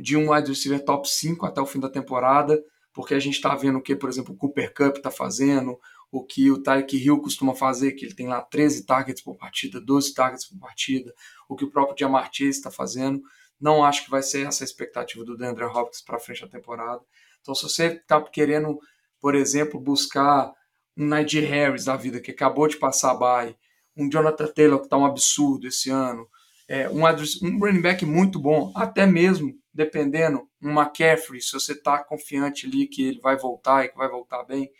de 0.00 0.16
um 0.16 0.32
wide 0.32 0.48
receiver 0.48 0.84
top 0.84 1.08
5 1.08 1.44
até 1.46 1.60
o 1.60 1.66
fim 1.66 1.80
da 1.80 1.88
temporada, 1.88 2.62
porque 2.92 3.14
a 3.14 3.18
gente 3.18 3.34
está 3.34 3.54
vendo 3.54 3.78
o 3.78 3.82
que, 3.82 3.94
por 3.94 4.08
exemplo, 4.08 4.34
o 4.34 4.36
Cooper 4.36 4.72
Cup 4.74 4.96
está 4.96 5.10
fazendo, 5.10 5.78
o 6.10 6.24
que 6.24 6.50
o 6.50 6.60
Tyreek 6.60 6.96
Hill 6.96 7.20
costuma 7.20 7.54
fazer, 7.54 7.92
que 7.92 8.04
ele 8.04 8.14
tem 8.14 8.26
lá 8.26 8.42
13 8.42 8.84
targets 8.84 9.22
por 9.22 9.36
partida, 9.36 9.80
12 9.80 10.12
targets 10.12 10.46
por 10.48 10.58
partida, 10.58 11.14
o 11.48 11.54
que 11.54 11.64
o 11.64 11.70
próprio 11.70 11.96
Jamar 11.98 12.30
Chase 12.32 12.50
está 12.50 12.70
fazendo. 12.70 13.22
Não 13.60 13.84
acho 13.84 14.04
que 14.04 14.10
vai 14.10 14.22
ser 14.22 14.46
essa 14.46 14.64
a 14.64 14.66
expectativa 14.66 15.24
do 15.24 15.36
DeAndre 15.36 15.64
Hopkins 15.64 16.02
para 16.02 16.18
frente 16.18 16.40
da 16.40 16.48
temporada. 16.48 17.02
Então, 17.40 17.54
se 17.54 17.62
você 17.62 17.86
está 17.86 18.20
querendo, 18.22 18.78
por 19.20 19.34
exemplo, 19.34 19.78
buscar 19.78 20.52
um 20.96 21.06
Najee 21.06 21.44
Harris 21.44 21.84
da 21.84 21.96
vida, 21.96 22.20
que 22.20 22.30
acabou 22.30 22.66
de 22.66 22.76
passar 22.76 23.12
a 23.12 23.14
bye, 23.14 23.56
um 23.96 24.08
Jonathan 24.08 24.48
Taylor, 24.48 24.78
que 24.78 24.86
está 24.86 24.96
um 24.96 25.04
absurdo 25.04 25.66
esse 25.66 25.90
ano, 25.90 26.26
é, 26.70 26.88
um, 26.88 27.00
um 27.02 27.58
running 27.58 27.82
back 27.82 28.06
muito 28.06 28.38
bom, 28.38 28.72
até 28.76 29.04
mesmo, 29.04 29.52
dependendo, 29.74 30.48
um 30.62 30.70
McCaffrey, 30.70 31.40
se 31.40 31.52
você 31.52 31.72
está 31.72 31.98
confiante 32.04 32.64
ali 32.64 32.86
que 32.86 33.08
ele 33.08 33.20
vai 33.20 33.36
voltar 33.36 33.84
e 33.84 33.88
que 33.88 33.96
vai 33.96 34.08
voltar 34.08 34.44
bem, 34.44 34.70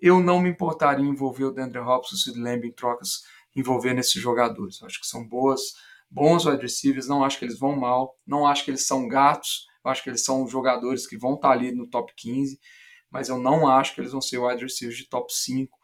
eu 0.00 0.20
não 0.20 0.40
me 0.40 0.48
importaria 0.48 1.04
envolver 1.04 1.42
o 1.42 1.50
Deandre 1.50 1.80
Hopkins 1.80 2.28
e 2.28 2.30
o 2.30 2.40
Lamb 2.40 2.64
em 2.68 2.72
trocas, 2.72 3.24
envolvendo 3.56 3.98
esses 3.98 4.22
jogadores. 4.22 4.80
Eu 4.80 4.86
acho 4.86 5.00
que 5.00 5.08
são 5.08 5.26
boas, 5.26 5.60
bons 6.08 6.46
wide 6.46 6.62
receivers, 6.62 7.08
não 7.08 7.24
acho 7.24 7.36
que 7.40 7.44
eles 7.44 7.58
vão 7.58 7.74
mal, 7.74 8.16
não 8.24 8.46
acho 8.46 8.64
que 8.64 8.70
eles 8.70 8.86
são 8.86 9.08
gatos, 9.08 9.66
acho 9.82 10.04
que 10.04 10.10
eles 10.10 10.22
são 10.22 10.46
jogadores 10.46 11.04
que 11.04 11.18
vão 11.18 11.34
estar 11.34 11.48
tá 11.48 11.54
ali 11.54 11.72
no 11.72 11.88
top 11.88 12.12
15, 12.16 12.60
mas 13.10 13.28
eu 13.28 13.40
não 13.40 13.66
acho 13.66 13.92
que 13.92 14.00
eles 14.00 14.12
vão 14.12 14.20
ser 14.20 14.38
wide 14.38 14.62
receivers 14.62 14.96
de 14.96 15.08
top 15.08 15.34
5, 15.34 15.76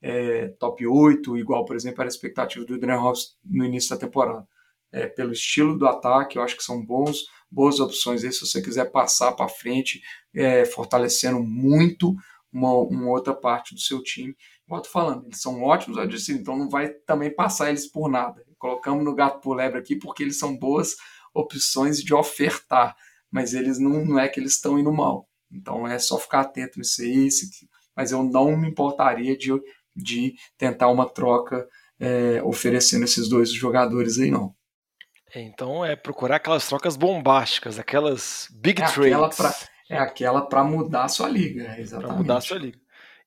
é, 0.00 0.48
top 0.58 0.86
8, 0.86 1.36
igual, 1.36 1.66
por 1.66 1.76
exemplo, 1.76 2.00
era 2.00 2.08
a 2.08 2.14
expectativa 2.14 2.64
do 2.64 2.74
Adrian 2.74 2.96
Hobbs 2.96 3.36
no 3.44 3.66
início 3.66 3.90
da 3.90 3.98
temporada. 3.98 4.48
É, 4.94 5.08
pelo 5.08 5.32
estilo 5.32 5.76
do 5.76 5.88
ataque, 5.88 6.38
eu 6.38 6.42
acho 6.42 6.56
que 6.56 6.62
são 6.62 6.80
bons, 6.80 7.24
boas 7.50 7.80
opções 7.80 8.22
aí 8.22 8.32
se 8.32 8.46
você 8.46 8.62
quiser 8.62 8.92
passar 8.92 9.32
para 9.32 9.48
frente, 9.48 10.00
é, 10.32 10.64
fortalecendo 10.64 11.40
muito 11.40 12.14
uma, 12.52 12.72
uma, 12.72 13.10
outra 13.10 13.34
parte 13.34 13.74
do 13.74 13.80
seu 13.80 14.00
time. 14.00 14.36
Tô 14.68 14.84
falando, 14.84 15.26
eles 15.26 15.40
são 15.40 15.62
ótimos 15.62 15.98
adversários, 15.98 16.40
então 16.40 16.56
não 16.56 16.68
vai 16.68 16.88
também 16.88 17.34
passar 17.34 17.70
eles 17.70 17.90
por 17.90 18.08
nada. 18.08 18.44
Colocamos 18.56 19.04
no 19.04 19.14
gato 19.14 19.40
por 19.40 19.56
lebre 19.56 19.80
aqui 19.80 19.96
porque 19.96 20.22
eles 20.22 20.38
são 20.38 20.56
boas 20.56 20.94
opções 21.34 21.98
de 21.98 22.14
ofertar, 22.14 22.94
mas 23.30 23.52
eles 23.52 23.80
não, 23.80 24.04
não 24.04 24.18
é 24.18 24.28
que 24.28 24.38
eles 24.38 24.54
estão 24.54 24.78
indo 24.78 24.92
mal. 24.92 25.28
Então 25.50 25.86
é 25.88 25.98
só 25.98 26.18
ficar 26.18 26.42
atento 26.42 26.78
nisso 26.78 27.02
aí, 27.02 27.28
mas 27.96 28.12
eu 28.12 28.22
não 28.22 28.56
me 28.56 28.68
importaria 28.68 29.36
de, 29.36 29.50
de 29.94 30.34
tentar 30.56 30.88
uma 30.88 31.08
troca 31.08 31.68
é, 31.98 32.40
oferecendo 32.44 33.04
esses 33.04 33.28
dois 33.28 33.52
jogadores 33.52 34.18
aí, 34.18 34.30
não. 34.30 34.54
É, 35.34 35.40
então 35.40 35.84
é 35.84 35.96
procurar 35.96 36.36
aquelas 36.36 36.66
trocas 36.68 36.96
bombásticas, 36.96 37.78
aquelas 37.78 38.48
big 38.52 38.80
é 38.80 38.86
trades. 38.86 39.12
Aquela 39.12 39.28
pra, 39.30 39.54
é 39.90 39.98
aquela 39.98 40.42
para 40.42 40.62
mudar 40.62 41.04
a 41.04 41.08
sua 41.08 41.28
liga, 41.28 41.74
exatamente. 41.78 42.08
Para 42.08 42.16
mudar 42.16 42.36
a 42.36 42.40
sua 42.40 42.58
liga. 42.58 42.78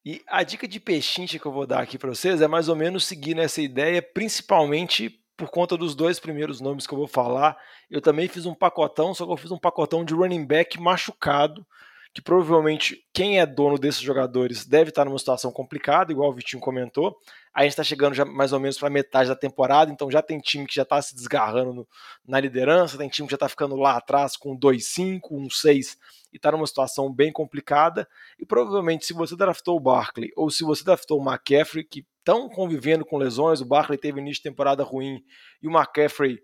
E 0.04 0.22
a 0.26 0.42
dica 0.42 0.66
de 0.66 0.80
pechincha 0.80 1.38
que 1.38 1.44
eu 1.44 1.52
vou 1.52 1.66
dar 1.66 1.80
aqui 1.80 1.98
para 1.98 2.08
vocês 2.08 2.40
é 2.40 2.48
mais 2.48 2.68
ou 2.68 2.76
menos 2.76 3.04
seguir 3.04 3.34
nessa 3.34 3.60
ideia, 3.60 4.00
principalmente 4.00 5.20
por 5.36 5.50
conta 5.50 5.76
dos 5.76 5.94
dois 5.94 6.18
primeiros 6.18 6.60
nomes 6.60 6.86
que 6.86 6.94
eu 6.94 6.98
vou 6.98 7.06
falar. 7.06 7.56
Eu 7.90 8.00
também 8.00 8.26
fiz 8.26 8.46
um 8.46 8.54
pacotão, 8.54 9.12
só 9.12 9.26
que 9.26 9.32
eu 9.32 9.36
fiz 9.36 9.50
um 9.50 9.58
pacotão 9.58 10.04
de 10.04 10.14
running 10.14 10.46
back 10.46 10.80
machucado, 10.80 11.66
que 12.14 12.22
provavelmente 12.22 13.04
quem 13.12 13.38
é 13.38 13.46
dono 13.46 13.78
desses 13.78 14.00
jogadores 14.00 14.66
deve 14.66 14.90
estar 14.90 15.04
numa 15.04 15.18
situação 15.18 15.52
complicada, 15.52 16.10
igual 16.10 16.30
o 16.30 16.32
Vitinho 16.32 16.60
comentou. 16.60 17.16
A 17.54 17.62
gente 17.62 17.70
está 17.70 17.84
chegando 17.84 18.14
já 18.14 18.24
mais 18.24 18.52
ou 18.52 18.60
menos 18.60 18.78
para 18.78 18.88
metade 18.88 19.28
da 19.28 19.36
temporada, 19.36 19.90
então 19.90 20.10
já 20.10 20.22
tem 20.22 20.38
time 20.38 20.66
que 20.66 20.74
já 20.74 20.82
está 20.82 21.00
se 21.02 21.14
desgarrando 21.14 21.72
no, 21.72 21.88
na 22.26 22.40
liderança, 22.40 22.98
tem 22.98 23.08
time 23.08 23.26
que 23.26 23.32
já 23.32 23.36
está 23.36 23.48
ficando 23.48 23.76
lá 23.76 23.96
atrás 23.96 24.36
com 24.36 24.58
2-5, 24.58 25.20
1-6 25.30 25.96
e 26.32 26.36
está 26.36 26.52
numa 26.52 26.66
situação 26.66 27.12
bem 27.12 27.32
complicada. 27.32 28.08
E 28.38 28.46
provavelmente, 28.46 29.06
se 29.06 29.12
você 29.12 29.36
draftou 29.36 29.76
o 29.76 29.80
Barkley 29.80 30.30
ou 30.36 30.50
se 30.50 30.64
você 30.64 30.84
draftou 30.84 31.20
o 31.20 31.28
McCaffrey, 31.28 31.84
que 31.84 32.06
estão 32.18 32.48
convivendo 32.48 33.04
com 33.04 33.16
lesões, 33.16 33.60
o 33.60 33.66
Barkley 33.66 33.98
teve 33.98 34.20
início 34.20 34.42
de 34.42 34.50
temporada 34.50 34.82
ruim 34.82 35.22
e 35.62 35.68
o 35.68 35.70
McCaffrey 35.70 36.38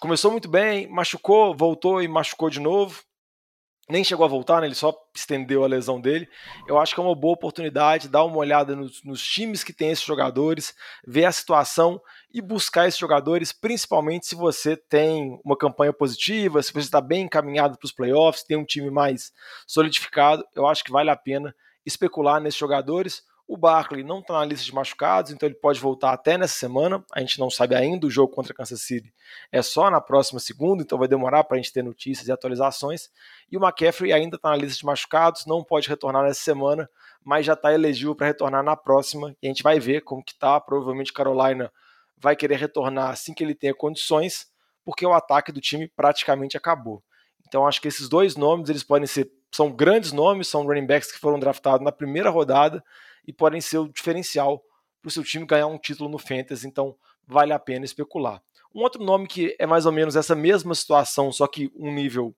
começou 0.00 0.30
muito 0.30 0.48
bem, 0.48 0.88
machucou, 0.88 1.54
voltou 1.56 2.02
e 2.02 2.08
machucou 2.08 2.50
de 2.50 2.60
novo 2.60 3.02
nem 3.88 4.02
chegou 4.02 4.24
a 4.24 4.28
voltar, 4.28 4.60
né? 4.60 4.66
ele 4.66 4.74
só 4.74 4.94
estendeu 5.14 5.62
a 5.62 5.66
lesão 5.66 6.00
dele. 6.00 6.28
Eu 6.66 6.78
acho 6.78 6.94
que 6.94 7.00
é 7.00 7.02
uma 7.04 7.14
boa 7.14 7.34
oportunidade 7.34 8.08
dar 8.08 8.24
uma 8.24 8.38
olhada 8.38 8.74
nos, 8.74 9.02
nos, 9.04 9.22
times 9.22 9.62
que 9.62 9.72
tem 9.72 9.90
esses 9.90 10.04
jogadores, 10.04 10.74
ver 11.06 11.26
a 11.26 11.32
situação 11.32 12.00
e 12.32 12.40
buscar 12.40 12.88
esses 12.88 12.98
jogadores, 12.98 13.52
principalmente 13.52 14.26
se 14.26 14.34
você 14.34 14.76
tem 14.76 15.38
uma 15.44 15.56
campanha 15.56 15.92
positiva, 15.92 16.62
se 16.62 16.72
você 16.72 16.86
está 16.86 17.00
bem 17.00 17.24
encaminhado 17.24 17.78
para 17.78 17.86
os 17.86 17.92
playoffs, 17.92 18.44
tem 18.44 18.56
um 18.56 18.64
time 18.64 18.90
mais 18.90 19.32
solidificado. 19.66 20.44
Eu 20.54 20.66
acho 20.66 20.82
que 20.82 20.92
vale 20.92 21.10
a 21.10 21.16
pena 21.16 21.54
especular 21.84 22.40
nesses 22.40 22.58
jogadores. 22.58 23.22
O 23.46 23.58
Barkley 23.58 24.02
não 24.02 24.20
está 24.20 24.34
na 24.34 24.44
lista 24.44 24.64
de 24.64 24.74
machucados, 24.74 25.30
então 25.30 25.46
ele 25.46 25.54
pode 25.54 25.78
voltar 25.78 26.12
até 26.14 26.38
nessa 26.38 26.54
semana. 26.54 27.04
A 27.12 27.20
gente 27.20 27.38
não 27.38 27.50
sabe 27.50 27.74
ainda 27.74 28.06
o 28.06 28.10
jogo 28.10 28.32
contra 28.32 28.54
Kansas 28.54 28.80
City. 28.80 29.12
É 29.52 29.60
só 29.60 29.90
na 29.90 30.00
próxima 30.00 30.40
segunda, 30.40 30.82
então 30.82 30.98
vai 30.98 31.06
demorar 31.06 31.44
para 31.44 31.58
a 31.58 31.60
gente 31.60 31.70
ter 31.70 31.82
notícias 31.82 32.26
e 32.26 32.32
atualizações. 32.32 33.10
E 33.52 33.58
o 33.58 33.62
McCaffrey 33.62 34.14
ainda 34.14 34.36
está 34.36 34.48
na 34.48 34.56
lista 34.56 34.78
de 34.78 34.86
machucados, 34.86 35.44
não 35.44 35.62
pode 35.62 35.90
retornar 35.90 36.22
nessa 36.22 36.40
semana, 36.40 36.88
mas 37.22 37.44
já 37.44 37.52
está 37.52 37.72
elegível 37.74 38.14
para 38.14 38.28
retornar 38.28 38.62
na 38.62 38.76
próxima. 38.76 39.36
E 39.42 39.46
a 39.46 39.50
gente 39.50 39.62
vai 39.62 39.78
ver 39.78 40.00
como 40.00 40.24
que 40.24 40.32
está. 40.32 40.58
Provavelmente 40.58 41.12
Carolina 41.12 41.70
vai 42.16 42.34
querer 42.34 42.56
retornar 42.56 43.10
assim 43.10 43.34
que 43.34 43.44
ele 43.44 43.54
tenha 43.54 43.74
condições, 43.74 44.46
porque 44.86 45.04
o 45.04 45.12
ataque 45.12 45.52
do 45.52 45.60
time 45.60 45.86
praticamente 45.86 46.56
acabou. 46.56 47.04
Então 47.46 47.66
acho 47.66 47.78
que 47.78 47.88
esses 47.88 48.08
dois 48.08 48.36
nomes 48.36 48.70
eles 48.70 48.82
podem 48.82 49.06
ser 49.06 49.30
são 49.54 49.70
grandes 49.70 50.10
nomes, 50.10 50.48
são 50.48 50.66
running 50.66 50.84
backs 50.84 51.12
que 51.12 51.18
foram 51.18 51.38
draftados 51.38 51.84
na 51.84 51.92
primeira 51.92 52.28
rodada 52.28 52.82
e 53.26 53.32
podem 53.32 53.60
ser 53.60 53.78
o 53.78 53.88
diferencial 53.88 54.62
para 55.00 55.08
o 55.08 55.12
seu 55.12 55.22
time 55.22 55.46
ganhar 55.46 55.66
um 55.66 55.78
título 55.78 56.08
no 56.08 56.18
Fantasy, 56.18 56.66
então 56.66 56.96
vale 57.26 57.52
a 57.52 57.58
pena 57.58 57.84
especular. 57.84 58.42
Um 58.74 58.80
outro 58.80 59.02
nome 59.02 59.26
que 59.26 59.54
é 59.58 59.66
mais 59.66 59.86
ou 59.86 59.92
menos 59.92 60.16
essa 60.16 60.34
mesma 60.34 60.74
situação, 60.74 61.30
só 61.30 61.46
que 61.46 61.70
um 61.76 61.92
nível 61.92 62.34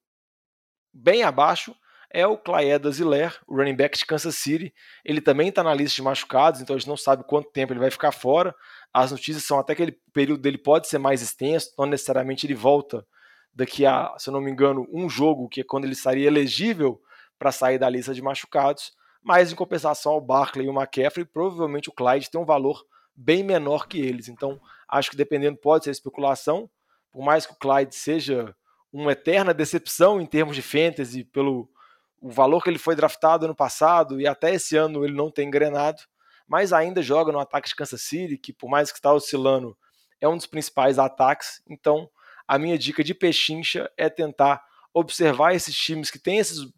bem 0.93 1.23
abaixo, 1.23 1.75
é 2.11 2.27
o 2.27 2.39
Claeda 2.39 2.91
Ziller, 2.91 3.39
o 3.47 3.57
running 3.57 3.75
back 3.75 3.99
de 3.99 4.07
Kansas 4.07 4.37
City. 4.37 4.73
Ele 5.05 5.21
também 5.21 5.49
está 5.49 5.63
na 5.63 5.75
lista 5.75 5.97
de 5.97 6.03
machucados, 6.03 6.61
então 6.61 6.75
a 6.75 6.79
gente 6.79 6.89
não 6.89 6.97
sabe 6.97 7.25
quanto 7.25 7.51
tempo 7.51 7.73
ele 7.73 7.81
vai 7.81 7.91
ficar 7.91 8.13
fora. 8.13 8.55
As 8.93 9.11
notícias 9.11 9.45
são 9.45 9.59
até 9.59 9.75
que 9.75 9.83
ele, 9.83 9.93
o 10.09 10.13
período 10.13 10.41
dele 10.41 10.59
pode 10.59 10.89
ser 10.89 10.99
mais 10.99 11.21
extenso, 11.21 11.73
não 11.79 11.87
necessariamente 11.87 12.47
ele 12.47 12.55
volta 12.55 13.07
daqui 13.53 13.85
a, 13.85 14.15
se 14.19 14.29
eu 14.29 14.33
não 14.33 14.41
me 14.41 14.51
engano, 14.51 14.87
um 14.93 15.09
jogo, 15.09 15.49
que 15.49 15.61
é 15.61 15.65
quando 15.65 15.85
ele 15.85 15.95
estaria 15.95 16.27
elegível 16.27 17.01
para 17.39 17.53
sair 17.53 17.79
da 17.79 17.89
lista 17.89 18.15
de 18.15 18.23
machucados 18.23 18.93
mas 19.27 19.51
em 19.51 19.57
compensação 19.57 20.13
o 20.13 20.21
Barkley 20.21 20.67
e 20.67 20.69
o 20.69 20.73
McCaffrey, 20.73 21.25
provavelmente 21.25 21.89
o 21.89 21.93
Clyde 21.93 22.31
tem 22.31 22.41
um 22.41 22.45
valor 22.45 22.87
bem 23.13 23.43
menor 23.43 23.89
que 23.89 23.99
eles. 23.99 24.29
Então, 24.29 24.61
acho 24.89 25.11
que 25.11 25.17
dependendo 25.17 25.59
pode 25.59 25.83
ser 25.83 25.91
especulação, 25.91 26.71
por 27.11 27.25
mais 27.25 27.45
que 27.45 27.53
o 27.53 27.57
Clyde 27.57 27.93
seja 27.93 28.55
uma 28.93 29.11
eterna 29.11 29.53
decepção 29.53 30.21
em 30.21 30.27
termos 30.27 30.55
de 30.55 30.63
fantasy 30.63 31.25
pelo 31.25 31.69
o 32.21 32.31
valor 32.31 32.63
que 32.63 32.71
ele 32.71 32.79
foi 32.79 32.95
draftado 32.95 33.47
ano 33.47 33.55
passado 33.55 34.21
e 34.21 34.29
até 34.29 34.55
esse 34.55 34.77
ano 34.77 35.05
ele 35.05 35.15
não 35.15 35.29
tem 35.29 35.49
engrenado, 35.49 36.01
mas 36.47 36.73
ainda 36.73 37.03
joga 37.03 37.33
no 37.33 37.41
ataque 37.41 37.69
de 37.69 37.75
Kansas 37.75 38.03
City, 38.03 38.39
que 38.39 38.53
por 38.53 38.71
mais 38.71 38.93
que 38.93 38.99
está 38.99 39.13
oscilando, 39.13 39.77
é 40.21 40.29
um 40.29 40.37
dos 40.37 40.47
principais 40.47 41.01
ataques. 41.01 41.61
Então, 41.69 42.09
a 42.47 42.61
minha 42.61 42.79
dica 42.79 43.03
de 43.03 43.13
pechincha 43.13 43.91
é 43.97 44.09
tentar 44.09 44.65
observar 44.95 45.53
esses 45.53 45.77
times 45.77 46.13
que 46.13 46.19
têm 46.19 46.39
esses 46.39 46.73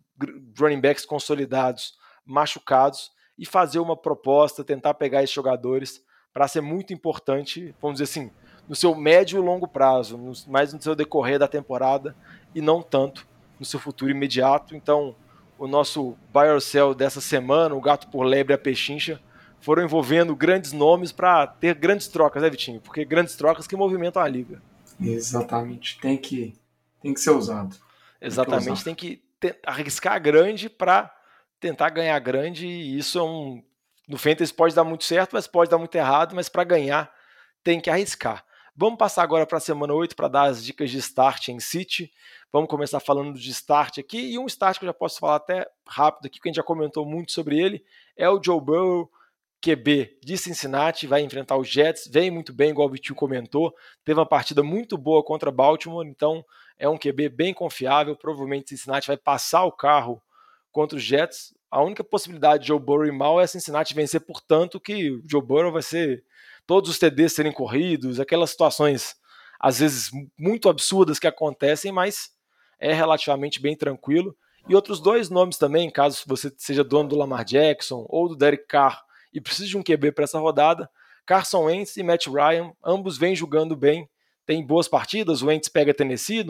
running 0.59 0.81
backs 0.81 1.05
consolidados 1.05 1.99
machucados 2.29 3.11
e 3.39 3.47
fazer 3.47 3.79
uma 3.79 3.97
proposta, 3.97 4.63
tentar 4.63 4.95
pegar 4.95 5.23
esses 5.23 5.35
jogadores 5.35 6.03
para 6.33 6.47
ser 6.47 6.61
muito 6.61 6.93
importante, 6.93 7.75
vamos 7.81 7.99
dizer 7.99 8.05
assim, 8.05 8.31
no 8.69 8.77
seu 8.77 8.95
médio 8.95 9.39
e 9.39 9.43
longo 9.45 9.67
prazo, 9.67 10.21
mais 10.47 10.73
no 10.73 10.81
seu 10.81 10.95
decorrer 10.95 11.39
da 11.39 11.49
temporada 11.49 12.15
e 12.55 12.61
não 12.61 12.83
tanto 12.83 13.27
no 13.59 13.65
seu 13.65 13.81
futuro 13.81 14.11
imediato. 14.11 14.77
Então, 14.77 15.17
o 15.59 15.67
nosso 15.67 16.17
buy 16.33 16.49
or 16.49 16.61
sell 16.61 16.95
dessa 16.95 17.21
semana, 17.21 17.75
o 17.75 17.81
gato 17.81 18.09
por 18.09 18.25
lebre 18.25 18.53
e 18.53 18.57
a 18.57 18.59
pechincha, 18.59 19.21
foram 19.61 19.83
envolvendo 19.83 20.37
grandes 20.37 20.73
nomes 20.73 21.11
para 21.11 21.47
ter 21.47 21.75
grandes 21.75 22.09
trocas, 22.09 22.43
né, 22.43 22.51
Vitinho? 22.51 22.81
Porque 22.81 23.05
grandes 23.05 23.35
trocas 23.35 23.67
que 23.67 23.75
movimentam 23.75 24.23
a 24.23 24.29
liga. 24.29 24.63
Exatamente, 25.01 25.99
tem 26.01 26.17
que, 26.17 26.55
tem 27.01 27.15
que 27.15 27.21
ser 27.21 27.31
usado. 27.31 27.75
Exatamente, 28.21 28.85
tem 28.85 28.95
que, 28.95 29.23
tem 29.41 29.53
que 29.53 29.59
arriscar 29.65 30.21
grande 30.21 30.69
para 30.69 31.13
tentar 31.61 31.91
ganhar 31.91 32.19
grande 32.19 32.67
e 32.67 32.99
isso 32.99 33.19
é 33.19 33.23
um 33.23 33.63
no 34.09 34.17
Fantasy 34.17 34.55
pode 34.55 34.75
dar 34.75 34.85
muito 34.85 35.05
certo, 35.05 35.35
mas 35.35 35.47
pode 35.47 35.71
dar 35.71 35.77
muito 35.77 35.95
errado, 35.95 36.35
mas 36.35 36.49
para 36.49 36.65
ganhar 36.65 37.13
tem 37.63 37.79
que 37.79 37.91
arriscar. 37.91 38.43
Vamos 38.75 38.97
passar 38.97 39.23
agora 39.23 39.45
para 39.45 39.59
a 39.59 39.61
semana 39.61 39.93
8 39.93 40.17
para 40.17 40.29
dar 40.29 40.45
as 40.45 40.65
dicas 40.65 40.91
de 40.91 40.99
start 40.99 41.49
em 41.49 41.61
City. 41.61 42.11
Vamos 42.51 42.71
começar 42.71 43.01
falando 43.01 43.39
de 43.39 43.51
start 43.51 43.99
aqui. 43.99 44.33
E 44.33 44.39
um 44.39 44.47
start 44.47 44.79
que 44.79 44.85
eu 44.85 44.89
já 44.89 44.95
posso 44.95 45.19
falar 45.19 45.37
até 45.37 45.69
rápido 45.87 46.27
aqui, 46.27 46.41
que 46.41 46.49
a 46.49 46.51
gente 46.51 46.57
já 46.57 46.63
comentou 46.63 47.05
muito 47.05 47.33
sobre 47.33 47.59
ele, 47.59 47.85
é 48.17 48.31
o 48.31 48.41
Joe 48.43 48.61
Burrow, 48.61 49.11
QB 49.61 50.21
de 50.23 50.39
Cincinnati, 50.39 51.07
vai 51.07 51.21
enfrentar 51.23 51.57
os 51.57 51.69
Jets. 51.69 52.07
Vem 52.07 52.31
muito 52.31 52.53
bem, 52.53 52.71
igual 52.71 52.87
o 52.87 52.91
Vitinho 52.91 53.17
comentou. 53.17 53.75
Teve 54.05 54.21
uma 54.21 54.27
partida 54.27 54.63
muito 54.63 54.97
boa 54.97 55.23
contra 55.25 55.51
Baltimore, 55.51 56.07
então 56.07 56.45
é 56.79 56.89
um 56.89 56.97
QB 56.97 57.29
bem 57.31 57.53
confiável. 57.53 58.17
Provavelmente 58.17 58.71
Cincinnati 58.71 59.09
vai 59.09 59.17
passar 59.17 59.65
o 59.65 59.73
carro 59.73 60.23
contra 60.79 60.97
os 60.97 61.03
Jets. 61.03 61.53
A 61.69 61.83
única 61.83 62.05
possibilidade 62.05 62.63
de 62.63 62.69
Joe 62.69 62.79
Burrow 62.79 63.05
ir 63.05 63.13
mal 63.13 63.41
é 63.41 63.47
Cincinnati 63.49 63.93
vencer, 63.95 64.21
portanto, 64.21 64.79
que 64.79 65.11
o 65.11 65.23
Joe 65.29 65.43
Burrow 65.43 65.73
vai 65.73 65.83
ser 65.83 66.25
todos 66.65 66.89
os 66.89 67.01
TDs 67.01 67.33
serem 67.33 67.51
corridos, 67.51 68.21
aquelas 68.21 68.51
situações 68.51 69.17
às 69.59 69.81
vezes 69.81 70.13
muito 70.39 70.69
absurdas 70.69 71.19
que 71.19 71.27
acontecem, 71.27 71.91
mas 71.91 72.31
é 72.79 72.93
relativamente 72.93 73.61
bem 73.61 73.77
tranquilo. 73.77 74.37
E 74.69 74.75
outros 74.77 75.01
dois 75.01 75.29
nomes 75.29 75.59
também, 75.59 75.91
caso 75.91 76.23
você 76.29 76.53
seja 76.57 76.85
dono 76.85 77.09
do 77.09 77.17
Lamar 77.17 77.45
Jackson 77.45 78.07
ou 78.09 78.29
do 78.29 78.37
Derek 78.37 78.69
Carr 78.69 79.03
e 79.35 79.41
precise 79.41 79.71
de 79.71 79.77
um 79.77 79.83
QB 79.83 80.13
para 80.13 80.25
essa 80.25 80.39
rodada, 80.39 80.89
Carson 81.27 81.65
Wentz 81.65 81.97
e 81.97 82.05
Matt 82.05 82.29
Ryan, 82.29 82.73
ambos 82.85 83.19
vêm 83.19 83.35
jogando 83.35 83.75
bem, 83.75 84.09
tem 84.47 84.65
boas 84.65 84.87
partidas, 84.87 85.43
o 85.43 85.47
Wentz 85.47 85.69
pega 85.69 85.93
Tennessee, 85.93 86.45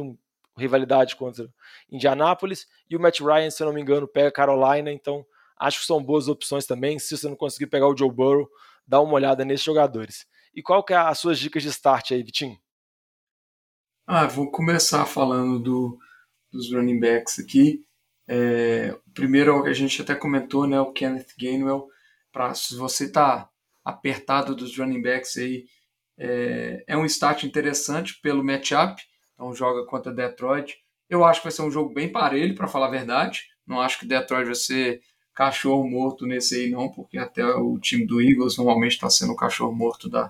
rivalidade 0.58 1.16
contra 1.16 1.48
Indianápolis. 1.90 2.66
E 2.88 2.96
o 2.96 3.00
Matt 3.00 3.20
Ryan, 3.20 3.50
se 3.50 3.62
eu 3.62 3.66
não 3.66 3.74
me 3.74 3.80
engano, 3.80 4.06
pega 4.08 4.30
Carolina. 4.30 4.92
Então, 4.92 5.24
acho 5.58 5.80
que 5.80 5.86
são 5.86 6.02
boas 6.02 6.28
opções 6.28 6.66
também. 6.66 6.98
Se 6.98 7.16
você 7.16 7.28
não 7.28 7.36
conseguir 7.36 7.66
pegar 7.66 7.88
o 7.88 7.96
Joe 7.96 8.10
Burrow, 8.10 8.48
dá 8.86 9.00
uma 9.00 9.14
olhada 9.14 9.44
nesses 9.44 9.64
jogadores. 9.64 10.26
E 10.54 10.62
qual 10.62 10.82
que 10.82 10.92
é 10.92 10.96
as 10.96 11.18
suas 11.18 11.38
dicas 11.38 11.62
de 11.62 11.68
start 11.68 12.12
aí, 12.12 12.22
Vitinho? 12.22 12.58
Ah, 14.06 14.26
vou 14.26 14.50
começar 14.50 15.04
falando 15.04 15.58
do, 15.58 15.98
dos 16.50 16.72
running 16.72 16.98
backs 16.98 17.38
aqui. 17.38 17.84
É, 18.26 18.96
primeiro, 19.14 19.64
a 19.64 19.72
gente 19.72 20.00
até 20.02 20.14
comentou, 20.14 20.66
né, 20.66 20.80
o 20.80 20.92
Kenneth 20.92 21.34
Gainwell, 21.38 21.88
para 22.32 22.54
se 22.54 22.74
você 22.74 23.04
está 23.04 23.48
apertado 23.84 24.54
dos 24.54 24.76
running 24.76 25.00
backs 25.00 25.36
aí, 25.36 25.66
é, 26.18 26.84
é 26.86 26.96
um 26.96 27.06
start 27.06 27.44
interessante 27.44 28.20
pelo 28.20 28.44
matchup, 28.44 29.00
então 29.38 29.54
joga 29.54 29.86
contra 29.86 30.12
Detroit. 30.12 30.78
Eu 31.08 31.24
acho 31.24 31.40
que 31.40 31.46
vai 31.46 31.52
ser 31.52 31.62
um 31.62 31.70
jogo 31.70 31.94
bem 31.94 32.10
parelho, 32.10 32.56
para 32.56 32.66
falar 32.66 32.86
a 32.88 32.90
verdade. 32.90 33.44
Não 33.64 33.80
acho 33.80 34.00
que 34.00 34.06
Detroit 34.06 34.46
vai 34.46 34.54
ser 34.56 35.00
cachorro 35.32 35.88
morto 35.88 36.26
nesse 36.26 36.56
aí, 36.56 36.70
não, 36.70 36.90
porque 36.90 37.16
até 37.16 37.46
o 37.46 37.78
time 37.78 38.04
do 38.04 38.20
Eagles 38.20 38.56
normalmente 38.56 38.92
está 38.92 39.08
sendo 39.08 39.32
o 39.32 39.36
cachorro 39.36 39.72
morto 39.72 40.08
da, 40.10 40.28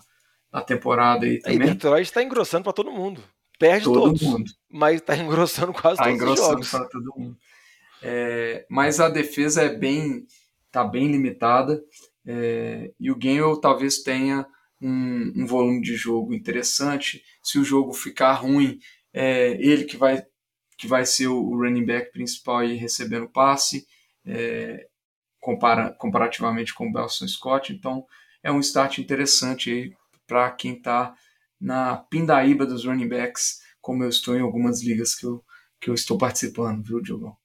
da 0.52 0.60
temporada 0.60 1.24
aí 1.24 1.40
também. 1.40 1.56
E 1.56 1.70
Detroit 1.70 2.04
está 2.06 2.22
engrossando 2.22 2.64
para 2.64 2.74
todo 2.74 2.92
mundo. 2.92 3.22
Perde 3.58 3.84
todo 3.84 4.00
todos, 4.00 4.22
mundo. 4.22 4.50
mas 4.70 5.00
está 5.00 5.16
engrossando 5.16 5.72
quase 5.72 5.96
tá 5.96 6.04
todos 6.04 6.14
engrossando 6.14 6.60
os 6.60 6.70
jogos. 6.70 6.90
todo 6.90 7.14
mundo. 7.16 7.38
É, 8.02 8.66
mas 8.68 9.00
a 9.00 9.08
defesa 9.08 9.62
é 9.62 9.74
bem, 9.74 10.26
tá 10.70 10.84
bem 10.84 11.10
limitada 11.10 11.82
é, 12.24 12.92
e 13.00 13.10
o 13.10 13.16
Gainwell 13.16 13.56
talvez 13.56 14.02
tenha 14.02 14.46
um, 14.80 15.32
um, 15.34 15.46
volume 15.46 15.80
de 15.80 15.96
jogo 15.96 16.34
interessante. 16.34 17.24
Se 17.42 17.58
o 17.58 17.64
jogo 17.64 17.92
ficar 17.92 18.34
ruim, 18.34 18.78
é 19.12 19.50
ele 19.52 19.84
que 19.84 19.96
vai 19.96 20.24
que 20.78 20.86
vai 20.86 21.04
ser 21.04 21.26
o 21.26 21.56
running 21.56 21.84
back 21.84 22.12
principal 22.12 22.62
e 22.62 22.76
recebendo 22.76 23.28
passe, 23.28 23.84
é, 24.24 24.86
compara, 25.40 25.92
comparativamente 25.98 26.72
com 26.72 26.88
o 26.88 26.92
Belson 26.92 27.26
Scott. 27.26 27.72
Então 27.72 28.06
é 28.44 28.52
um 28.52 28.60
start 28.60 28.98
interessante 28.98 29.92
para 30.24 30.50
quem 30.52 30.74
está 30.74 31.12
na 31.60 31.96
pindaíba 31.96 32.64
dos 32.64 32.84
running 32.84 33.08
backs, 33.08 33.60
como 33.80 34.04
eu 34.04 34.08
estou 34.08 34.36
em 34.36 34.40
algumas 34.40 34.80
ligas 34.80 35.16
que 35.16 35.26
eu, 35.26 35.44
que 35.80 35.90
eu 35.90 35.94
estou 35.94 36.16
participando, 36.16 36.84
viu, 36.84 37.02
Diogão? 37.02 37.36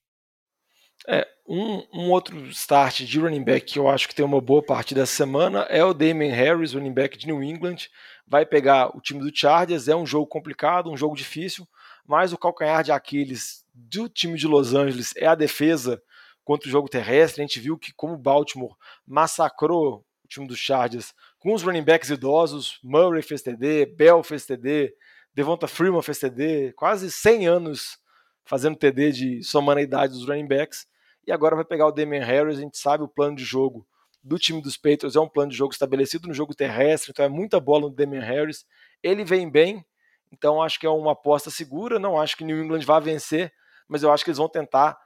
É, 1.08 1.28
um, 1.48 1.84
um, 1.92 2.12
outro 2.12 2.38
start 2.48 3.02
de 3.02 3.20
running 3.20 3.44
back 3.44 3.74
que 3.74 3.80
eu 3.80 3.90
acho 3.90 4.08
que 4.08 4.16
tem 4.16 4.24
uma 4.24 4.40
boa 4.40 4.64
partida 4.64 5.02
essa 5.02 5.16
semana 5.16 5.62
é 5.64 5.84
o 5.84 5.94
Damien 5.94 6.32
Harris, 6.32 6.74
running 6.74 6.94
back 6.94 7.18
de 7.18 7.28
New 7.28 7.44
England. 7.44 7.90
Vai 8.28 8.46
pegar 8.46 8.96
o 8.96 9.02
time 9.02 9.20
do 9.20 9.36
Chargers, 9.36 9.88
é 9.88 9.96
um 9.96 10.06
jogo 10.06 10.28
complicado, 10.28 10.90
um 10.90 10.98
jogo 10.98 11.16
difícil, 11.16 11.68
mas 12.06 12.34
o 12.34 12.38
calcanhar 12.38 12.84
de 12.84 12.92
Aquiles 12.92 13.66
do 13.74 14.08
time 14.08 14.38
de 14.38 14.48
Los 14.48 14.74
Angeles 14.74 15.14
é 15.16 15.26
a 15.26 15.36
defesa 15.36 16.02
contra 16.44 16.68
o 16.68 16.72
jogo 16.72 16.90
terrestre. 16.90 17.42
A 17.42 17.46
gente 17.46 17.60
viu 17.60 17.78
que 17.78 17.94
como 17.94 18.18
Baltimore 18.18 18.76
massacrou 19.06 20.06
o 20.24 20.28
time 20.28 20.48
dos 20.48 20.58
Chargers 20.58 21.14
com 21.40 21.54
os 21.54 21.62
running 21.62 21.84
backs 21.84 22.10
idosos, 22.10 22.80
Murray 22.84 23.22
fez 23.22 23.42
TD, 23.42 23.86
Bell 23.86 24.24
fez 24.24 24.46
TD, 24.46 24.94
Devonta 25.34 25.68
Freeman 25.68 26.02
fez 26.02 26.20
TD, 26.20 26.74
quase 26.74 27.12
100 27.12 27.48
anos 27.48 27.98
fazendo 28.46 28.78
TD 28.78 29.12
de 29.12 29.44
somando 29.44 29.80
a 29.80 29.84
idade 29.84 30.14
dos 30.14 30.28
running 30.28 30.48
backs 30.48 30.88
e 31.26 31.32
agora 31.32 31.56
vai 31.56 31.66
pegar 31.66 31.88
o 31.88 31.92
Damian 31.92 32.24
Harris. 32.24 32.58
A 32.58 32.62
gente 32.62 32.78
sabe 32.78 33.04
o 33.04 33.08
plano 33.08 33.36
de 33.36 33.44
jogo 33.44 33.86
do 34.24 34.40
time 34.40 34.62
dos 34.62 34.78
Patriots 34.78 35.16
é 35.16 35.20
um 35.20 35.28
plano 35.28 35.52
de 35.52 35.58
jogo 35.58 35.74
estabelecido 35.74 36.28
no 36.28 36.34
jogo 36.34 36.56
terrestre, 36.56 37.12
então 37.12 37.26
é 37.26 37.30
muita 37.30 37.60
bola 37.60 37.90
no 37.90 37.96
Damian 37.96 38.22
Harris. 38.22 38.66
Ele 39.02 39.26
vem 39.26 39.50
bem, 39.50 39.86
então 40.32 40.62
acho 40.62 40.80
que 40.80 40.86
é 40.86 40.90
uma 40.90 41.12
aposta 41.12 41.50
segura. 41.50 42.00
Não 42.00 42.20
acho 42.20 42.38
que 42.38 42.44
New 42.44 42.64
England 42.64 42.82
vá 42.86 43.00
vencer, 43.00 43.54
mas 43.88 44.02
eu 44.02 44.12
acho 44.12 44.24
que 44.24 44.30
eles 44.30 44.38
vão 44.38 44.48
tentar 44.48 44.98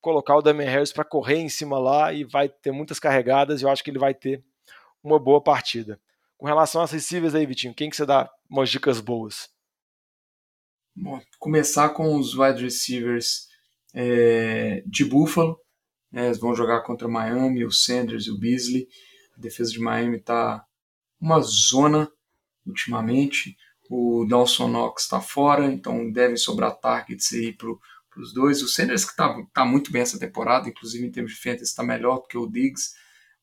colocar 0.00 0.36
o 0.36 0.42
Damian 0.42 0.70
Harris 0.70 0.92
para 0.92 1.04
correr 1.04 1.38
em 1.38 1.48
cima 1.48 1.78
lá 1.78 2.12
e 2.12 2.22
vai 2.22 2.48
ter 2.48 2.70
muitas 2.70 3.00
carregadas. 3.00 3.62
Eu 3.62 3.70
acho 3.70 3.82
que 3.82 3.90
ele 3.90 3.98
vai 3.98 4.14
ter 4.14 4.44
uma 5.02 5.18
boa 5.18 5.40
partida. 5.40 5.98
Com 6.36 6.46
relação 6.46 6.82
às 6.82 6.92
receivers 6.92 7.34
aí, 7.34 7.46
Vitinho, 7.46 7.74
quem 7.74 7.88
que 7.88 7.96
você 7.96 8.04
dá 8.04 8.30
umas 8.48 8.68
dicas 8.68 9.00
boas? 9.00 9.48
Bom, 10.94 11.20
começar 11.38 11.90
com 11.90 12.16
os 12.16 12.36
wide 12.36 12.62
receivers 12.62 13.48
é, 13.94 14.82
de 14.86 15.04
Buffalo. 15.04 15.58
Né, 16.10 16.26
eles 16.26 16.38
vão 16.38 16.54
jogar 16.54 16.82
contra 16.82 17.08
Miami, 17.08 17.64
o 17.64 17.70
Sanders 17.70 18.26
e 18.26 18.30
o 18.30 18.38
Beasley. 18.38 18.86
A 19.36 19.40
defesa 19.40 19.70
de 19.70 19.80
Miami 19.80 20.18
está 20.18 20.64
uma 21.20 21.40
zona 21.40 22.10
ultimamente. 22.66 23.56
O 23.88 24.26
Dawson 24.28 24.68
Knox 24.68 25.04
está 25.04 25.20
fora, 25.20 25.66
então 25.66 26.10
devem 26.10 26.36
sobrar 26.36 26.76
targets 26.76 27.32
aí 27.32 27.52
para 27.52 27.70
os 28.16 28.32
dois. 28.32 28.62
O 28.62 28.68
Sanders 28.68 29.04
que 29.04 29.12
está 29.12 29.34
tá 29.52 29.64
muito 29.64 29.92
bem 29.92 30.02
essa 30.02 30.18
temporada, 30.18 30.68
inclusive 30.68 31.06
em 31.06 31.10
termos 31.10 31.32
de 31.32 31.40
fantasy 31.40 31.64
está 31.64 31.82
melhor 31.82 32.20
do 32.20 32.26
que 32.26 32.36
o 32.36 32.50
Diggs. 32.50 32.90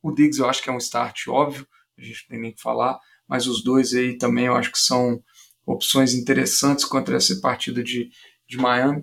O 0.01 0.11
Diggs 0.11 0.39
eu 0.39 0.49
acho 0.49 0.61
que 0.61 0.69
é 0.69 0.73
um 0.73 0.77
start 0.77 1.27
óbvio, 1.27 1.67
a 1.97 2.01
gente 2.01 2.23
não 2.23 2.29
tem 2.29 2.41
nem 2.41 2.53
que 2.53 2.61
falar, 2.61 2.99
mas 3.27 3.47
os 3.47 3.63
dois 3.63 3.93
aí 3.93 4.17
também 4.17 4.45
eu 4.45 4.55
acho 4.55 4.71
que 4.71 4.79
são 4.79 5.23
opções 5.65 6.13
interessantes 6.13 6.83
contra 6.83 7.15
essa 7.15 7.39
partida 7.39 7.81
de, 7.81 8.09
de 8.47 8.57
Miami. 8.57 9.01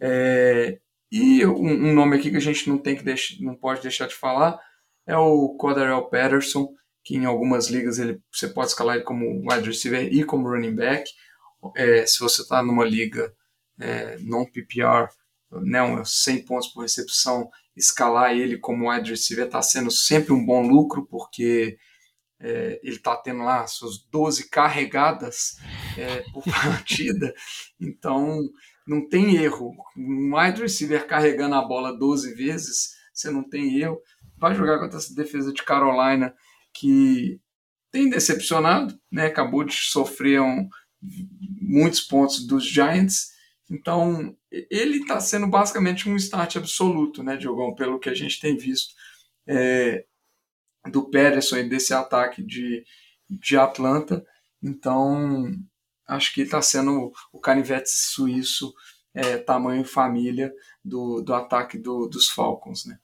É, 0.00 0.78
e 1.10 1.44
um, 1.46 1.88
um, 1.88 1.94
nome 1.94 2.16
aqui 2.16 2.30
que 2.30 2.36
a 2.36 2.40
gente 2.40 2.68
não 2.68 2.78
tem 2.78 2.96
que 2.96 3.02
deixar, 3.02 3.40
não 3.40 3.54
pode 3.54 3.82
deixar 3.82 4.06
de 4.06 4.14
falar 4.14 4.60
é 5.08 5.16
o 5.16 5.54
Cordarrelle 5.56 6.10
Patterson, 6.10 6.68
que 7.02 7.16
em 7.16 7.24
algumas 7.24 7.68
ligas 7.68 7.98
ele, 7.98 8.20
você 8.30 8.46
pode 8.46 8.68
escalar 8.68 8.96
ele 8.96 9.04
como 9.04 9.40
wide 9.50 9.66
receiver 9.66 10.12
e 10.12 10.22
como 10.22 10.48
running 10.48 10.74
back. 10.74 11.10
É, 11.74 12.04
se 12.06 12.20
você 12.20 12.42
está 12.42 12.62
numa 12.62 12.84
liga 12.84 13.34
é, 13.80 14.18
non 14.18 14.44
PPR, 14.44 15.08
né, 15.50 15.80
100 16.04 16.44
pontos 16.44 16.68
por 16.68 16.82
recepção, 16.82 17.48
escalar 17.74 18.32
ele 18.32 18.58
como 18.58 18.90
wide 18.90 19.10
receiver 19.10 19.46
está 19.46 19.62
sendo 19.62 19.90
sempre 19.90 20.34
um 20.34 20.44
bom 20.44 20.60
lucro, 20.68 21.06
porque 21.06 21.78
é, 22.38 22.78
ele 22.82 22.96
está 22.96 23.16
tendo 23.16 23.42
lá 23.42 23.66
suas 23.66 23.98
12 24.10 24.50
carregadas 24.50 25.56
é, 25.96 26.22
por 26.32 26.44
partida, 26.52 27.32
então 27.80 28.40
não 28.88 29.06
tem 29.06 29.36
erro. 29.36 29.76
Um 29.94 30.34
wide 30.34 30.62
receiver 30.62 31.06
carregando 31.06 31.54
a 31.54 31.62
bola 31.62 31.96
12 31.96 32.34
vezes, 32.34 32.94
você 33.12 33.30
não 33.30 33.42
tem 33.42 33.78
erro. 33.78 34.00
Vai 34.38 34.54
jogar 34.54 34.78
contra 34.78 34.98
essa 34.98 35.14
defesa 35.14 35.52
de 35.52 35.62
Carolina 35.62 36.34
que 36.72 37.38
tem 37.90 38.08
decepcionado, 38.08 38.98
né? 39.12 39.26
acabou 39.26 39.62
de 39.62 39.74
sofrer 39.74 40.40
um, 40.40 40.68
muitos 41.60 42.00
pontos 42.00 42.46
dos 42.46 42.64
Giants. 42.64 43.32
Então, 43.70 44.34
ele 44.50 44.98
está 44.98 45.20
sendo 45.20 45.46
basicamente 45.46 46.08
um 46.08 46.16
start 46.16 46.56
absoluto, 46.56 47.22
né, 47.22 47.36
Diogão, 47.36 47.74
pelo 47.74 47.98
que 47.98 48.08
a 48.08 48.14
gente 48.14 48.40
tem 48.40 48.56
visto 48.56 48.94
é, 49.46 50.06
do 50.90 51.10
Pederson 51.10 51.58
e 51.58 51.68
desse 51.68 51.92
ataque 51.92 52.42
de, 52.42 52.82
de 53.28 53.58
Atlanta. 53.58 54.24
Então, 54.62 55.52
acho 56.08 56.32
que 56.32 56.42
está 56.42 56.62
sendo 56.62 57.12
o 57.32 57.38
canivete 57.38 57.90
suíço 57.90 58.72
é, 59.14 59.36
tamanho 59.36 59.84
família 59.84 60.52
do, 60.84 61.20
do 61.22 61.34
ataque 61.34 61.78
do, 61.78 62.08
dos 62.08 62.30
Falcons, 62.30 62.86
né? 62.86 62.98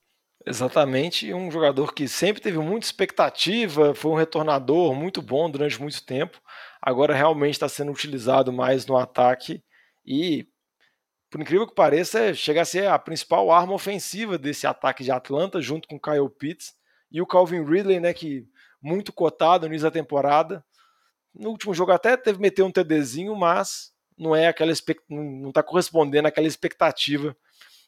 Exatamente, 0.46 1.32
um 1.32 1.50
jogador 1.50 1.94
que 1.94 2.06
sempre 2.06 2.42
teve 2.42 2.58
muita 2.58 2.86
expectativa, 2.86 3.94
foi 3.94 4.10
um 4.10 4.16
retornador 4.16 4.94
muito 4.94 5.22
bom 5.22 5.50
durante 5.50 5.80
muito 5.80 6.04
tempo, 6.04 6.38
agora 6.82 7.14
realmente 7.14 7.54
está 7.54 7.68
sendo 7.68 7.90
utilizado 7.90 8.52
mais 8.52 8.84
no 8.84 8.96
ataque 8.98 9.64
e, 10.04 10.46
por 11.30 11.40
incrível 11.40 11.66
que 11.66 11.74
pareça, 11.74 12.34
chega 12.34 12.60
a 12.60 12.66
ser 12.66 12.88
a 12.88 12.98
principal 12.98 13.50
arma 13.50 13.72
ofensiva 13.72 14.36
desse 14.36 14.66
ataque 14.66 15.02
de 15.02 15.10
Atlanta, 15.10 15.62
junto 15.62 15.88
com 15.88 15.98
Kyle 15.98 16.28
Pitts 16.28 16.74
e 17.10 17.22
o 17.22 17.26
Calvin 17.26 17.64
Ridley, 17.64 17.98
né, 17.98 18.12
que 18.12 18.46
muito 18.82 19.14
cotado 19.14 19.62
no 19.62 19.72
início 19.72 19.88
da 19.88 19.90
temporada, 19.90 20.62
no 21.34 21.50
último 21.50 21.74
jogo 21.74 21.92
até 21.92 22.16
teve 22.16 22.40
meter 22.40 22.62
um 22.62 22.70
TDzinho, 22.70 23.34
mas 23.34 23.92
não 24.16 24.34
é 24.34 24.46
aquela 24.46 24.72
não 25.08 25.48
está 25.48 25.62
correspondendo 25.62 26.28
àquela 26.28 26.46
expectativa 26.46 27.36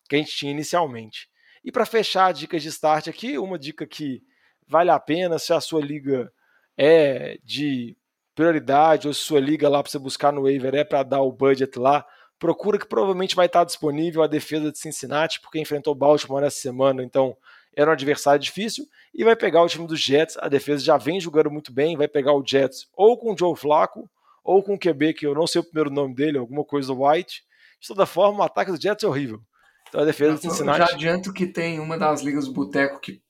que 0.08 0.16
a 0.16 0.18
gente 0.18 0.36
tinha 0.36 0.50
inicialmente. 0.50 1.28
E 1.64 1.70
para 1.70 1.86
fechar 1.86 2.26
a 2.26 2.32
dica 2.32 2.58
de 2.58 2.68
start 2.68 3.08
aqui, 3.08 3.38
uma 3.38 3.58
dica 3.58 3.86
que 3.86 4.22
vale 4.68 4.90
a 4.90 4.98
pena 4.98 5.38
se 5.38 5.52
a 5.52 5.60
sua 5.60 5.80
liga 5.80 6.32
é 6.76 7.38
de 7.44 7.96
prioridade 8.34 9.08
ou 9.08 9.14
se 9.14 9.20
sua 9.20 9.40
liga 9.40 9.68
lá 9.68 9.82
para 9.82 9.90
você 9.90 9.98
buscar 9.98 10.32
no 10.32 10.42
waiver 10.42 10.74
é 10.74 10.84
para 10.84 11.02
dar 11.02 11.22
o 11.22 11.32
budget 11.32 11.78
lá, 11.78 12.04
procura 12.38 12.78
que 12.78 12.86
provavelmente 12.86 13.34
vai 13.34 13.46
estar 13.46 13.64
disponível 13.64 14.22
a 14.22 14.26
defesa 14.26 14.70
de 14.70 14.78
Cincinnati, 14.78 15.40
porque 15.40 15.58
enfrentou 15.58 15.94
Baltimore 15.94 16.44
essa 16.44 16.58
semana, 16.58 17.02
então 17.02 17.36
era 17.76 17.90
um 17.90 17.92
adversário 17.92 18.40
difícil, 18.40 18.86
e 19.14 19.22
vai 19.22 19.36
pegar 19.36 19.62
o 19.62 19.68
time 19.68 19.86
dos 19.86 20.00
Jets, 20.00 20.36
a 20.38 20.48
defesa 20.48 20.82
já 20.82 20.96
vem 20.96 21.20
jogando 21.20 21.50
muito 21.50 21.72
bem, 21.72 21.96
vai 21.96 22.08
pegar 22.08 22.32
o 22.32 22.42
Jets 22.44 22.88
ou 22.94 23.18
com 23.18 23.34
o 23.34 23.38
Joe 23.38 23.54
Flacco, 23.54 24.10
ou 24.42 24.62
com 24.62 24.74
o 24.74 24.78
QB, 24.78 25.14
que 25.14 25.26
eu 25.26 25.34
não 25.34 25.46
sei 25.46 25.60
o 25.60 25.64
primeiro 25.64 25.90
nome 25.90 26.14
dele, 26.14 26.38
alguma 26.38 26.64
coisa 26.64 26.92
White. 26.92 27.42
De 27.80 27.88
toda 27.88 28.06
forma, 28.06 28.38
o 28.38 28.42
ataque 28.42 28.70
do 28.72 28.80
Jets 28.80 29.04
é 29.04 29.06
horrível. 29.06 29.40
Então 29.88 30.00
a 30.00 30.04
defesa 30.04 30.34
do 30.34 30.40
Cincinnati... 30.40 30.80
Eu 30.80 30.86
já 30.86 30.94
adianto 30.94 31.32
que 31.32 31.46
tem 31.46 31.78
uma 31.78 31.98
das 31.98 32.22
ligas 32.22 32.46
do 32.46 32.52
Boteco 32.52 33.00
que, 33.00 33.20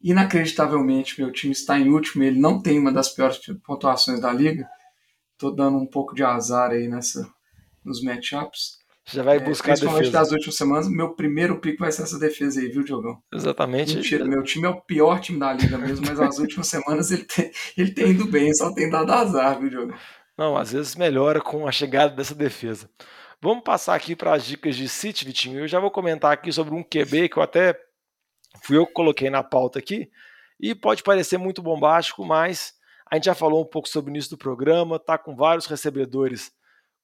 inacreditavelmente, 0.00 1.20
meu 1.20 1.32
time 1.32 1.52
está 1.52 1.78
em 1.78 1.88
último, 1.88 2.22
ele 2.22 2.38
não 2.38 2.62
tem 2.62 2.78
uma 2.78 2.92
das 2.92 3.08
piores 3.08 3.40
pontuações 3.64 4.20
da 4.20 4.32
liga. 4.32 4.68
Estou 5.32 5.54
dando 5.54 5.78
um 5.78 5.86
pouco 5.86 6.14
de 6.14 6.22
azar 6.22 6.70
aí 6.70 6.86
nessa, 6.86 7.28
nos 7.84 8.02
matchups. 8.02 8.79
Já 9.06 9.22
vai 9.22 9.38
é, 9.38 9.40
buscar 9.40 9.70
é, 9.70 9.72
principalmente 9.72 10.04
defesa. 10.04 10.18
das 10.18 10.32
últimas 10.32 10.56
semanas, 10.56 10.88
meu 10.88 11.14
primeiro 11.14 11.60
pico 11.60 11.80
vai 11.80 11.90
ser 11.90 12.02
essa 12.02 12.18
defesa 12.18 12.60
aí, 12.60 12.68
viu, 12.68 12.84
Diogão? 12.84 13.20
Exatamente. 13.32 13.96
Mentira, 13.96 14.24
meu 14.24 14.42
time 14.42 14.66
é 14.66 14.68
o 14.68 14.80
pior 14.80 15.20
time 15.20 15.38
da 15.38 15.52
liga 15.52 15.78
mesmo, 15.78 16.06
mas 16.06 16.18
nas 16.18 16.38
últimas 16.38 16.66
semanas 16.68 17.10
ele 17.10 17.24
tem, 17.24 17.50
ele 17.76 17.90
tem 17.92 18.10
ido 18.10 18.26
bem, 18.26 18.54
só 18.54 18.72
tem 18.72 18.88
dado 18.88 19.12
azar, 19.12 19.58
viu, 19.58 19.70
Diogão? 19.70 19.96
Não, 20.36 20.56
às 20.56 20.72
vezes 20.72 20.96
melhora 20.96 21.40
com 21.40 21.66
a 21.66 21.72
chegada 21.72 22.14
dessa 22.14 22.34
defesa. 22.34 22.88
Vamos 23.42 23.64
passar 23.64 23.94
aqui 23.94 24.14
para 24.14 24.34
as 24.34 24.44
dicas 24.44 24.76
de 24.76 24.88
City, 24.88 25.24
Vitinho. 25.24 25.60
Eu 25.60 25.68
já 25.68 25.80
vou 25.80 25.90
comentar 25.90 26.32
aqui 26.32 26.52
sobre 26.52 26.74
um 26.74 26.82
QB 26.82 27.30
que 27.30 27.38
eu 27.38 27.42
até 27.42 27.78
fui 28.62 28.76
eu 28.76 28.86
que 28.86 28.92
coloquei 28.92 29.30
na 29.30 29.42
pauta 29.42 29.78
aqui. 29.78 30.10
E 30.58 30.74
pode 30.74 31.02
parecer 31.02 31.38
muito 31.38 31.62
bombástico, 31.62 32.24
mas 32.24 32.74
a 33.10 33.16
gente 33.16 33.24
já 33.24 33.34
falou 33.34 33.62
um 33.62 33.66
pouco 33.66 33.88
sobre 33.88 34.10
o 34.10 34.12
início 34.12 34.30
do 34.30 34.38
programa, 34.38 34.98
tá 34.98 35.16
com 35.16 35.34
vários 35.34 35.66
recebedores 35.66 36.52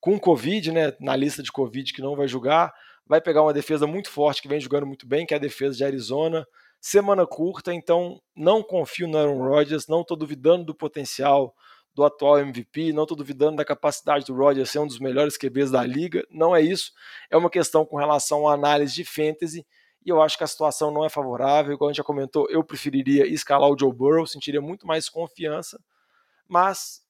com 0.00 0.18
Covid, 0.18 0.72
né, 0.72 0.92
na 1.00 1.16
lista 1.16 1.42
de 1.42 1.50
Covid 1.50 1.92
que 1.92 2.02
não 2.02 2.16
vai 2.16 2.28
jogar. 2.28 2.72
Vai 3.06 3.20
pegar 3.20 3.42
uma 3.42 3.52
defesa 3.52 3.86
muito 3.86 4.10
forte 4.10 4.42
que 4.42 4.48
vem 4.48 4.60
jogando 4.60 4.86
muito 4.86 5.06
bem, 5.06 5.24
que 5.24 5.34
é 5.34 5.36
a 5.36 5.40
defesa 5.40 5.76
de 5.76 5.84
Arizona. 5.84 6.46
Semana 6.80 7.26
curta, 7.26 7.72
então 7.72 8.20
não 8.34 8.62
confio 8.62 9.08
no 9.08 9.18
Aaron 9.18 9.38
Rodgers, 9.38 9.86
não 9.88 10.02
estou 10.02 10.16
duvidando 10.16 10.64
do 10.64 10.74
potencial 10.74 11.54
do 11.96 12.04
atual 12.04 12.38
MVP, 12.38 12.92
não 12.92 13.04
estou 13.04 13.16
duvidando 13.16 13.56
da 13.56 13.64
capacidade 13.64 14.26
do 14.26 14.34
Rodgers 14.34 14.70
ser 14.70 14.80
um 14.80 14.86
dos 14.86 14.98
melhores 14.98 15.38
QBs 15.38 15.70
da 15.70 15.82
liga, 15.82 16.22
não 16.30 16.54
é 16.54 16.60
isso. 16.60 16.92
É 17.30 17.36
uma 17.38 17.48
questão 17.48 17.86
com 17.86 17.96
relação 17.96 18.46
à 18.46 18.52
análise 18.52 18.94
de 18.94 19.04
fantasy 19.04 19.66
e 20.04 20.10
eu 20.10 20.20
acho 20.20 20.36
que 20.36 20.44
a 20.44 20.46
situação 20.46 20.90
não 20.90 21.04
é 21.04 21.08
favorável. 21.08 21.72
Igual 21.72 21.88
a 21.88 21.92
gente 21.92 21.98
já 21.98 22.04
comentou, 22.04 22.46
eu 22.50 22.62
preferiria 22.62 23.26
escalar 23.26 23.70
o 23.70 23.78
Joe 23.78 23.92
Burrow, 23.92 24.26
sentiria 24.26 24.60
muito 24.60 24.86
mais 24.86 25.08
confiança, 25.08 25.80
mas 26.46 27.02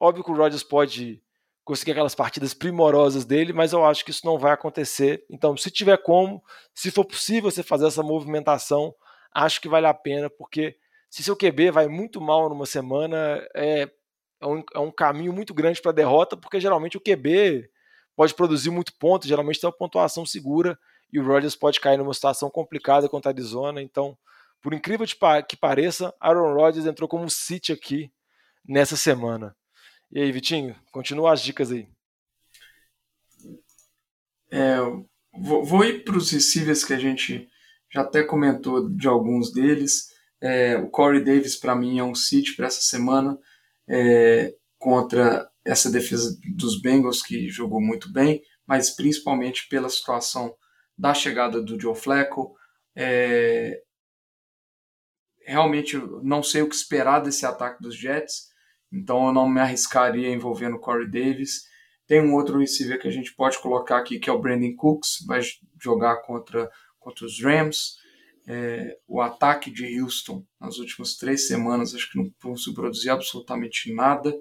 óbvio 0.00 0.24
que 0.24 0.30
o 0.30 0.34
Rodgers 0.34 0.64
pode 0.64 1.22
conseguir 1.64 1.92
aquelas 1.92 2.14
partidas 2.14 2.54
primorosas 2.54 3.24
dele, 3.24 3.52
mas 3.52 3.72
eu 3.72 3.84
acho 3.84 4.04
que 4.04 4.10
isso 4.10 4.26
não 4.26 4.38
vai 4.38 4.52
acontecer. 4.52 5.24
Então, 5.30 5.56
se 5.56 5.70
tiver 5.70 5.96
como, 5.98 6.42
se 6.74 6.90
for 6.90 7.04
possível 7.04 7.50
você 7.50 7.62
fazer 7.62 7.86
essa 7.86 8.02
movimentação, 8.02 8.94
acho 9.34 9.60
que 9.60 9.68
vale 9.68 9.86
a 9.86 9.94
pena, 9.94 10.28
porque 10.28 10.76
se 11.08 11.22
seu 11.22 11.36
QB 11.36 11.70
vai 11.70 11.88
muito 11.88 12.20
mal 12.20 12.48
numa 12.48 12.66
semana, 12.66 13.16
é, 13.54 13.88
é, 14.40 14.46
um, 14.46 14.62
é 14.74 14.78
um 14.78 14.90
caminho 14.90 15.32
muito 15.32 15.54
grande 15.54 15.80
para 15.80 15.92
derrota, 15.92 16.36
porque 16.36 16.60
geralmente 16.60 16.96
o 16.96 17.00
QB 17.00 17.70
pode 18.16 18.34
produzir 18.34 18.70
muito 18.70 18.92
ponto, 18.98 19.26
geralmente 19.26 19.60
tem 19.60 19.68
uma 19.68 19.76
pontuação 19.76 20.26
segura, 20.26 20.78
e 21.12 21.20
o 21.20 21.26
Rodgers 21.26 21.54
pode 21.54 21.80
cair 21.80 21.98
numa 21.98 22.14
situação 22.14 22.50
complicada 22.50 23.08
contra 23.08 23.30
a 23.30 23.34
Arizona. 23.34 23.82
Então, 23.82 24.16
por 24.60 24.72
incrível 24.72 25.06
que 25.46 25.56
pareça, 25.56 26.14
Aaron 26.18 26.54
Rodgers 26.54 26.86
entrou 26.86 27.08
como 27.08 27.24
um 27.24 27.28
City 27.28 27.72
aqui 27.72 28.10
nessa 28.66 28.96
semana. 28.96 29.54
E 30.14 30.20
aí, 30.20 30.30
Vitinho, 30.30 30.76
continua 30.90 31.32
as 31.32 31.40
dicas 31.40 31.72
aí. 31.72 31.88
É, 34.50 34.76
vou, 35.32 35.64
vou 35.64 35.82
ir 35.86 36.04
para 36.04 36.18
os 36.18 36.30
receivers 36.30 36.84
que 36.84 36.92
a 36.92 36.98
gente 36.98 37.48
já 37.90 38.02
até 38.02 38.22
comentou 38.22 38.90
de 38.90 39.08
alguns 39.08 39.50
deles. 39.50 40.08
É, 40.38 40.76
o 40.76 40.90
Corey 40.90 41.24
Davis, 41.24 41.56
para 41.56 41.74
mim, 41.74 41.98
é 41.98 42.04
um 42.04 42.14
City 42.14 42.54
para 42.54 42.66
essa 42.66 42.82
semana 42.82 43.38
é, 43.88 44.54
contra 44.78 45.50
essa 45.64 45.90
defesa 45.90 46.38
dos 46.56 46.78
Bengals, 46.78 47.22
que 47.22 47.48
jogou 47.48 47.80
muito 47.80 48.12
bem, 48.12 48.42
mas 48.66 48.90
principalmente 48.90 49.66
pela 49.66 49.88
situação 49.88 50.54
da 50.98 51.14
chegada 51.14 51.62
do 51.62 51.80
Joe 51.80 51.96
Flacco. 51.96 52.54
É, 52.94 53.80
realmente 55.46 55.96
não 56.22 56.42
sei 56.42 56.60
o 56.60 56.68
que 56.68 56.74
esperar 56.74 57.20
desse 57.20 57.46
ataque 57.46 57.82
dos 57.82 57.96
Jets, 57.96 58.51
então 58.92 59.26
eu 59.26 59.32
não 59.32 59.48
me 59.48 59.60
arriscaria 59.60 60.28
envolvendo 60.28 60.78
Corey 60.78 61.10
Davis. 61.10 61.62
Tem 62.06 62.20
um 62.20 62.34
outro 62.34 62.58
receiver 62.58 63.00
que 63.00 63.08
a 63.08 63.12
gente 63.12 63.34
pode 63.34 63.58
colocar 63.58 63.96
aqui, 63.96 64.18
que 64.18 64.28
é 64.28 64.32
o 64.32 64.38
Brandon 64.38 64.74
Cooks, 64.76 65.24
vai 65.26 65.40
jogar 65.80 66.16
contra, 66.22 66.70
contra 66.98 67.24
os 67.24 67.42
Rams. 67.42 67.96
É, 68.46 68.98
o 69.06 69.20
ataque 69.20 69.70
de 69.70 70.00
Houston 70.00 70.44
nas 70.60 70.76
últimas 70.78 71.16
três 71.16 71.46
semanas 71.46 71.94
acho 71.94 72.10
que 72.10 72.18
não 72.18 72.28
conseguiu 72.42 72.74
produzir 72.74 73.08
absolutamente 73.08 73.94
nada. 73.94 74.34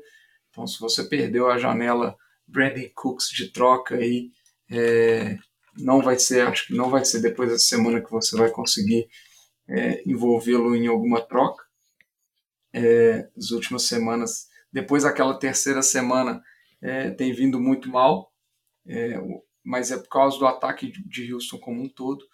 Então, 0.49 0.67
se 0.67 0.79
você 0.79 1.07
perdeu 1.07 1.49
a 1.49 1.57
janela 1.57 2.15
Brandon 2.45 2.89
Cooks 2.93 3.29
de 3.29 3.51
troca 3.51 3.95
aí, 3.95 4.31
é, 4.69 5.37
não 5.77 6.01
vai 6.01 6.19
ser, 6.19 6.47
acho 6.47 6.67
que 6.67 6.75
não 6.75 6.89
vai 6.89 7.05
ser 7.05 7.21
depois 7.21 7.49
dessa 7.49 7.65
semana 7.65 8.01
que 8.01 8.11
você 8.11 8.35
vai 8.35 8.49
conseguir 8.49 9.07
é, 9.69 10.01
envolvê-lo 10.05 10.75
em 10.75 10.87
alguma 10.87 11.21
troca. 11.21 11.63
É, 12.73 13.29
as 13.37 13.51
últimas 13.51 13.83
semanas, 13.83 14.47
depois 14.71 15.03
daquela 15.03 15.37
terceira 15.37 15.81
semana, 15.81 16.41
é, 16.81 17.11
tem 17.11 17.33
vindo 17.33 17.59
muito 17.59 17.89
mal, 17.89 18.31
é, 18.87 19.19
mas 19.63 19.91
é 19.91 19.97
por 19.97 20.09
causa 20.09 20.37
do 20.39 20.47
ataque 20.47 20.91
de 20.91 21.33
Houston 21.33 21.57
como 21.57 21.81
um 21.81 21.89
todo. 21.89 22.25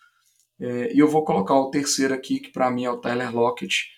É, 0.60 0.94
e 0.94 1.00
eu 1.00 1.08
vou 1.08 1.24
colocar 1.24 1.56
o 1.56 1.70
terceiro 1.70 2.14
aqui, 2.14 2.40
que 2.40 2.52
para 2.52 2.72
mim 2.72 2.86
é 2.86 2.90
o 2.90 2.98
Tyler 2.98 3.34
Lockett. 3.34 3.90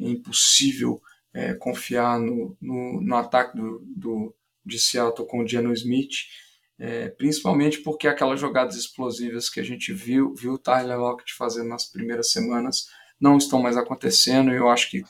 É 0.00 0.08
impossível 0.08 1.00
é, 1.34 1.54
confiar 1.54 2.18
no, 2.18 2.56
no, 2.60 3.00
no 3.00 3.16
ataque 3.16 3.56
do, 3.56 3.82
do, 3.84 4.34
de 4.64 4.78
Seattle 4.78 5.26
com 5.26 5.42
o 5.42 5.46
Geno 5.46 5.72
Smith 5.72 6.12
é, 6.78 7.08
principalmente 7.08 7.80
porque 7.80 8.06
aquelas 8.06 8.38
jogadas 8.38 8.76
explosivas 8.76 9.50
que 9.50 9.58
a 9.58 9.64
gente 9.64 9.92
viu, 9.92 10.32
viu 10.34 10.52
o 10.52 10.58
Tyler 10.58 10.98
Lockett 10.98 11.34
fazendo 11.34 11.68
nas 11.68 11.84
primeiras 11.84 12.30
semanas 12.30 12.86
não 13.20 13.36
estão 13.36 13.60
mais 13.60 13.76
acontecendo 13.76 14.52
eu 14.52 14.68
acho 14.68 14.90
que 14.90 15.02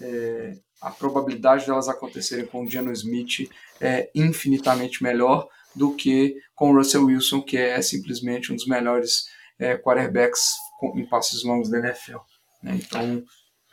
é, 0.00 0.56
a 0.80 0.90
probabilidade 0.90 1.66
delas 1.66 1.88
acontecerem 1.88 2.46
com 2.46 2.62
o 2.62 2.70
Geno 2.70 2.92
Smith 2.92 3.50
é 3.80 4.10
infinitamente 4.14 5.02
melhor 5.02 5.48
do 5.74 5.94
que 5.94 6.36
com 6.54 6.70
o 6.70 6.76
Russell 6.76 7.04
Wilson, 7.04 7.42
que 7.42 7.56
é 7.56 7.80
simplesmente 7.82 8.52
um 8.52 8.56
dos 8.56 8.66
melhores 8.66 9.26
é, 9.58 9.76
quarterbacks 9.76 10.54
em 10.94 11.06
passes 11.06 11.42
longos 11.42 11.68
da 11.68 11.78
NFL. 11.78 12.18
Né? 12.62 12.80
Então, 12.82 13.24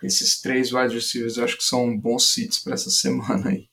esses 0.04 0.42
três 0.42 0.72
wide 0.72 0.94
receivers 0.94 1.38
eu 1.38 1.44
acho 1.44 1.58
que 1.58 1.64
são 1.64 1.98
bons 1.98 2.34
seats 2.34 2.60
para 2.60 2.74
essa 2.74 2.90
semana 2.90 3.50
aí. 3.50 3.68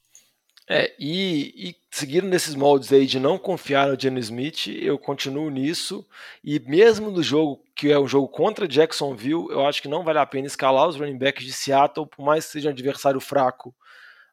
É, 0.69 0.95
e, 0.99 1.71
e 1.71 1.77
seguindo 1.91 2.27
nesses 2.27 2.55
moldes 2.55 2.93
aí 2.93 3.07
de 3.07 3.19
não 3.19 3.37
confiar 3.37 3.89
no 3.89 3.99
Geno 3.99 4.19
Smith, 4.21 4.69
eu 4.69 4.99
continuo 4.99 5.51
nisso. 5.51 6.07
E 6.43 6.61
mesmo 6.61 7.11
no 7.11 7.23
jogo, 7.23 7.65
que 7.75 7.91
é 7.91 7.99
um 7.99 8.07
jogo 8.07 8.29
contra 8.29 8.69
Jacksonville, 8.69 9.49
eu 9.51 9.67
acho 9.67 9.83
que 9.83 9.89
não 9.89 10.05
vale 10.05 10.19
a 10.19 10.27
pena 10.27 10.47
escalar 10.47 10.89
os 10.89 10.97
running 10.97 11.19
backs 11.19 11.45
de 11.45 11.53
Seattle, 11.53 12.07
por 12.07 12.25
mais 12.25 12.47
que 12.47 12.53
seja 12.53 12.69
um 12.69 12.73
adversário 12.73 13.21
fraco. 13.21 13.75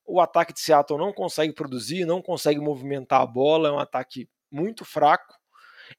O 0.05 0.21
ataque 0.21 0.53
de 0.53 0.59
Seattle 0.59 0.99
não 0.99 1.11
consegue 1.13 1.53
produzir, 1.53 2.05
não 2.05 2.21
consegue 2.21 2.59
movimentar 2.59 3.21
a 3.21 3.25
bola, 3.25 3.69
é 3.69 3.71
um 3.71 3.79
ataque 3.79 4.29
muito 4.51 4.85
fraco. 4.85 5.38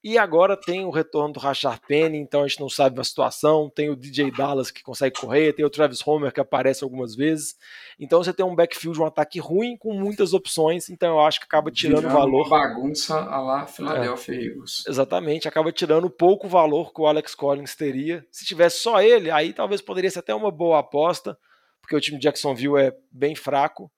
E 0.02 0.16
agora 0.16 0.56
tem 0.56 0.84
o 0.84 0.90
retorno 0.90 1.34
do 1.34 1.40
Rashard 1.40 1.80
Penny, 1.86 2.18
então 2.18 2.42
a 2.42 2.48
gente 2.48 2.60
não 2.60 2.68
sabe 2.68 3.00
a 3.00 3.04
situação. 3.04 3.70
Tem 3.70 3.90
o 3.90 3.96
DJ 3.96 4.30
Dallas 4.30 4.70
que 4.70 4.82
consegue 4.82 5.18
correr, 5.18 5.52
tem 5.52 5.64
o 5.64 5.70
Travis 5.70 6.06
Homer 6.06 6.32
que 6.32 6.40
aparece 6.40 6.84
algumas 6.84 7.14
vezes. 7.14 7.56
Então 7.98 8.22
você 8.22 8.32
tem 8.32 8.44
um 8.44 8.54
backfield, 8.54 9.00
um 9.00 9.06
ataque 9.06 9.38
ruim 9.38 9.76
com 9.76 9.92
muitas 9.92 10.32
opções, 10.32 10.88
então 10.88 11.10
eu 11.10 11.20
acho 11.20 11.40
que 11.40 11.46
acaba 11.46 11.70
tirando 11.70 12.02
Virando 12.02 12.14
valor. 12.14 12.48
Bagunça 12.48 13.18
a 13.18 13.40
lá 13.40 13.66
Philadelphia 13.66 14.34
é, 14.34 14.44
Eagles. 14.44 14.84
Exatamente, 14.86 15.48
acaba 15.48 15.72
tirando 15.72 16.08
pouco 16.08 16.48
valor 16.48 16.92
que 16.92 17.00
o 17.00 17.06
Alex 17.06 17.34
Collins 17.34 17.74
teria. 17.74 18.24
Se 18.30 18.44
tivesse 18.44 18.78
só 18.78 19.02
ele, 19.02 19.30
aí 19.30 19.52
talvez 19.52 19.80
poderia 19.80 20.10
ser 20.10 20.20
até 20.20 20.34
uma 20.34 20.50
boa 20.50 20.78
aposta, 20.78 21.36
porque 21.80 21.96
o 21.96 22.00
time 22.00 22.18
de 22.18 22.24
Jacksonville 22.24 22.78
é 22.78 22.96
bem 23.10 23.34
fraco. 23.34 23.90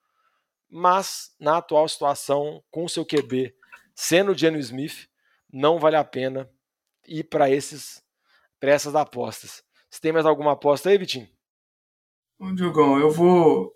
Mas 0.71 1.31
na 1.39 1.59
atual 1.59 1.87
situação, 1.87 2.63
com 2.71 2.85
o 2.85 2.89
seu 2.89 3.05
QB 3.05 3.55
sendo 3.95 4.33
o 4.33 4.35
Geno 4.37 4.59
Smith, 4.59 5.09
não 5.53 5.79
vale 5.79 5.97
a 5.97 6.05
pena 6.05 6.51
ir 7.07 7.25
para 7.25 7.51
esses 7.51 8.03
para 8.59 8.71
essas 8.71 8.95
apostas. 8.95 9.63
Você 9.91 10.01
tem 10.01 10.13
mais 10.13 10.25
alguma 10.25 10.53
aposta 10.53 10.89
aí, 10.89 10.97
Vitinho? 10.97 11.29
Bom, 12.39 12.55
Diogão, 12.55 12.99
eu 12.99 13.11
vou. 13.11 13.73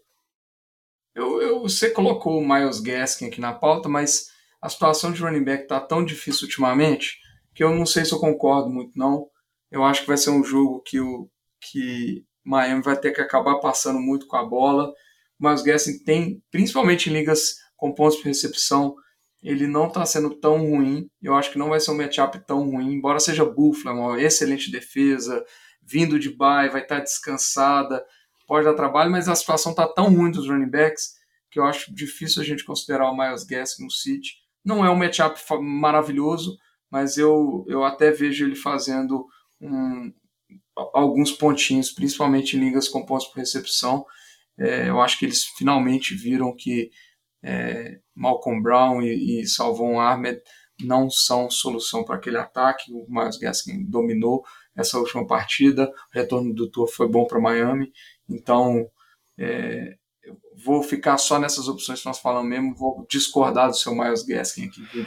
Eu, 1.13 1.43
eu, 1.43 1.61
você 1.61 1.91
colocou 1.91 2.39
o 2.39 2.47
Miles 2.47 2.79
Gaskin 2.79 3.27
aqui 3.27 3.41
na 3.41 3.53
pauta, 3.53 3.89
mas 3.89 4.29
a 4.61 4.69
situação 4.69 5.13
de 5.13 5.21
running 5.21 5.43
back 5.43 5.67
tá 5.67 5.81
tão 5.81 6.05
difícil 6.05 6.45
ultimamente 6.45 7.19
que 7.53 7.65
eu 7.65 7.75
não 7.75 7.85
sei 7.85 8.05
se 8.05 8.13
eu 8.13 8.21
concordo 8.21 8.71
muito, 8.71 8.97
não. 8.97 9.29
Eu 9.71 9.83
acho 9.83 10.03
que 10.03 10.07
vai 10.07 10.17
ser 10.17 10.31
um 10.31 10.45
jogo 10.45 10.83
que 10.83 11.01
o 11.01 11.29
que 11.61 12.25
Miami 12.45 12.83
vai 12.83 12.97
ter 12.97 13.13
que 13.13 13.21
acabar 13.21 13.59
passando 13.59 13.99
muito 13.99 14.27
com 14.27 14.37
a 14.37 14.45
bola. 14.45 14.93
O 15.39 15.45
Miles 15.45 15.63
Gaskin 15.63 15.99
tem, 16.05 16.43
principalmente 16.51 17.11
em 17.11 17.13
ligas 17.13 17.57
com 17.77 17.93
pontos 17.93 18.19
de 18.19 18.25
recepção, 18.25 18.95
ele 19.47 19.69
não 19.69 19.87
está 19.87 20.05
sendo 20.05 20.31
tão 20.31 20.59
ruim. 20.59 21.09
Eu 21.23 21.37
acho 21.37 21.53
que 21.53 21.59
não 21.59 21.69
vai 21.69 21.79
ser 21.79 21.93
um 21.93 21.97
matchup 21.97 22.45
tão 22.47 22.69
ruim, 22.69 22.95
embora 22.95 23.21
seja 23.21 23.45
Buffalo, 23.45 24.01
uma 24.01 24.21
excelente 24.21 24.73
defesa, 24.73 25.45
vindo 25.81 26.19
de 26.19 26.31
bye, 26.31 26.69
vai 26.69 26.83
estar 26.83 26.97
tá 26.97 27.03
descansada, 27.03 28.05
pode 28.47 28.65
dar 28.65 28.75
trabalho, 28.75 29.11
mas 29.11 29.29
a 29.29 29.37
situação 29.37 29.71
está 29.71 29.87
tão 29.87 30.13
ruim 30.13 30.33
dos 30.33 30.49
running 30.49 30.69
backs 30.69 31.15
que 31.49 31.61
eu 31.61 31.65
acho 31.65 31.95
difícil 31.95 32.43
a 32.43 32.45
gente 32.45 32.65
considerar 32.65 33.09
o 33.09 33.17
Miles 33.17 33.45
Gaskin 33.45 33.85
no 33.85 33.91
City. 33.91 34.33
Não 34.65 34.85
é 34.85 34.91
um 34.91 34.97
matchup 34.97 35.41
maravilhoso, 35.63 36.59
mas 36.91 37.17
eu, 37.17 37.65
eu 37.69 37.85
até 37.85 38.11
vejo 38.11 38.45
ele 38.45 38.57
fazendo 38.57 39.27
um, 39.61 40.13
alguns 40.93 41.31
pontinhos, 41.31 41.93
principalmente 41.93 42.57
em 42.57 42.61
ligas 42.61 42.89
com 42.89 43.07
pontos 43.07 43.29
por 43.29 43.39
recepção. 43.39 44.05
É, 44.59 44.89
eu 44.89 45.01
acho 45.01 45.19
que 45.19 45.25
eles 45.25 45.45
finalmente 45.45 46.17
viram 46.17 46.55
que 46.55 46.91
é, 47.45 48.01
Malcolm 48.17 48.63
Brown 48.63 49.03
e, 49.03 49.43
e 49.43 49.47
Salvon 49.47 50.01
Ahmed 50.01 50.41
não 50.81 51.09
são 51.11 51.51
solução 51.51 52.05
para 52.05 52.17
aquele 52.17 52.39
ataque. 52.39 52.93
O 52.93 53.07
Miles 53.09 53.39
Gaskin 53.39 53.85
dominou 53.85 54.45
essa 54.75 54.99
última 54.99 55.27
partida. 55.27 55.89
O 55.89 56.19
retorno 56.19 56.55
do 56.55 56.71
Tour 56.71 56.89
foi 56.89 57.09
bom 57.09 57.27
para 57.27 57.41
Miami. 57.41 57.93
Então, 58.29 58.89
é, 59.39 59.97
vou 60.65 60.83
ficar 60.83 61.19
só 61.19 61.39
nessas 61.39 61.69
opções 61.69 62.01
que 62.01 62.07
nós 62.07 62.19
falamos 62.19 62.49
mesmo. 62.49 62.75
Vou 62.75 63.07
discordar 63.09 63.69
do 63.69 63.77
seu 63.77 63.95
Miles 63.95 64.25
Gaskin 64.25 64.67
aqui, 64.67 64.83
viu, 64.93 65.05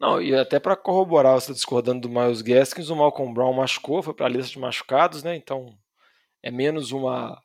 Não, 0.00 0.22
e 0.22 0.34
até 0.34 0.60
para 0.60 0.76
corroborar, 0.76 1.34
você 1.34 1.48
tá 1.48 1.52
discordando 1.54 2.02
do 2.02 2.08
Miles 2.08 2.40
Gaskins, 2.40 2.88
o 2.88 2.96
Malcolm 2.96 3.34
Brown 3.34 3.52
machucou, 3.52 4.02
foi 4.02 4.14
para 4.14 4.26
a 4.26 4.28
lista 4.28 4.52
de 4.52 4.58
machucados, 4.58 5.22
né? 5.22 5.34
Então 5.36 5.66
é 6.42 6.50
menos 6.50 6.92
uma, 6.92 7.42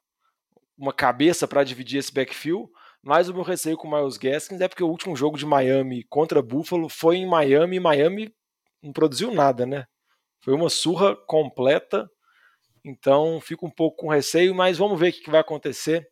uma 0.77 0.93
cabeça 0.93 1.47
para 1.47 1.63
dividir 1.63 1.97
esse 1.97 2.13
backfield. 2.13 2.69
Mas 3.04 3.28
o 3.28 3.34
meu 3.34 3.43
receio 3.43 3.76
com 3.76 3.86
o 3.86 3.91
Miles 3.91 4.16
Gaskins 4.16 4.62
é 4.62 4.68
porque 4.68 4.84
o 4.84 4.88
último 4.88 5.14
jogo 5.14 5.38
de 5.38 5.45
Miami 5.45 6.04
contra 6.06 6.41
Buffalo 6.41 6.88
foi 6.88 7.18
em 7.18 7.28
Miami 7.28 7.76
e 7.76 7.80
Miami 7.80 8.34
não 8.82 8.93
produziu 8.93 9.34
nada, 9.34 9.66
né? 9.66 9.86
Foi 10.39 10.54
uma 10.54 10.70
surra 10.70 11.14
completa. 11.14 12.10
Então 12.84 13.41
fico 13.41 13.66
um 13.66 13.70
pouco 13.70 13.97
com 13.97 14.08
receio, 14.08 14.56
mas 14.56 14.78
vamos 14.78 14.97
ver 14.97 15.10
o 15.10 15.14
que 15.14 15.30
vai 15.30 15.41
acontecer. 15.41 16.08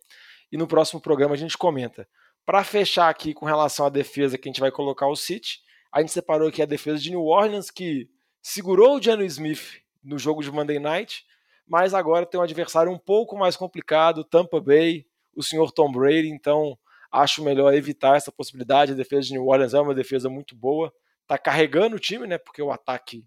E 0.52 0.58
no 0.58 0.68
próximo 0.68 1.00
programa 1.00 1.34
a 1.34 1.38
gente 1.38 1.58
comenta. 1.58 2.06
Para 2.46 2.62
fechar 2.64 3.10
aqui 3.10 3.34
com 3.34 3.46
relação 3.46 3.86
à 3.86 3.89
defesa 3.89 4.38
que 4.38 4.50
a 4.50 4.52
gente 4.52 4.60
vai 4.60 4.72
colocar 4.72 5.08
o 5.08 5.16
City, 5.16 5.60
a 5.94 6.02
gente 6.02 6.12
separou 6.12 6.50
aqui 6.50 6.62
a 6.62 6.66
defesa 6.66 7.00
de 7.00 7.10
New 7.10 7.24
Orleans, 7.24 7.72
que 7.72 8.10
segurou 8.42 8.98
o 8.98 9.02
Geno 9.02 9.24
Smith 9.24 9.82
no 10.04 10.18
jogo 10.18 10.42
de 10.42 10.52
Monday 10.52 10.80
Night, 10.80 11.24
mas 11.66 11.94
agora 11.94 12.26
tem 12.26 12.39
um 12.39 12.44
adversário 12.44 12.92
um 12.92 12.98
pouco 12.98 13.38
mais 13.38 13.56
complicado, 13.56 14.24
Tampa 14.24 14.60
Bay, 14.60 15.06
o 15.36 15.44
senhor 15.44 15.72
Tom 15.72 15.92
Brady, 15.92 16.30
então 16.30 16.78
acho 17.12 17.43
melhor 17.43 17.74
evitar 17.74 18.16
essa 18.16 18.32
possibilidade. 18.32 18.93
A 18.93 18.95
defesa 18.95 19.28
de 19.28 19.34
New 19.34 19.47
Orleans 19.47 19.74
é 19.74 19.80
uma 19.80 19.93
defesa 19.93 20.30
muito 20.30 20.55
boa, 20.55 20.93
tá 21.28 21.38
carregando 21.38 21.95
o 21.95 21.99
time, 21.99 22.26
né? 22.26 22.38
Porque 22.38 22.62
o 22.62 22.72
ataque 22.72 23.26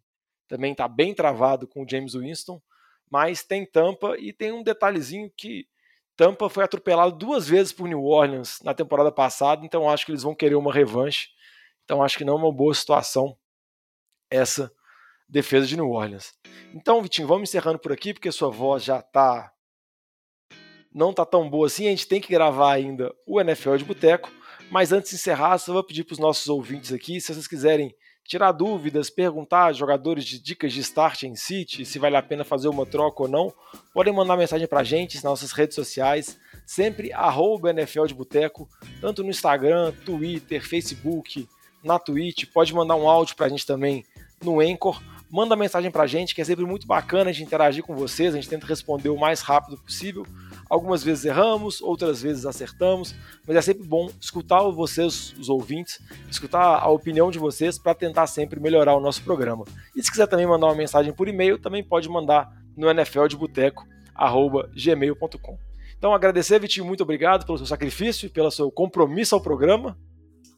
também 0.48 0.72
está 0.72 0.88
bem 0.88 1.14
travado 1.14 1.66
com 1.66 1.84
o 1.84 1.88
James 1.88 2.14
Winston, 2.14 2.60
mas 3.10 3.44
tem 3.44 3.66
Tampa 3.66 4.16
e 4.18 4.32
tem 4.32 4.52
um 4.52 4.62
detalhezinho 4.62 5.30
que 5.36 5.66
Tampa 6.16 6.48
foi 6.48 6.64
atropelado 6.64 7.16
duas 7.16 7.48
vezes 7.48 7.72
por 7.72 7.88
New 7.88 8.04
Orleans 8.04 8.60
na 8.62 8.72
temporada 8.72 9.10
passada, 9.10 9.64
então 9.66 9.90
acho 9.90 10.06
que 10.06 10.12
eles 10.12 10.22
vão 10.22 10.34
querer 10.34 10.54
uma 10.54 10.72
revanche. 10.72 11.28
Então 11.84 12.02
acho 12.02 12.16
que 12.16 12.24
não 12.24 12.34
é 12.34 12.36
uma 12.36 12.52
boa 12.52 12.74
situação 12.74 13.36
essa 14.30 14.72
defesa 15.28 15.66
de 15.66 15.76
New 15.76 15.90
Orleans. 15.90 16.32
Então, 16.74 17.02
Vitinho, 17.02 17.28
vamos 17.28 17.48
encerrando 17.48 17.78
por 17.78 17.92
aqui, 17.92 18.12
porque 18.12 18.30
sua 18.32 18.50
voz 18.50 18.84
já 18.84 19.00
tá 19.00 19.53
não 20.94 21.12
tá 21.12 21.26
tão 21.26 21.50
boa 21.50 21.66
assim, 21.66 21.86
a 21.86 21.90
gente 21.90 22.06
tem 22.06 22.20
que 22.20 22.32
gravar 22.32 22.72
ainda 22.72 23.12
o 23.26 23.40
NFL 23.40 23.76
de 23.76 23.84
Boteco, 23.84 24.30
mas 24.70 24.92
antes 24.92 25.10
de 25.10 25.16
encerrar, 25.16 25.58
só 25.58 25.72
vou 25.72 25.82
pedir 25.82 26.04
para 26.04 26.14
os 26.14 26.18
nossos 26.18 26.48
ouvintes 26.48 26.92
aqui, 26.92 27.20
se 27.20 27.34
vocês 27.34 27.48
quiserem 27.48 27.94
tirar 28.24 28.52
dúvidas, 28.52 29.10
perguntar 29.10 29.72
jogadores 29.74 30.24
de 30.24 30.38
dicas 30.38 30.72
de 30.72 30.80
start 30.80 31.24
em 31.24 31.36
City, 31.36 31.84
se 31.84 31.98
vale 31.98 32.16
a 32.16 32.22
pena 32.22 32.44
fazer 32.44 32.68
uma 32.68 32.86
troca 32.86 33.24
ou 33.24 33.28
não, 33.28 33.52
podem 33.92 34.14
mandar 34.14 34.36
mensagem 34.36 34.66
para 34.66 34.80
a 34.80 34.84
gente 34.84 35.16
nas 35.16 35.24
nossas 35.24 35.52
redes 35.52 35.74
sociais, 35.74 36.38
sempre 36.64 37.12
arroba 37.12 37.70
NFL 37.70 38.06
de 38.06 38.14
Boteco, 38.14 38.68
tanto 39.00 39.22
no 39.22 39.30
Instagram, 39.30 39.92
Twitter, 40.06 40.66
Facebook, 40.66 41.46
na 41.82 41.98
Twitch, 41.98 42.46
pode 42.52 42.72
mandar 42.72 42.96
um 42.96 43.08
áudio 43.08 43.36
para 43.36 43.46
a 43.46 43.48
gente 43.50 43.66
também 43.66 44.04
no 44.42 44.60
Anchor, 44.60 45.02
manda 45.30 45.54
mensagem 45.54 45.90
para 45.90 46.04
a 46.04 46.06
gente, 46.06 46.34
que 46.34 46.40
é 46.40 46.44
sempre 46.44 46.64
muito 46.64 46.86
bacana 46.86 47.32
de 47.32 47.42
interagir 47.42 47.84
com 47.84 47.94
vocês, 47.94 48.32
a 48.32 48.36
gente 48.36 48.48
tenta 48.48 48.66
responder 48.66 49.10
o 49.10 49.18
mais 49.18 49.40
rápido 49.40 49.76
possível, 49.76 50.26
algumas 50.68 51.04
vezes 51.04 51.24
erramos, 51.24 51.80
outras 51.80 52.20
vezes 52.22 52.44
acertamos, 52.46 53.14
mas 53.46 53.56
é 53.56 53.62
sempre 53.62 53.86
bom 53.86 54.10
escutar 54.20 54.62
vocês, 54.70 55.32
os 55.38 55.48
ouvintes, 55.48 56.00
escutar 56.30 56.78
a 56.78 56.88
opinião 56.88 57.30
de 57.30 57.38
vocês 57.38 57.78
para 57.78 57.94
tentar 57.94 58.26
sempre 58.26 58.58
melhorar 58.60 58.96
o 58.96 59.00
nosso 59.00 59.22
programa. 59.22 59.64
E 59.94 60.02
se 60.02 60.10
quiser 60.10 60.26
também 60.26 60.46
mandar 60.46 60.66
uma 60.66 60.74
mensagem 60.74 61.12
por 61.12 61.28
e-mail, 61.28 61.58
também 61.58 61.84
pode 61.84 62.08
mandar 62.08 62.50
no 62.76 62.92
nfldeboteco.gmail.com. 62.92 65.58
Então 65.96 66.12
agradecer, 66.12 66.58
Vitinho, 66.58 66.84
muito 66.84 67.02
obrigado 67.02 67.46
pelo 67.46 67.58
seu 67.58 67.66
sacrifício 67.66 68.26
e 68.26 68.30
pelo 68.30 68.50
seu 68.50 68.70
compromisso 68.70 69.34
ao 69.34 69.40
programa. 69.40 69.98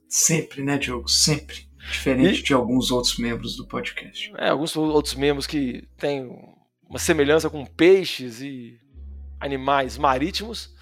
Sempre, 0.09 0.63
né, 0.63 0.79
Diogo? 0.79 1.09
Sempre. 1.09 1.67
Diferente 1.91 2.41
e... 2.41 2.43
de 2.43 2.53
alguns 2.53 2.91
outros 2.91 3.17
membros 3.19 3.57
do 3.57 3.67
podcast. 3.67 4.33
É, 4.39 4.49
alguns 4.49 4.77
outros 4.77 5.15
membros 5.15 5.47
que 5.47 5.87
têm 5.99 6.29
uma 6.89 6.99
semelhança 6.99 7.49
com 7.49 7.65
peixes 7.65 8.41
e 8.41 8.79
animais 9.41 9.99
marítimos, 9.99 10.74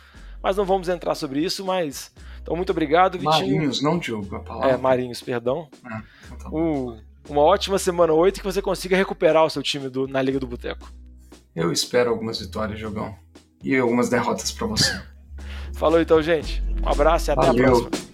mas 0.42 0.56
não 0.56 0.64
vamos 0.64 0.88
entrar 0.88 1.14
sobre 1.14 1.40
isso, 1.40 1.64
mas... 1.64 2.12
Então, 2.42 2.54
muito 2.54 2.70
obrigado, 2.70 3.18
Vitinho. 3.18 3.30
Marinhos, 3.30 3.82
não 3.82 3.98
Diogo, 3.98 4.36
a 4.36 4.40
palavra. 4.40 4.70
É, 4.70 4.76
marinhos, 4.76 5.22
perdão. 5.22 5.68
É, 5.84 6.02
então 6.26 6.96
tá 6.98 7.02
uma 7.28 7.40
ótima 7.40 7.78
semana 7.78 8.12
8 8.12 8.36
e 8.36 8.40
que 8.40 8.44
você 8.44 8.60
consiga 8.60 8.96
recuperar 8.96 9.44
o 9.44 9.50
seu 9.50 9.62
time 9.62 9.88
do, 9.88 10.06
na 10.06 10.20
Liga 10.20 10.38
do 10.38 10.46
Boteco. 10.46 10.92
Eu 11.54 11.72
espero 11.72 12.10
algumas 12.10 12.38
vitórias, 12.38 12.78
Jogão. 12.78 13.14
E 13.62 13.76
algumas 13.76 14.10
derrotas 14.10 14.52
para 14.52 14.66
você. 14.66 15.00
Falou 15.74 16.00
então, 16.00 16.22
gente. 16.22 16.62
Um 16.84 16.88
abraço 16.88 17.30
e 17.30 17.32
até 17.32 17.46
Valeu. 17.46 17.64
a 17.64 17.80
próxima. 17.80 18.13